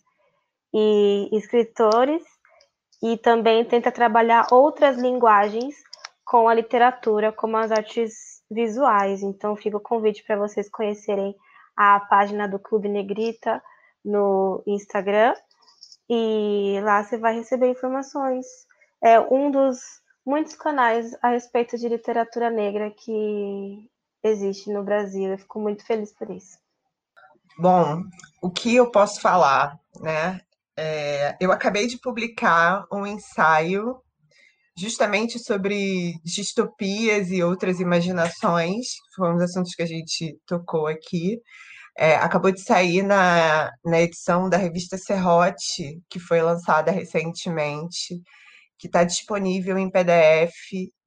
e 0.74 1.30
escritores 1.34 2.24
e 3.03 3.18
também 3.18 3.66
tenta 3.66 3.91
trabalhar 3.91 4.47
outras 4.51 4.97
linguagens 4.97 5.76
com 6.26 6.47
a 6.47 6.53
literatura, 6.53 7.32
como 7.32 7.57
as 7.57 7.72
artes 7.72 8.41
visuais. 8.49 9.22
Então, 9.22 9.55
fica 9.55 9.78
o 9.78 9.82
convite 9.82 10.24
para 10.24 10.38
vocês 10.38 10.70
conhecerem 10.70 11.36
a 11.76 11.99
página 11.99 12.47
do 12.47 12.59
Clube 12.59 12.89
Negrita 12.89 13.62
no 14.03 14.64
Instagram 14.68 15.34
e 16.09 16.80
lá 16.84 17.03
você 17.03 17.18
vai 17.18 17.36
receber 17.36 17.70
informações. 17.70 18.45
É 19.01 19.20
um 19.20 19.49
dos 19.49 19.80
muitos 20.26 20.55
canais 20.55 21.16
a 21.22 21.30
respeito 21.30 21.78
de 21.78 21.88
literatura 21.88 22.49
negra 22.49 22.91
que 22.91 23.89
existe 24.24 24.72
no 24.72 24.84
Brasil. 24.84 25.32
Eu 25.32 25.38
fico 25.38 25.59
muito 25.59 25.86
feliz 25.86 26.13
por 26.13 26.30
isso. 26.30 26.57
Bom, 27.57 28.03
o 28.41 28.49
que 28.49 28.76
eu 28.76 28.89
posso 28.89 29.22
falar, 29.22 29.80
né? 29.99 30.39
É, 30.78 31.36
eu 31.39 31.51
acabei 31.51 31.86
de 31.86 31.99
publicar 31.99 32.86
um 32.91 33.05
ensaio 33.05 34.01
justamente 34.76 35.38
sobre 35.38 36.13
distopias 36.24 37.30
e 37.30 37.43
outras 37.43 37.80
imaginações, 37.80 38.88
foram 39.15 39.36
os 39.36 39.43
assuntos 39.43 39.76
que 39.76 39.84
a 39.84 39.86
gente 39.86 40.39
tocou 40.45 40.88
aqui. 40.88 41.39
É, 41.97 42.15
acabou 42.15 42.51
de 42.51 42.63
sair 42.63 43.03
na, 43.03 43.69
na 43.86 44.01
edição 44.01 44.49
da 44.49 44.57
revista 44.57 44.97
Serrote, 44.97 46.01
que 46.09 46.19
foi 46.19 46.41
lançada 46.41 46.89
recentemente, 46.89 48.22
que 48.80 48.88
está 48.88 49.03
disponível 49.03 49.78
em 49.78 49.91
PDF 49.91 50.55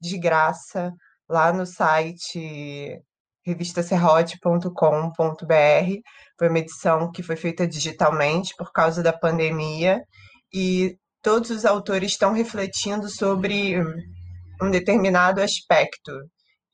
de 0.00 0.18
graça 0.18 0.92
lá 1.28 1.52
no 1.52 1.66
site 1.66 3.02
revistaserrote.com.br. 3.44 6.00
Foi 6.38 6.48
uma 6.48 6.58
edição 6.58 7.10
que 7.12 7.22
foi 7.22 7.36
feita 7.36 7.66
digitalmente 7.66 8.54
por 8.56 8.72
causa 8.72 9.02
da 9.02 9.12
pandemia 9.12 10.02
e 10.52 10.96
todos 11.22 11.50
os 11.50 11.64
autores 11.64 12.12
estão 12.12 12.32
refletindo 12.32 13.08
sobre 13.08 13.80
um 14.62 14.70
determinado 14.70 15.42
aspecto. 15.42 16.12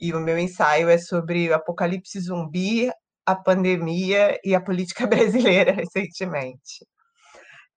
E 0.01 0.14
o 0.14 0.20
meu 0.20 0.38
ensaio 0.38 0.88
é 0.88 0.98
sobre 0.98 1.51
o 1.51 1.55
apocalipse 1.55 2.20
zumbi, 2.20 2.90
a 3.26 3.36
pandemia 3.36 4.38
e 4.44 4.55
a 4.55 4.61
política 4.61 5.07
brasileira 5.07 5.72
recentemente. 5.72 6.86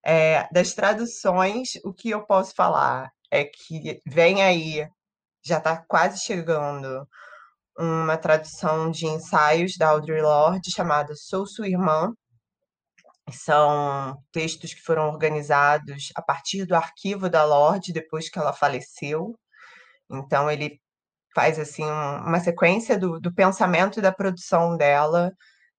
É, 0.06 0.48
das 0.52 0.74
traduções, 0.74 1.70
o 1.86 1.94
que 1.94 2.10
eu 2.10 2.26
posso 2.26 2.54
falar 2.56 3.10
é 3.32 3.46
que 3.46 4.02
vem 4.06 4.44
aí, 4.44 4.86
já 5.44 5.58
está 5.58 5.78
quase 5.78 6.20
chegando, 6.20 7.08
uma 7.78 8.18
tradução 8.18 8.90
de 8.92 9.06
ensaios 9.06 9.78
da 9.78 9.90
Audre 9.90 10.22
Lorde 10.22 10.72
chamada 10.72 11.14
Sou 11.16 11.46
Sua 11.46 11.68
Irmã. 11.68 12.14
São 13.32 14.18
textos 14.32 14.74
que 14.74 14.82
foram 14.82 15.08
organizados 15.08 16.10
a 16.16 16.22
partir 16.22 16.66
do 16.66 16.76
arquivo 16.76 17.30
da 17.30 17.44
Lorde 17.46 17.94
depois 17.94 18.30
que 18.30 18.38
ela 18.40 18.54
faleceu. 18.54 19.38
Então 20.10 20.50
ele 20.52 20.80
faz 21.36 21.58
assim 21.60 21.86
uma 21.86 22.40
sequência 22.40 22.98
do, 22.98 23.20
do 23.20 23.34
pensamento 23.34 24.00
e 24.00 24.02
da 24.02 24.12
produção 24.12 24.78
dela 24.78 25.32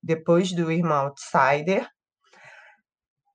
depois 0.03 0.53
do 0.53 0.71
Irmão 0.71 1.07
Outsider. 1.07 1.89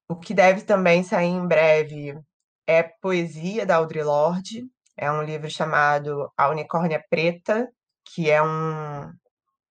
O 0.08 0.16
que 0.16 0.34
deve 0.34 0.62
também 0.64 1.04
sair 1.04 1.28
em 1.28 1.48
breve 1.48 2.20
é 2.68 2.84
Poesia 2.84 3.66
da 3.66 3.78
Audre 3.78 4.04
Lorde. 4.04 4.68
É 5.02 5.10
um 5.10 5.24
livro 5.24 5.50
chamado 5.50 6.30
A 6.38 6.50
Unicórnia 6.50 7.02
Preta, 7.10 7.72
que 8.04 8.30
é 8.30 8.43
um, 8.43 9.10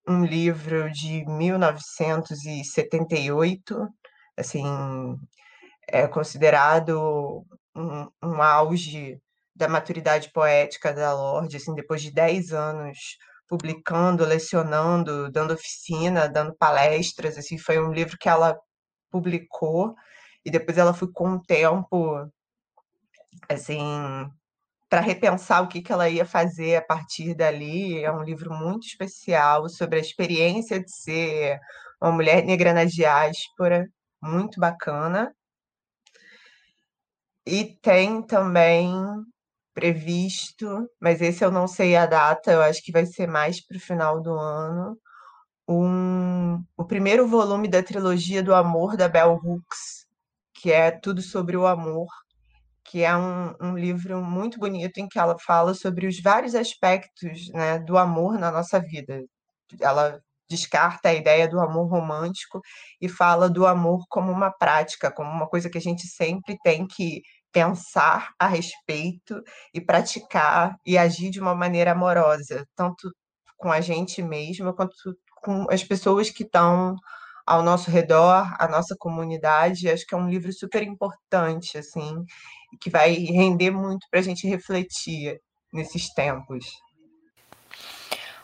um 0.07 0.25
livro 0.25 0.91
de 0.91 1.23
1978, 1.27 3.87
assim, 4.35 4.65
é 5.87 6.07
considerado 6.07 7.45
um, 7.75 8.07
um 8.23 8.41
auge 8.41 9.21
da 9.55 9.67
maturidade 9.67 10.31
poética 10.31 10.91
da 10.91 11.13
Lorde, 11.13 11.57
assim, 11.57 11.75
depois 11.75 12.01
de 12.01 12.11
10 12.11 12.51
anos 12.51 12.97
publicando, 13.47 14.25
lecionando, 14.25 15.29
dando 15.31 15.53
oficina, 15.53 16.27
dando 16.27 16.55
palestras, 16.55 17.37
assim, 17.37 17.59
foi 17.59 17.79
um 17.79 17.93
livro 17.93 18.17
que 18.19 18.27
ela 18.27 18.57
publicou 19.11 19.93
e 20.43 20.49
depois 20.49 20.79
ela 20.79 20.91
com 21.13 21.33
o 21.33 21.41
tempo 21.43 22.27
assim 23.47 24.27
para 24.89 25.01
repensar 25.01 25.63
o 25.63 25.67
que, 25.67 25.81
que 25.81 25.91
ela 25.91 26.09
ia 26.09 26.25
fazer 26.25 26.75
a 26.77 26.81
partir 26.81 27.35
dali. 27.35 28.03
É 28.03 28.11
um 28.11 28.23
livro 28.23 28.53
muito 28.53 28.87
especial 28.87 29.69
sobre 29.69 29.99
a 29.99 30.01
experiência 30.01 30.79
de 30.83 30.91
ser 30.91 31.59
uma 32.01 32.11
mulher 32.11 32.43
negra 32.43 32.73
na 32.73 32.85
diáspora, 32.85 33.87
muito 34.21 34.59
bacana. 34.59 35.33
E 37.45 37.77
tem 37.81 38.21
também 38.21 38.91
previsto, 39.73 40.89
mas 40.99 41.21
esse 41.21 41.43
eu 41.43 41.51
não 41.51 41.67
sei 41.67 41.95
a 41.95 42.05
data, 42.05 42.51
eu 42.51 42.61
acho 42.61 42.83
que 42.83 42.91
vai 42.91 43.05
ser 43.05 43.27
mais 43.27 43.65
para 43.65 43.77
o 43.77 43.79
final 43.79 44.21
do 44.21 44.33
ano, 44.33 44.99
um, 45.67 46.63
o 46.75 46.83
primeiro 46.85 47.27
volume 47.27 47.67
da 47.67 47.83
trilogia 47.83 48.43
do 48.43 48.53
amor 48.53 48.97
da 48.97 49.07
Bell 49.07 49.39
Hooks, 49.43 50.07
que 50.53 50.71
é 50.71 50.91
tudo 50.91 51.21
sobre 51.21 51.55
o 51.55 51.67
amor, 51.67 52.07
que 52.89 53.03
é 53.03 53.15
um, 53.15 53.53
um, 53.61 53.77
livro 53.77 54.19
muito 54.23 54.57
bonito 54.59 54.97
em 54.97 55.07
que 55.07 55.19
ela 55.19 55.37
fala 55.37 55.75
sobre 55.75 56.07
os 56.07 56.19
vários 56.19 56.55
aspectos 56.55 57.47
né, 57.49 57.77
do 57.77 57.97
amor 57.99 58.39
na 58.39 58.51
nossa 58.51 58.79
vida. 58.79 59.23
Ela 59.79 60.19
descarta 60.49 61.09
a 61.09 61.13
ideia 61.13 61.47
do 61.47 61.59
amor 61.59 61.87
romântico 61.87 62.59
e 62.99 63.07
fala 63.07 63.47
do 63.47 63.67
amor 63.67 64.05
como 64.09 64.31
uma 64.31 64.51
prática, 64.51 65.11
como 65.11 65.29
uma 65.29 65.47
coisa 65.47 65.69
que 65.69 65.77
a 65.77 65.81
gente 65.81 66.07
sempre 66.07 66.57
tem 66.63 66.87
que 66.87 67.21
pensar 67.51 68.31
a 68.39 68.47
respeito 68.47 69.39
e 69.71 69.79
praticar 69.79 70.75
e 70.83 70.97
agir 70.97 71.29
de 71.29 71.39
uma 71.39 71.53
maneira 71.53 71.91
amorosa, 71.91 72.65
tanto 72.75 73.11
com 73.55 73.71
a 73.71 73.81
gente 73.81 74.23
mesma 74.23 74.73
quanto 74.73 74.95
com 75.43 75.67
as 75.69 75.83
pessoas 75.83 76.31
que 76.31 76.43
estão 76.43 76.95
ao 77.49 77.63
nosso 77.63 77.89
redor, 77.89 78.55
a 78.59 78.67
nossa 78.67 78.95
comunidade. 78.95 79.89
Acho 79.89 80.05
que 80.05 80.13
é 80.13 80.17
um 80.17 80.29
livro 80.29 80.53
super 80.53 80.83
importante, 80.83 81.79
assim, 81.79 82.23
que 82.79 82.91
vai 82.91 83.11
render 83.11 83.71
muito 83.71 84.05
para 84.11 84.19
a 84.19 84.23
gente 84.23 84.47
refletir 84.47 85.41
nesses 85.73 86.13
tempos. 86.13 86.67